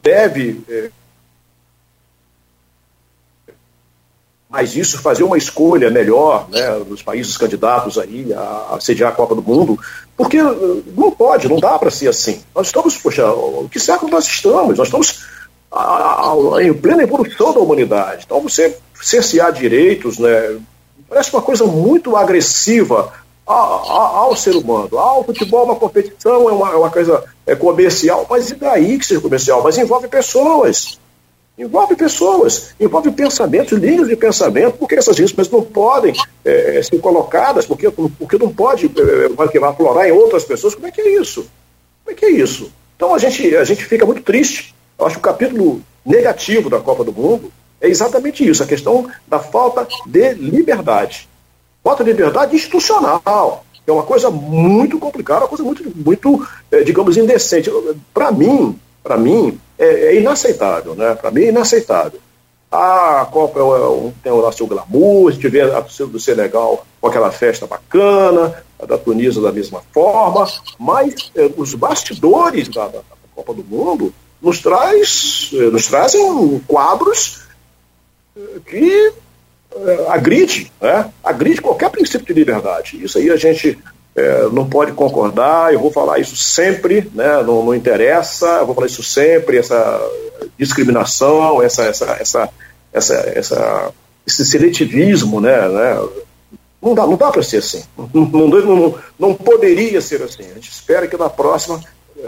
[0.04, 0.62] deve
[4.50, 9.16] mais isso, fazer uma escolha melhor né, dos países candidatos aí a, a sediar a
[9.16, 9.78] Copa do Mundo,
[10.16, 12.42] porque não pode, não dá para ser assim.
[12.56, 13.24] Nós estamos, poxa,
[13.70, 14.78] que século nós estamos?
[14.78, 15.26] Nós estamos
[15.72, 18.24] a, a, em plena evolução da humanidade.
[18.26, 20.58] Então, você cercear direitos, né,
[21.10, 23.12] parece uma coisa muito agressiva
[23.46, 24.98] ao, ser humano.
[24.98, 28.56] Ah, o futebol é uma competição, é uma, é uma coisa é comercial, mas e
[28.56, 29.64] daí que seja comercial?
[29.64, 31.00] Mas envolve pessoas.
[31.58, 36.14] Envolve pessoas, envolve pensamentos, linhas de pensamento, porque essas linhas não podem
[36.46, 40.76] é, ser colocadas, porque, porque não pode é, aflorar em outras pessoas.
[40.76, 41.50] Como é que é isso?
[42.04, 42.72] Como é que é isso?
[42.96, 44.76] Então a gente, a gente fica muito triste.
[45.00, 47.52] Eu acho que o capítulo negativo da Copa do Mundo
[47.82, 51.28] é exatamente isso, a questão da falta de liberdade.
[51.84, 57.16] Falta de liberdade institucional, é uma coisa muito complicada, uma coisa muito, muito é, digamos,
[57.16, 57.72] indecente.
[58.14, 58.78] Para mim,
[59.08, 61.16] para mim, é, é, inaceitável, né?
[61.16, 62.20] Para mim é inaceitável.
[62.70, 67.08] A Copa é, um, tem o seu glamour, gente vê a torcida do Senegal com
[67.08, 70.46] aquela festa bacana, a da Tunísia da mesma forma,
[70.78, 73.00] mas é, os bastidores da, da,
[73.34, 77.44] Copa do Mundo nos, traz, é, nos trazem quadros
[78.36, 79.14] é, que
[79.74, 81.10] é, agride, né?
[81.24, 83.02] agride qualquer princípio de liberdade.
[83.02, 83.80] Isso aí a gente
[84.18, 88.74] é, não pode concordar, eu vou falar isso sempre, né, não, não, interessa, eu vou
[88.74, 90.02] falar isso sempre, essa
[90.58, 92.50] discriminação, essa, essa, essa,
[92.92, 93.94] essa, essa
[94.26, 96.08] esse seletivismo, né, né,
[96.82, 100.44] não dá, não dá para ser assim, não, não, não, poderia ser assim.
[100.44, 101.80] A gente espera que na próxima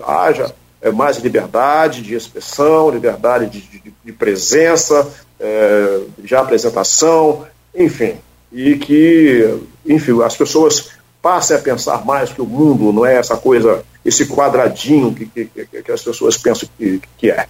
[0.06, 5.08] haja é, mais liberdade de expressão, liberdade de, de, de presença,
[5.40, 8.16] é, de apresentação, enfim,
[8.52, 13.38] e que, enfim, as pessoas passe a pensar mais que o mundo não é essa
[13.38, 17.48] coisa, esse quadradinho que, que, que as pessoas pensam que, que é.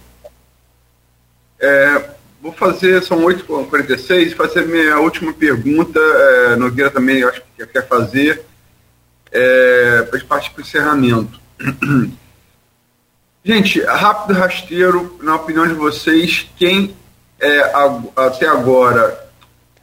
[1.60, 2.10] é.
[2.42, 6.00] Vou fazer, são 8h46, fazer minha última pergunta.
[6.00, 8.42] É, Nogueira também acho que quer fazer,
[9.30, 11.38] é, para partir para o encerramento.
[13.44, 16.96] Gente, rápido rasteiro, na opinião de vocês, quem
[17.38, 17.72] é,
[18.16, 19.28] até agora,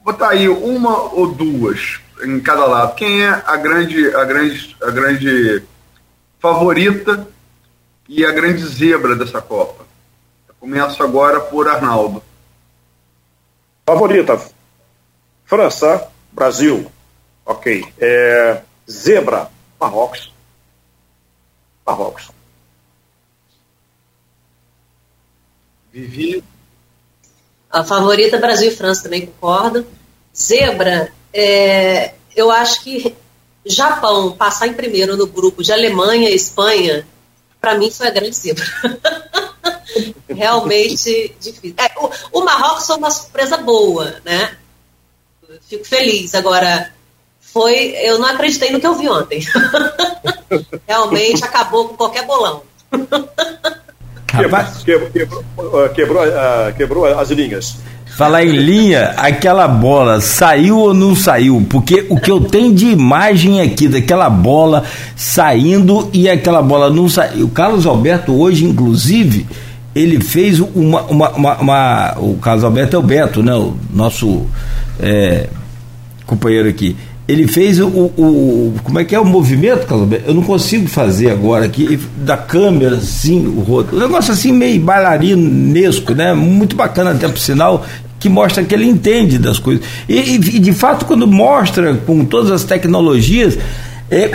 [0.04, 2.96] botar aí uma ou duas em cada lado.
[2.96, 5.64] Quem é a grande, a grande, a grande
[6.40, 7.28] favorita
[8.08, 9.86] e a grande zebra dessa Copa?
[10.48, 12.24] Eu começo agora por Arnaldo.
[13.86, 14.40] Favorita.
[15.46, 16.92] França, Brasil.
[17.46, 17.86] Ok.
[17.98, 19.50] É, zebra,
[19.80, 20.34] Marrocos.
[21.86, 22.30] Marrocos.
[25.92, 26.44] Vivi.
[27.72, 29.86] A favorita Brasil e França também concordo.
[30.36, 33.16] Zebra, é, eu acho que
[33.64, 37.08] Japão passar em primeiro no grupo de Alemanha e Espanha,
[37.62, 38.66] para mim foi a grande zebra.
[40.28, 41.76] Realmente difícil.
[41.78, 44.58] É, o, o, Marrocos foi uma surpresa boa, né?
[45.68, 46.34] Fico feliz.
[46.34, 46.92] Agora,
[47.40, 47.96] foi.
[48.02, 49.42] Eu não acreditei no que eu vi ontem.
[50.88, 52.64] Realmente acabou com qualquer bolão.
[54.28, 56.24] Quebrou, quebrou, quebrou,
[56.76, 57.78] quebrou as linhas.
[58.18, 61.66] Falar em linha, aquela bola saiu ou não saiu?
[61.70, 64.84] Porque o que eu tenho de imagem aqui daquela bola
[65.16, 67.46] saindo e aquela bola não saiu.
[67.46, 69.46] O Carlos Alberto hoje, inclusive,
[69.94, 73.54] ele fez uma, uma, uma, uma o Carlos Alberto é o Beto, né?
[73.54, 74.48] O nosso
[75.00, 75.48] é,
[76.26, 76.96] companheiro aqui
[77.28, 81.30] ele fez o, o, como é que é o movimento, Carlos Eu não consigo fazer
[81.30, 83.96] agora aqui, da câmera, assim, o rosto.
[83.96, 86.34] Um negócio assim meio bailarinesco, né?
[86.34, 87.86] Muito bacana até por sinal
[88.18, 89.86] que mostra que ele entende das coisas.
[90.08, 93.58] E, e de fato, quando mostra com todas as tecnologias,
[94.10, 94.32] é,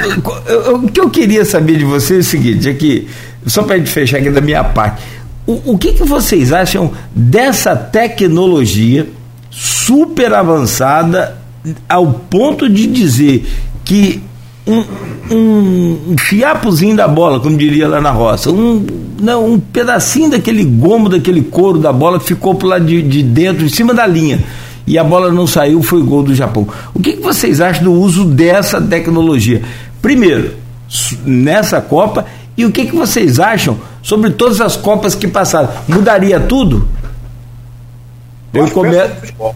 [0.74, 3.08] o que eu queria saber de você é o seguinte, é que,
[3.46, 5.02] só para a gente fechar aqui da minha parte,
[5.46, 9.06] o, o que, que vocês acham dessa tecnologia
[9.50, 11.41] super avançada
[11.88, 13.46] ao ponto de dizer
[13.84, 14.22] que
[14.66, 14.84] um,
[15.30, 18.84] um, fiapozinho da bola, como diria lá na roça, um,
[19.20, 23.64] não, um pedacinho daquele gomo, daquele couro da bola ficou pro lado de, de dentro,
[23.64, 24.42] em cima da linha.
[24.86, 26.66] E a bola não saiu, foi gol do Japão.
[26.92, 29.62] O que, que vocês acham do uso dessa tecnologia?
[30.00, 30.54] Primeiro,
[31.24, 32.26] nessa Copa,
[32.56, 35.68] e o que, que vocês acham sobre todas as Copas que passaram?
[35.86, 36.88] Mudaria tudo?
[38.52, 39.08] Eu começo.
[39.20, 39.54] Péssimo,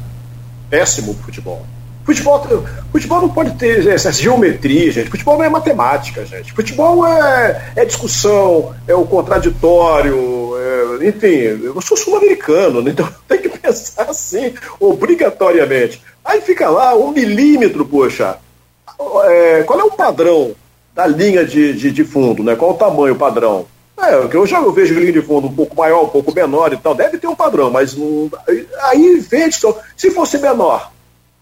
[0.71, 1.67] péssimo futebol.
[2.07, 5.11] Futebol, futebol não pode ter essa geometria, gente.
[5.11, 6.53] Futebol não é matemática, gente.
[6.53, 11.65] Futebol é, é discussão, é o contraditório, é, enfim.
[11.65, 12.93] Eu sou sul-americano, né?
[12.95, 16.01] então tem que pensar assim, obrigatoriamente.
[16.25, 18.37] Aí fica lá um milímetro, poxa.
[19.25, 20.55] É, qual é o padrão
[20.95, 22.55] da linha de, de, de fundo, né?
[22.55, 23.67] Qual o tamanho padrão?
[24.01, 26.95] É, eu já vejo linha de fundo um pouco maior, um pouco menor e tal,
[26.95, 27.97] deve ter um padrão, mas
[28.85, 29.57] aí vende,
[29.97, 30.93] se fosse menor,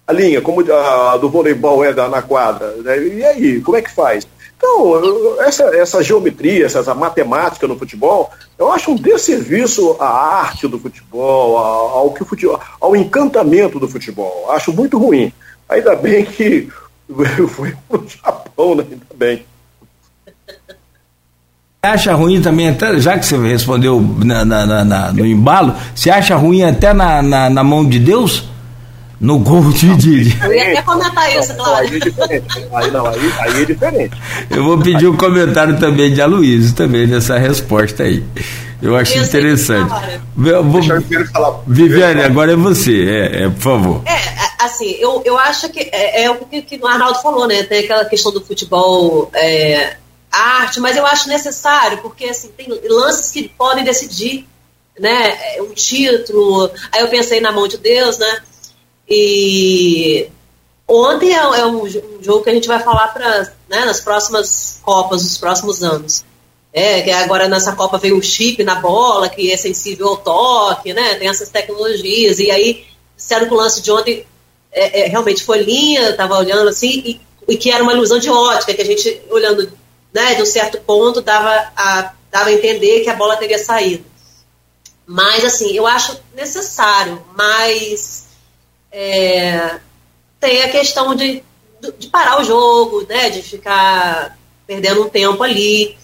[0.07, 2.75] a linha, como a do voleibol é da, na quadra.
[2.83, 3.07] Né?
[3.07, 4.27] E aí, como é que faz?
[4.57, 10.79] Então, essa, essa geometria, essa matemática no futebol, eu acho um desserviço à arte do
[10.79, 14.47] futebol, ao, ao, que futebol, ao encantamento do futebol.
[14.51, 15.33] Acho muito ruim.
[15.69, 16.69] Ainda bem que
[17.49, 18.85] foi para o Japão, né?
[18.91, 19.45] ainda bem.
[21.83, 26.37] acha ruim também, até, já que você respondeu na, na, na, no embalo, você acha
[26.37, 28.54] ruim até na, na, mão de Deus?
[29.25, 29.97] No gol de.
[29.97, 30.45] de...
[30.45, 31.77] Eu ia até comentar isso, claro.
[31.77, 32.47] Aí é diferente.
[32.75, 34.15] Aí, não, aí, aí é diferente.
[34.51, 38.23] Eu vou pedir um comentário também de Aloysio também nessa resposta aí.
[38.83, 39.91] Eu acho eu interessante.
[40.37, 40.83] Eu vou...
[41.33, 41.63] falar.
[41.67, 44.03] Viviane, agora é você, é, é, por favor.
[44.05, 47.63] É, assim, eu, eu acho que é, é o que, que o Arnaldo falou, né?
[47.63, 49.97] Tem aquela questão do futebol é,
[50.31, 54.47] arte, mas eu acho necessário, porque assim, tem lances que podem decidir
[55.01, 56.71] né, um título.
[56.93, 58.43] Aí eu pensei na mão de Deus, né?
[59.09, 60.29] E
[60.89, 64.81] ontem é, é um, um, jogo que a gente vai falar para né, nas próximas
[64.83, 66.25] Copas, dos próximos anos.
[66.73, 70.93] É, que agora nessa Copa veio o chip na bola, que é sensível ao toque,
[70.93, 71.15] né?
[71.15, 72.41] Tem essas tecnologias.
[72.41, 72.85] E aí,
[73.17, 74.27] disseram que o lance de ontem
[74.73, 78.29] é, é, realmente foi linha, estava olhando assim, e, e, que era uma ilusão de
[78.29, 79.73] ótica, que a gente, olhando
[80.13, 84.05] né, de um certo ponto, dava a, dava a entender que a bola teria saído.
[85.07, 88.24] Mas, assim, eu acho necessário, mas
[88.97, 89.81] é,
[90.39, 91.43] tem a questão de,
[91.99, 95.97] de parar o jogo, né, de ficar perdendo um tempo ali.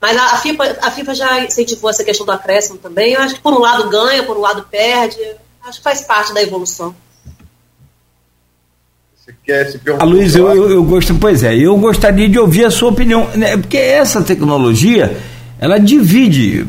[0.00, 3.12] Mas a, a, FIFA, a FIFA já incentivou essa questão do acréscimo também.
[3.12, 5.18] Eu acho que por um lado ganha, por um lado perde.
[5.62, 6.94] Acho que faz parte da evolução.
[9.14, 10.06] Você quer se perguntar?
[10.06, 13.28] Ah, Luiz, eu, eu, eu, gosto, pois é, eu gostaria de ouvir a sua opinião,
[13.34, 15.14] né, porque essa tecnologia,
[15.58, 16.66] ela divide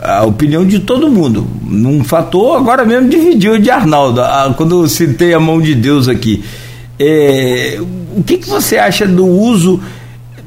[0.00, 1.46] a opinião de todo mundo.
[1.62, 6.08] Num fator, agora mesmo dividiu de Arnaldo, a, quando eu citei a mão de Deus
[6.08, 6.42] aqui.
[6.98, 7.78] É,
[8.16, 9.80] o que, que você acha do uso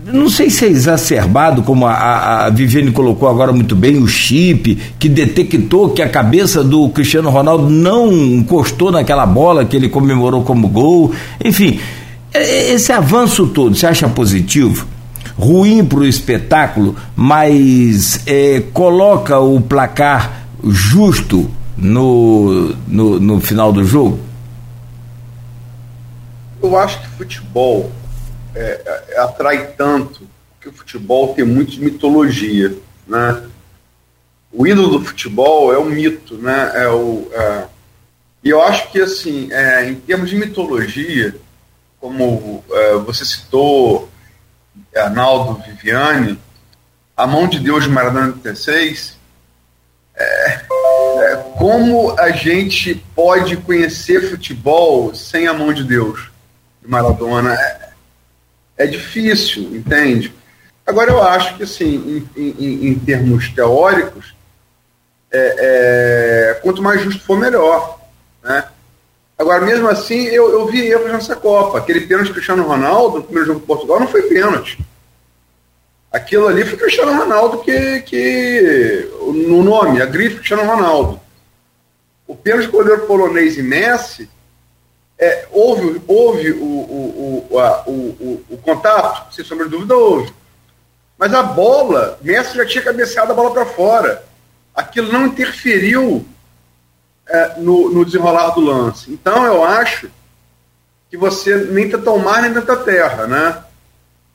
[0.05, 4.77] não sei se é exacerbado, como a, a Viviane colocou agora muito bem, o chip,
[4.99, 10.43] que detectou que a cabeça do Cristiano Ronaldo não encostou naquela bola que ele comemorou
[10.43, 11.11] como gol.
[11.43, 11.79] Enfim,
[12.31, 14.85] é, é, esse avanço todo, você acha positivo?
[15.37, 23.83] Ruim para o espetáculo, mas é, coloca o placar justo no, no, no final do
[23.83, 24.19] jogo?
[26.61, 27.91] Eu acho que futebol
[28.55, 30.27] é, é, atrai tanto
[30.59, 32.75] que o futebol tem muito de mitologia,
[33.07, 33.43] né?
[34.51, 36.71] O ídolo do futebol é o mito, né?
[36.75, 37.65] É o, é...
[38.43, 41.35] E eu acho que, assim, é, em termos de mitologia,
[41.99, 44.09] como é, você citou,
[44.95, 46.39] Arnaldo Viviane,
[47.15, 49.17] a mão de Deus de Maradona 36,
[50.15, 56.29] é, é, como a gente pode conhecer futebol sem a mão de Deus
[56.81, 57.53] de Maradona?
[57.53, 57.89] É,
[58.77, 60.33] é difícil, entende?
[60.85, 64.35] Agora, eu acho que, assim, em, em, em termos teóricos,
[65.31, 67.99] é, é, quanto mais justo for, melhor.
[68.43, 68.63] Né?
[69.37, 71.77] Agora, mesmo assim, eu, eu vi erros nessa Copa.
[71.77, 74.79] Aquele pênalti do Cristiano Ronaldo, no primeiro jogo de Portugal, não foi pênalti.
[76.11, 81.19] Aquilo ali foi Cristiano Ronaldo que, que no nome, a grife Cristiano Ronaldo.
[82.25, 84.29] O pênalti do goleiro polonês e Messi
[85.19, 89.33] é, houve, houve o, o, o, a, o, o, contato?
[89.33, 90.33] Sem sombra de dúvida, houve.
[91.17, 94.23] Mas a bola, Messi já tinha cabeceado a bola para fora.
[94.73, 96.25] Aquilo não interferiu
[97.27, 99.11] é, no, no, desenrolar do lance.
[99.11, 100.09] Então eu acho
[101.09, 103.63] que você nem tenta o mar nem tenta terra, né?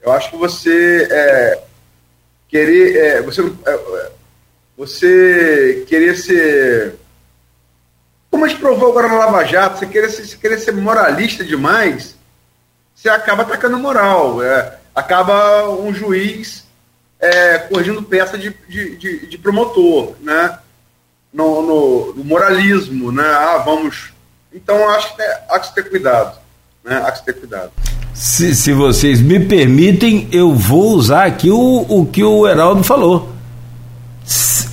[0.01, 1.63] Eu acho que você é,
[2.49, 4.11] querer, é, você, é,
[4.77, 6.99] você querer ser
[8.31, 12.15] como a gente provou agora na Lava Jato, você querer, você querer ser moralista demais,
[12.95, 14.43] você acaba atacando moral.
[14.43, 16.65] É, acaba um juiz
[17.19, 20.59] é, corrigindo peça de, de, de, de promotor, né?
[21.33, 23.25] No, no, no, moralismo, né?
[23.25, 24.13] Ah, vamos.
[24.53, 26.39] Então acho que é, há que ter cuidado.
[26.85, 26.97] Né?
[27.05, 27.71] Há que ter cuidado.
[28.13, 33.31] Se, se vocês me permitem, eu vou usar aqui o, o que o Heraldo falou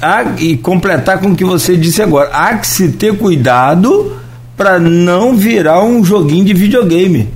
[0.02, 4.18] há, e completar com o que você disse agora, há que se ter cuidado
[4.56, 7.30] para não virar um joguinho de videogame.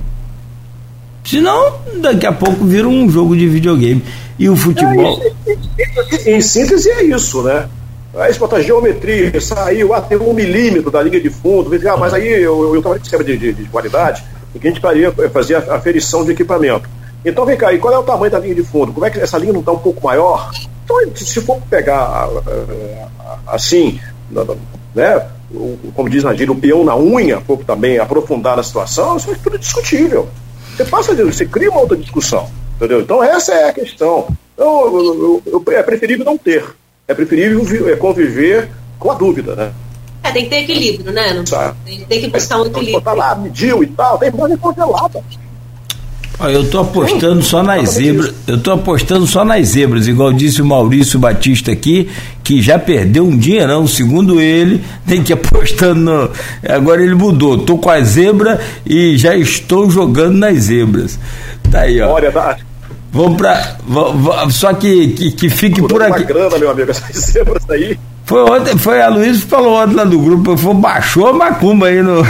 [1.24, 4.02] Senão, daqui a pouco vira um jogo de videogame.
[4.38, 5.20] E o futebol.
[6.26, 7.68] É, em, síntese, é isso, né?
[8.14, 12.12] Aí você bota geometria, saiu, ah, tem um milímetro da linha de fundo, ah, mas
[12.12, 14.22] aí eu, eu, eu esquema de, de, de qualidade,
[14.54, 16.88] o que a gente faria, fazia a aferição de equipamento.
[17.24, 18.92] Então vem cá, e qual é o tamanho da linha de fundo?
[18.92, 20.50] Como é que essa linha não está um pouco maior?
[20.84, 22.28] Então, se for pegar
[23.46, 23.98] assim,
[24.94, 25.26] né,
[25.94, 29.36] como diz na gíria, o peão na unha, for também aprofundar a situação, isso é
[29.42, 30.28] tudo discutível.
[30.76, 33.00] Você passa de, você cria uma outra discussão, entendeu?
[33.00, 34.26] Então essa é a questão.
[34.54, 36.64] Então, eu, eu, eu, é preferível não ter.
[37.12, 39.70] É preferível é conviver com a dúvida, né?
[40.24, 41.34] É, tem que ter equilíbrio, né?
[41.34, 41.44] Não,
[41.84, 42.94] tem, tem, que buscar um equilíbrio.
[42.94, 45.22] Botar lá, mediu e tal, tem que congelada.
[46.40, 48.34] Eu tô apostando só nas zebras.
[48.46, 52.08] Eu tô apostando só nas zebras, igual disse o Maurício Batista aqui,
[52.42, 56.30] que já perdeu um dinheirão, segundo ele, tem que ir apostando no.
[56.66, 57.58] Agora ele mudou.
[57.58, 61.18] Tô com a zebra e já estou jogando nas zebras.
[61.70, 62.12] Tá aí, ó.
[62.12, 62.58] Olha, tá.
[63.12, 63.76] Vamos pra.
[64.50, 66.20] Só que, que, que fique por aqui.
[66.20, 67.98] Uma grana, meu amigo, essas zebras aí.
[68.24, 71.88] Foi ontem, foi a Luiz que falou ontem lá do grupo, foi, baixou a macumba
[71.88, 72.22] aí no.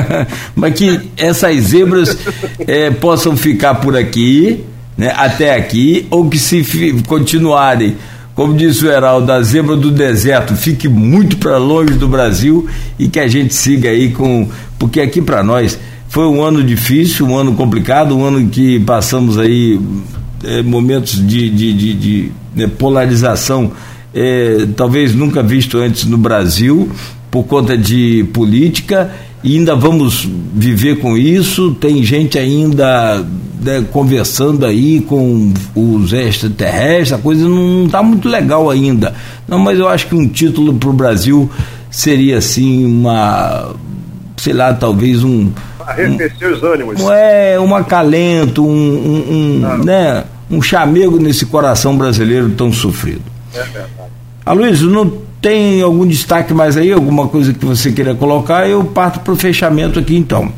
[0.56, 2.16] Mas que essas zebras
[2.60, 4.64] é, possam ficar por aqui,
[4.96, 6.64] né, até aqui, ou que se
[7.06, 7.96] continuarem,
[8.34, 12.66] como disse o Heraldo, a zebra do deserto fique muito para longe do Brasil
[12.98, 14.48] e que a gente siga aí com.
[14.78, 15.78] Porque aqui para nós
[16.08, 19.78] foi um ano difícil, um ano complicado, um ano que passamos aí
[20.44, 23.72] é, momentos de, de, de, de né, polarização
[24.14, 26.90] é, talvez nunca visto antes no Brasil,
[27.30, 29.10] por conta de política,
[29.42, 31.72] e ainda vamos viver com isso.
[31.80, 33.24] Tem gente ainda
[33.60, 39.14] né, conversando aí com os extraterrestres, a coisa não está muito legal ainda.
[39.48, 41.50] Não, mas eu acho que um título para o Brasil
[41.90, 43.74] seria assim uma,
[44.36, 45.50] sei lá, talvez um.
[45.86, 47.00] Arrefecer um, os ânimos.
[47.10, 53.22] É, um acalento, um, um, um né, um chamego nesse coração brasileiro tão sofrido.
[53.54, 54.12] É verdade.
[54.44, 55.10] Aloysio, não
[55.40, 58.68] tem algum destaque mais aí, alguma coisa que você queira colocar?
[58.68, 60.52] Eu parto para o fechamento aqui então.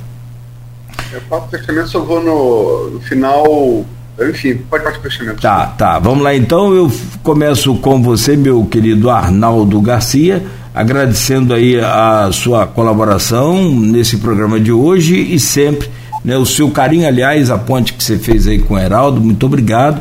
[1.12, 3.84] Eu parto para o fechamento, só vou no, no final.
[4.28, 5.40] Enfim, pode partir para o fechamento.
[5.40, 5.98] Tá, tá.
[5.98, 6.74] Vamos lá então.
[6.74, 6.90] Eu
[7.22, 10.44] começo com você, meu querido Arnaldo Garcia,
[10.74, 15.88] agradecendo aí a sua colaboração nesse programa de hoje e sempre.
[16.24, 19.44] Né, o seu carinho, aliás, a ponte que você fez aí com o Heraldo, muito
[19.44, 20.00] obrigado.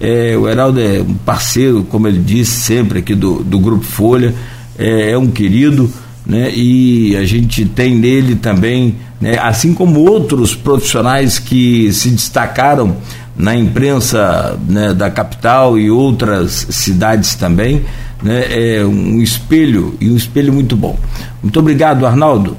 [0.00, 4.34] É, o Heraldo é um parceiro, como ele disse, sempre aqui do, do Grupo Folha,
[4.78, 5.90] é, é um querido,
[6.24, 6.50] né?
[6.54, 9.36] E a gente tem nele também, né?
[9.38, 12.96] assim como outros profissionais que se destacaram
[13.36, 17.82] na imprensa né, da capital e outras cidades também,
[18.22, 18.78] né?
[18.78, 20.96] É um espelho e um espelho muito bom.
[21.42, 22.56] Muito obrigado, Arnaldo.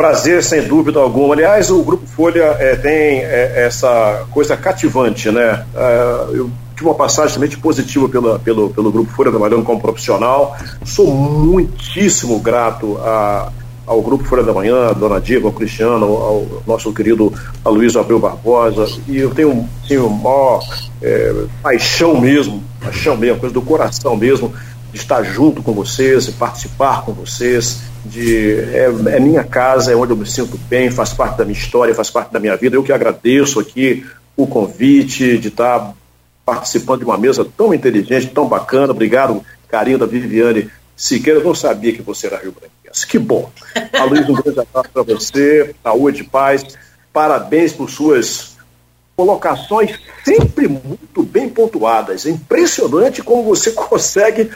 [0.00, 1.34] Prazer, sem dúvida alguma.
[1.34, 5.62] Aliás, o Grupo Folha é, tem é, essa coisa cativante, né?
[5.76, 10.56] É, eu tive uma passagem também positiva pela, pelo, pelo Grupo Folha, trabalhando como profissional.
[10.86, 13.52] Sou muitíssimo grato a,
[13.86, 17.30] ao Grupo Folha da Manhã, a dona Diva, ao Cristiano, ao nosso querido
[17.62, 18.88] Aloysio Abreu Barbosa.
[19.06, 20.64] E eu tenho uma maior
[21.62, 24.50] paixão mesmo, paixão mesmo, coisa do coração mesmo,
[24.92, 28.84] de estar junto com vocês, de participar com vocês de é,
[29.16, 32.10] é, minha casa, é onde eu me sinto bem, faz parte da minha história, faz
[32.10, 32.76] parte da minha vida.
[32.76, 34.06] Eu que agradeço aqui
[34.36, 35.94] o convite de estar
[36.44, 38.92] participando de uma mesa tão inteligente, tão bacana.
[38.92, 41.40] Obrigado, carinho da Viviane Siqueira.
[41.40, 43.06] Eu não sabia que você era Rio Branquense.
[43.06, 43.50] Que bom.
[43.92, 46.64] A Luiz, um grande abraço para você, saúde, paz.
[47.12, 48.56] Parabéns por suas
[49.16, 52.24] colocações sempre muito bem pontuadas.
[52.24, 54.50] É impressionante como você consegue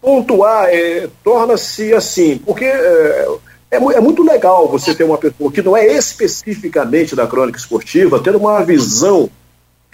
[0.00, 3.26] pontuar é, torna-se assim, porque é,
[3.70, 8.22] é, é, muito legal você ter uma pessoa que não é especificamente da crônica esportiva,
[8.22, 9.28] ter uma visão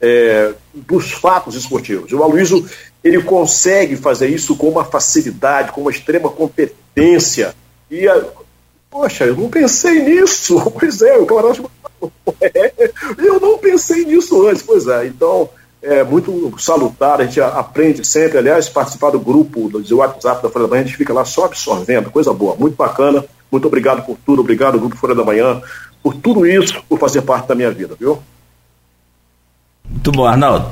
[0.01, 2.12] é, dos fatos esportivos.
[2.12, 2.69] O Aloysio,
[3.03, 7.55] ele consegue fazer isso com uma facilidade, com uma extrema competência.
[7.91, 8.24] E, a,
[8.91, 10.61] poxa, eu não pensei nisso.
[10.79, 11.62] Pois é, o camarada
[13.19, 14.62] eu não pensei nisso antes.
[14.62, 15.49] Pois é, então
[15.83, 20.67] é muito salutar, a gente aprende sempre, aliás, participar do grupo do WhatsApp da Folha
[20.67, 24.17] da Manhã, a gente fica lá só absorvendo, coisa boa, muito bacana, muito obrigado por
[24.25, 25.61] tudo, obrigado Grupo Folha da Manhã,
[26.03, 28.19] por tudo isso, por fazer parte da minha vida, viu?
[29.89, 30.67] Muito bom, Arnaldo.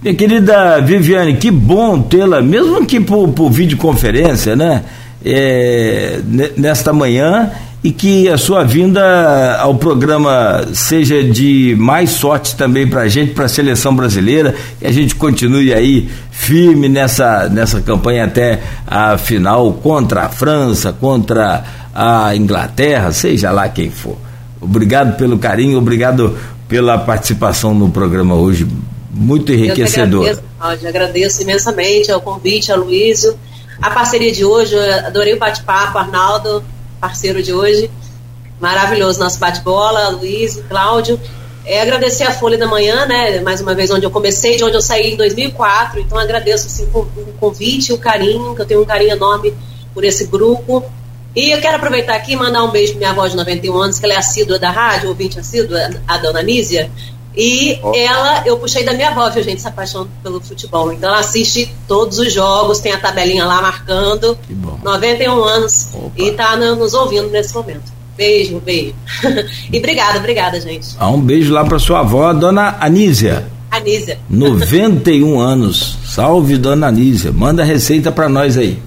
[0.00, 4.84] Minha querida Viviane, que bom tê-la, mesmo que por, por videoconferência, né?
[5.24, 6.20] É,
[6.56, 7.52] nesta manhã
[7.84, 13.34] e que a sua vinda ao programa seja de mais sorte também para a gente,
[13.34, 19.18] para a seleção brasileira, que a gente continue aí firme nessa, nessa campanha até a
[19.18, 24.16] final contra a França, contra a Inglaterra, seja lá quem for.
[24.60, 26.38] Obrigado pelo carinho, obrigado
[26.68, 28.64] pela participação no programa hoje,
[29.10, 30.26] muito enriquecedor.
[30.26, 33.36] Eu agradeço, agradeço imensamente ao convite, a Luísio,
[33.80, 36.62] a parceria de hoje, adorei o bate-papo, Arnaldo,
[37.02, 37.90] parceiro de hoje.
[38.60, 41.20] Maravilhoso nosso bate-bola, Luiz, Cláudio.
[41.64, 43.40] É, agradecer a Folha da Manhã, né?
[43.40, 45.98] Mais uma vez, onde eu comecei, de onde eu saí em 2004.
[45.98, 47.04] Então, agradeço assim, o
[47.40, 49.52] convite, o carinho, que eu tenho um carinho enorme
[49.92, 50.84] por esse grupo.
[51.34, 53.98] E eu quero aproveitar aqui e mandar um beijo para minha avó de 91 anos,
[53.98, 56.88] que ela é assídua da rádio, ouvinte assídua, a dona Nízia.
[57.36, 57.92] E oh.
[57.94, 60.92] ela, eu puxei da minha avó, viu, gente, se apaixona pelo futebol.
[60.92, 64.38] Então ela assiste todos os jogos, tem a tabelinha lá marcando.
[64.46, 64.78] Que bom.
[64.82, 66.10] 91 anos Opa.
[66.16, 67.92] e está nos ouvindo nesse momento.
[68.16, 68.94] Beijo, beijo.
[69.72, 70.88] e obrigada, obrigada, gente.
[70.98, 73.46] Ah, um beijo lá para sua avó, a dona Anísia.
[73.70, 74.18] Anísia.
[74.28, 75.96] 91 anos.
[76.04, 77.32] Salve, dona Anísia.
[77.32, 78.78] Manda receita para nós aí.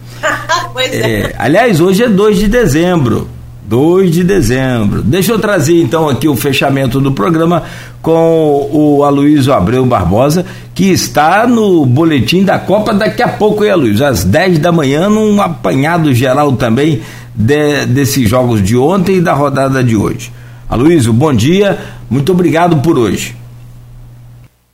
[0.71, 1.21] pois é.
[1.21, 1.35] é.
[1.39, 3.34] Aliás, hoje é 2 de dezembro.
[3.67, 5.01] 2 de dezembro.
[5.01, 7.63] Deixa eu trazer então aqui o fechamento do programa
[8.01, 13.71] com o Aloysio Abreu Barbosa, que está no boletim da Copa daqui a pouco, hein,
[13.71, 14.05] Aloysio?
[14.05, 17.01] Às 10 da manhã, num apanhado geral também
[17.33, 20.31] de, desses jogos de ontem e da rodada de hoje.
[20.69, 21.79] Aloysio, bom dia,
[22.09, 23.35] muito obrigado por hoje.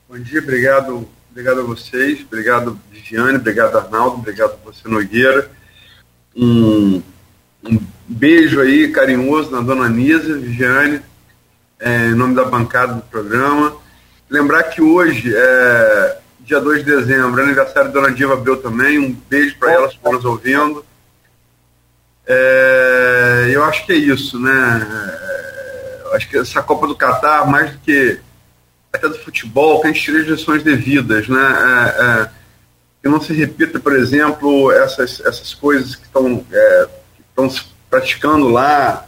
[0.09, 5.49] Bom dia, obrigado, obrigado a vocês, obrigado Viviane, obrigado Arnaldo, obrigado você Nogueira.
[6.35, 7.01] Um,
[7.63, 11.01] um beijo aí carinhoso na dona Nisa, Viviane,
[11.79, 13.75] é, em nome da bancada do programa.
[14.29, 18.99] Lembrar que hoje, é, dia 2 de dezembro, é aniversário da dona Diva Abreu também.
[18.99, 20.85] Um beijo para elas que estão nos ouvindo.
[22.25, 24.87] É, eu acho que é isso, né?
[24.89, 28.19] É, acho que essa Copa do Catar, mais do que
[28.93, 31.39] até do futebol, que a gente tire as lições devidas, né?
[31.39, 32.29] É, é,
[33.01, 36.45] que não se repita, por exemplo, essas, essas coisas que estão
[37.49, 39.07] se praticando lá,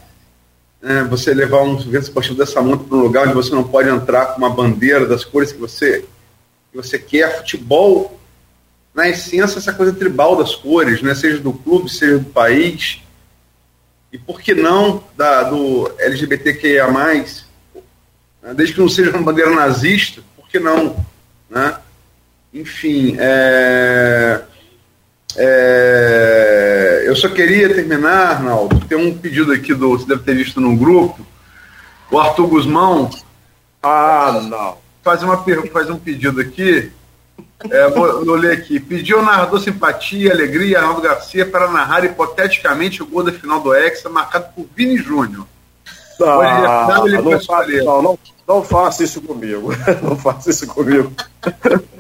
[0.81, 3.89] é, você levar um sujeito esportivo dessa monta para um lugar onde você não pode
[3.89, 6.05] entrar com uma bandeira das cores que você,
[6.71, 7.37] que você quer.
[7.37, 8.19] Futebol,
[8.93, 11.15] na essência, essa coisa tribal das cores, né?
[11.15, 13.01] seja do clube, seja do país.
[14.11, 17.25] E por que não da, do LGBTQIA, né?
[18.53, 21.03] desde que não seja uma bandeira nazista, por que não?
[21.49, 21.77] Né?
[22.53, 24.41] Enfim, é,
[25.37, 30.59] é, eu só queria terminar, Arnaldo, tem um pedido aqui do, você deve ter visto
[30.59, 31.23] no grupo,
[32.09, 33.07] o Arthur Guzmão.
[33.83, 34.77] Ah, não.
[35.03, 35.37] Faz, uma,
[35.71, 36.91] faz um pedido aqui,
[37.69, 38.79] é, vou, vou, ler aqui.
[38.79, 43.59] Pediu ao narrador simpatia e alegria, Arnaldo Garcia, para narrar hipoteticamente o gol da final
[43.59, 45.45] do Hexa, marcado por Vini Júnior.
[46.19, 49.71] Ah, não, não, não, não faça isso comigo.
[50.01, 51.11] Não faça isso comigo.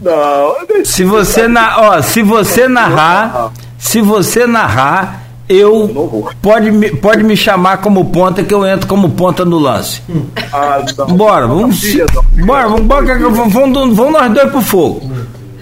[0.00, 0.84] Não.
[0.84, 5.88] Se você na, ó, se você narrar, se você narrar, eu
[6.42, 10.02] pode me, pode me chamar como ponta que eu entro como ponta no lance.
[10.52, 11.80] Ah, bora, vamos.
[12.44, 15.10] Bora, vamos, bora, vamos, vamos, vamos nós dois pro fogo.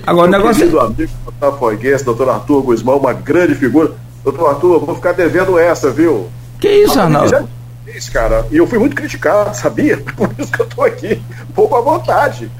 [0.06, 0.68] Agora o negócio.
[0.68, 3.92] do amigo Botafoguense, doutor Arthur Guzmão, uma grande figura.
[4.24, 6.28] Doutor Arthur, vou ficar devendo essa, viu?
[6.58, 7.48] Que isso, Arnaldo?
[7.86, 8.46] Isso, cara.
[8.50, 9.98] E eu fui muito criticado, sabia?
[10.16, 11.22] Por isso que eu tô aqui.
[11.54, 12.50] Pouco à vontade.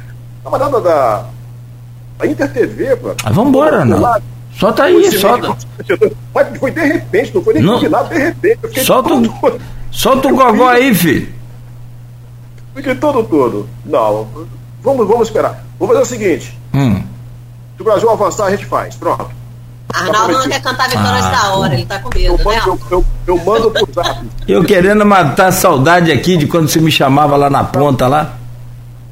[0.45, 1.27] Camarada da,
[2.19, 3.15] a Inter TV, pô.
[3.25, 4.01] Ah, vambora, não.
[4.59, 5.57] Solta aí, solta.
[6.35, 7.75] Mas foi de repente, não foi nem não.
[7.75, 8.85] combinado, de repente.
[8.85, 9.61] Solta, todo...
[9.91, 11.35] solta o gogó aí, filho.
[12.75, 13.69] Fiquei todo todo.
[13.85, 14.29] Não,
[14.83, 15.65] vamos, vamos esperar.
[15.79, 16.59] Vamos fazer o seguinte.
[16.75, 17.03] Hum.
[17.77, 18.95] Se o Brasil avançar, a gente faz.
[18.97, 19.31] Pronto.
[19.93, 22.61] Arnaldo não quer cantar Vitória ah, da hora, ele tá com medo, eu, né?
[22.67, 24.27] Eu, eu, eu mando pro zap.
[24.47, 28.35] Eu querendo matar a saudade aqui de quando você me chamava lá na ponta lá.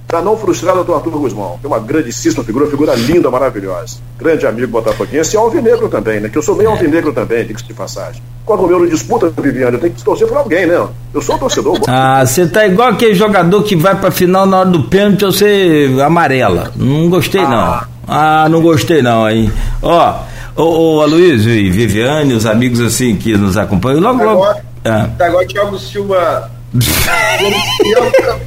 [0.06, 3.98] Para não frustrar o Arthur Guzmão, que é uma grandíssima figura, figura linda, maravilhosa.
[4.18, 6.28] Grande amigo botafoguense e alvinegro também, né?
[6.28, 6.72] Que eu sou meio é.
[6.72, 8.22] alvinegro também, diga-se de passagem.
[8.44, 10.86] Quando o meu não disputa, Viviane, eu tenho que torcer por alguém, né?
[11.12, 11.80] Eu sou torcedor.
[11.88, 15.90] Ah, você tá igual aquele jogador que vai pra final na hora do pênalti, você
[16.04, 16.70] amarela.
[16.76, 17.48] Não gostei, ah.
[17.48, 17.94] não.
[18.06, 19.50] Ah, não gostei, não, hein?
[19.82, 20.20] Ó,
[20.54, 24.42] ô, ô Aloysio e Viviane, os amigos assim que nos acompanham, logo, logo.
[24.42, 25.08] Agora, ah.
[25.18, 26.50] agora Thiago Silva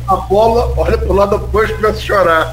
[0.08, 2.52] a bola, olha pro lado oposto e começa a chorar.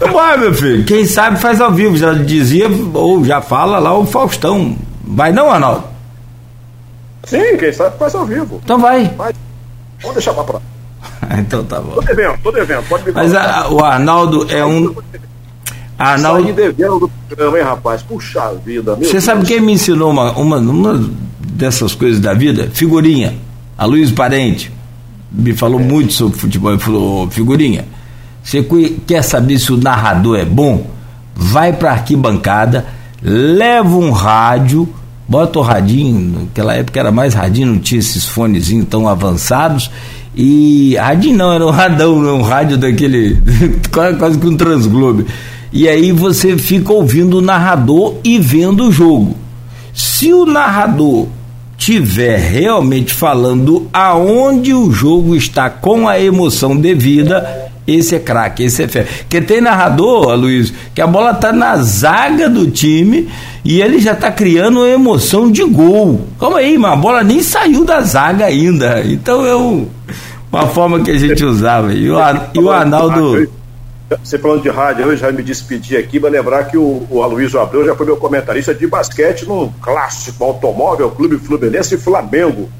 [0.00, 4.06] Ué, meu filho, quem sabe faz ao vivo, já dizia, ou já fala lá o
[4.06, 4.76] Faustão.
[5.04, 5.84] Vai não, Arnaldo?
[7.24, 8.60] Sim, quem sabe faz ao vivo.
[8.62, 9.08] Então vai.
[9.16, 9.32] vai.
[10.00, 10.60] Vamos deixar pra lá.
[11.38, 11.94] então tá bom.
[11.94, 14.94] Tô devendo, tô devendo, pode me Mas a, o Arnaldo é um.
[15.98, 16.44] Arnaldo.
[16.44, 18.02] Saí devendo do programa, hein, rapaz?
[18.02, 18.94] Puxa vida.
[18.94, 22.70] Você sabe quem me ensinou uma, uma, uma dessas coisas da vida?
[22.72, 23.36] Figurinha.
[23.78, 24.75] A Luiz Parente
[25.30, 26.72] me falou muito sobre futebol.
[26.72, 27.84] Ele falou: figurinha,
[28.42, 28.66] você
[29.06, 30.86] quer saber se o narrador é bom?
[31.34, 32.86] Vai para arquibancada,
[33.22, 34.88] leva um rádio,
[35.28, 36.40] bota o radinho.
[36.40, 39.90] Naquela época era mais radinho, não tinha esses fonezinhos tão avançados.
[40.34, 43.38] E radinho não, era um radão, um rádio daquele,
[44.18, 45.26] quase que um transglobe.
[45.72, 49.36] E aí você fica ouvindo o narrador e vendo o jogo.
[49.92, 51.26] Se o narrador
[51.86, 58.82] tiver realmente falando aonde o jogo está com a emoção devida, esse é craque, esse
[58.82, 59.06] é fé.
[59.20, 63.28] Porque tem narrador, Luiz, que a bola tá na zaga do time
[63.64, 66.26] e ele já tá criando uma emoção de gol.
[66.40, 69.04] Calma aí, mas a bola nem saiu da zaga ainda.
[69.06, 69.86] Então é um,
[70.50, 71.94] uma forma que a gente usava.
[71.94, 72.16] E o,
[72.52, 73.48] e o Arnaldo.
[74.22, 77.60] Você falando de rádio, eu já me despedi aqui, para lembrar que o, o Aloysio
[77.60, 82.70] Abreu já foi meu comentarista de basquete no clássico automóvel Clube Fluminense e Flamengo.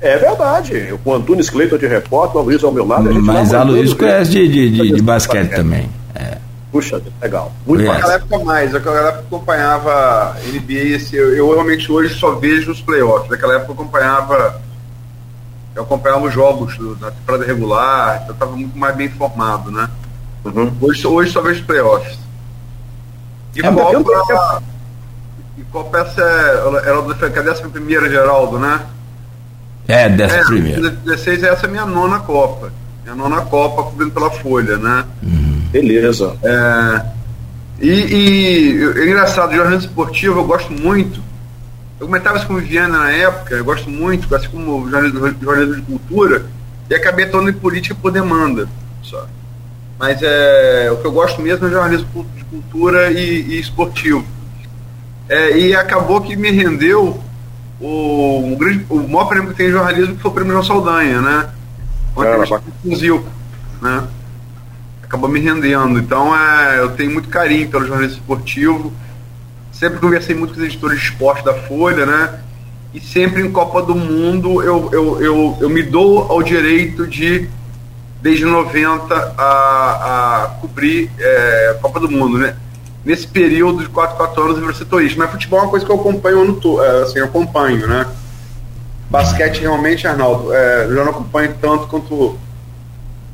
[0.00, 0.98] É verdade.
[1.04, 3.10] Com o Antunes Cleiton de repórter, o Luiz ao meu lado.
[3.10, 5.90] A Mas a Luiz conhece de, de, de, de basquete também.
[6.14, 6.38] É.
[6.72, 7.52] Puxa, legal.
[7.66, 7.92] Muito bom.
[7.92, 12.80] Naquela época mais, naquela época acompanhava NBA, esse, eu, eu, realmente hoje só vejo os
[12.80, 13.28] playoffs.
[13.28, 14.60] Naquela época eu acompanhava.
[15.74, 19.88] Eu acompanhava os jogos do, da temporada regular, eu estava muito mais bem informado, né?
[20.44, 20.72] Uhum.
[20.80, 22.18] Hoje, hoje só vejo os playoffs.
[23.54, 24.62] E é, Copa.
[25.58, 28.80] E Copa essa é, era do, cadê essa primeira, Geraldo, né?
[29.86, 30.80] É, dessa é, primeira.
[30.80, 32.72] 2016 essa é a minha nona Copa.
[33.02, 35.04] Minha nona Copa cobrindo pela Folha, né?
[35.22, 35.62] Uhum.
[35.70, 36.36] Beleza.
[36.42, 37.02] É,
[37.80, 41.22] e, e é engraçado, jornalismo esportivo eu gosto muito.
[41.98, 45.76] Eu comentava isso com o Viana na época, eu gosto muito, assim como jornalismo, jornalismo
[45.76, 46.46] de cultura,
[46.88, 48.66] e acabei atuando em política por demanda.
[49.02, 49.26] Só.
[50.00, 54.24] Mas é, o que eu gosto mesmo é jornalismo de cultura e, e esportivo.
[55.28, 57.20] É, e acabou que me rendeu
[57.78, 60.64] o, o, grande, o maior prêmio que tem em jornalismo que foi o prêmio João
[60.64, 61.50] Saldanha, né?
[62.82, 63.28] Com Zilco,
[63.82, 64.04] né?
[65.02, 65.98] Acabou me rendendo.
[65.98, 68.90] Então é, eu tenho muito carinho pelo jornalismo esportivo.
[69.70, 72.40] Sempre conversei muito com os editores de esporte da Folha, né?
[72.94, 77.50] E sempre em Copa do Mundo eu, eu, eu, eu me dou ao direito de,
[78.20, 82.56] desde 90, a, a cobrir é, a Copa do Mundo, né?
[83.04, 85.18] nesse período de 4, 4 anos eu setorista.
[85.18, 88.06] Mas futebol é uma coisa que eu acompanho ano todo, é, assim, eu acompanho, né?
[89.10, 92.38] Basquete realmente, Arnaldo, é, eu já não acompanho tanto quanto,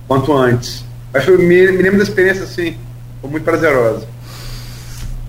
[0.09, 0.85] quanto antes.
[1.13, 2.77] Mas foi, me, me lembro da experiência assim,
[3.21, 4.07] foi muito prazerosa.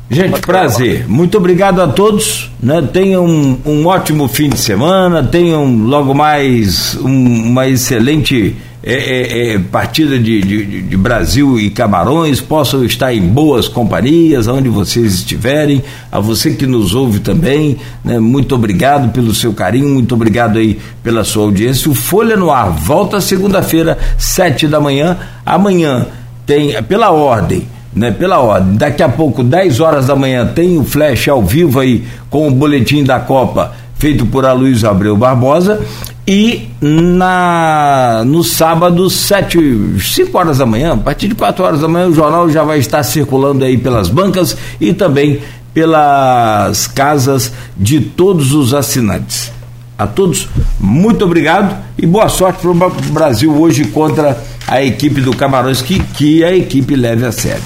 [0.09, 1.05] Gente, prazer.
[1.05, 2.49] Muito obrigado a todos.
[2.63, 2.81] Né?
[2.93, 5.21] Tenham um, um ótimo fim de semana.
[5.21, 8.55] Tenham logo mais um, uma excelente
[8.89, 12.39] é, é, é, partida de, de, de, Brasil e Camarões.
[12.39, 15.83] Possam estar em boas companhias, onde vocês estiverem.
[16.09, 17.75] A você que nos ouve também.
[18.01, 18.17] Né?
[18.17, 19.89] Muito obrigado pelo seu carinho.
[19.89, 21.91] Muito obrigado aí pela sua audiência.
[21.91, 25.17] O Folha no Ar volta segunda-feira, sete da manhã.
[25.45, 26.05] Amanhã
[26.45, 28.77] tem, pela ordem né, pela ordem.
[28.77, 32.51] Daqui a pouco, 10 horas da manhã, tem o flash ao vivo aí com o
[32.51, 35.81] boletim da Copa feito por Aloysio Abreu Barbosa.
[36.27, 41.87] E na no sábado, 7, 5 horas da manhã, a partir de 4 horas da
[41.87, 45.39] manhã, o jornal já vai estar circulando aí pelas bancas e também
[45.73, 49.53] pelas casas de todos os assinantes.
[49.97, 54.37] A todos, muito obrigado e boa sorte para o Brasil hoje contra
[54.67, 57.63] a equipe do Camarões, que, que a equipe leve a sério.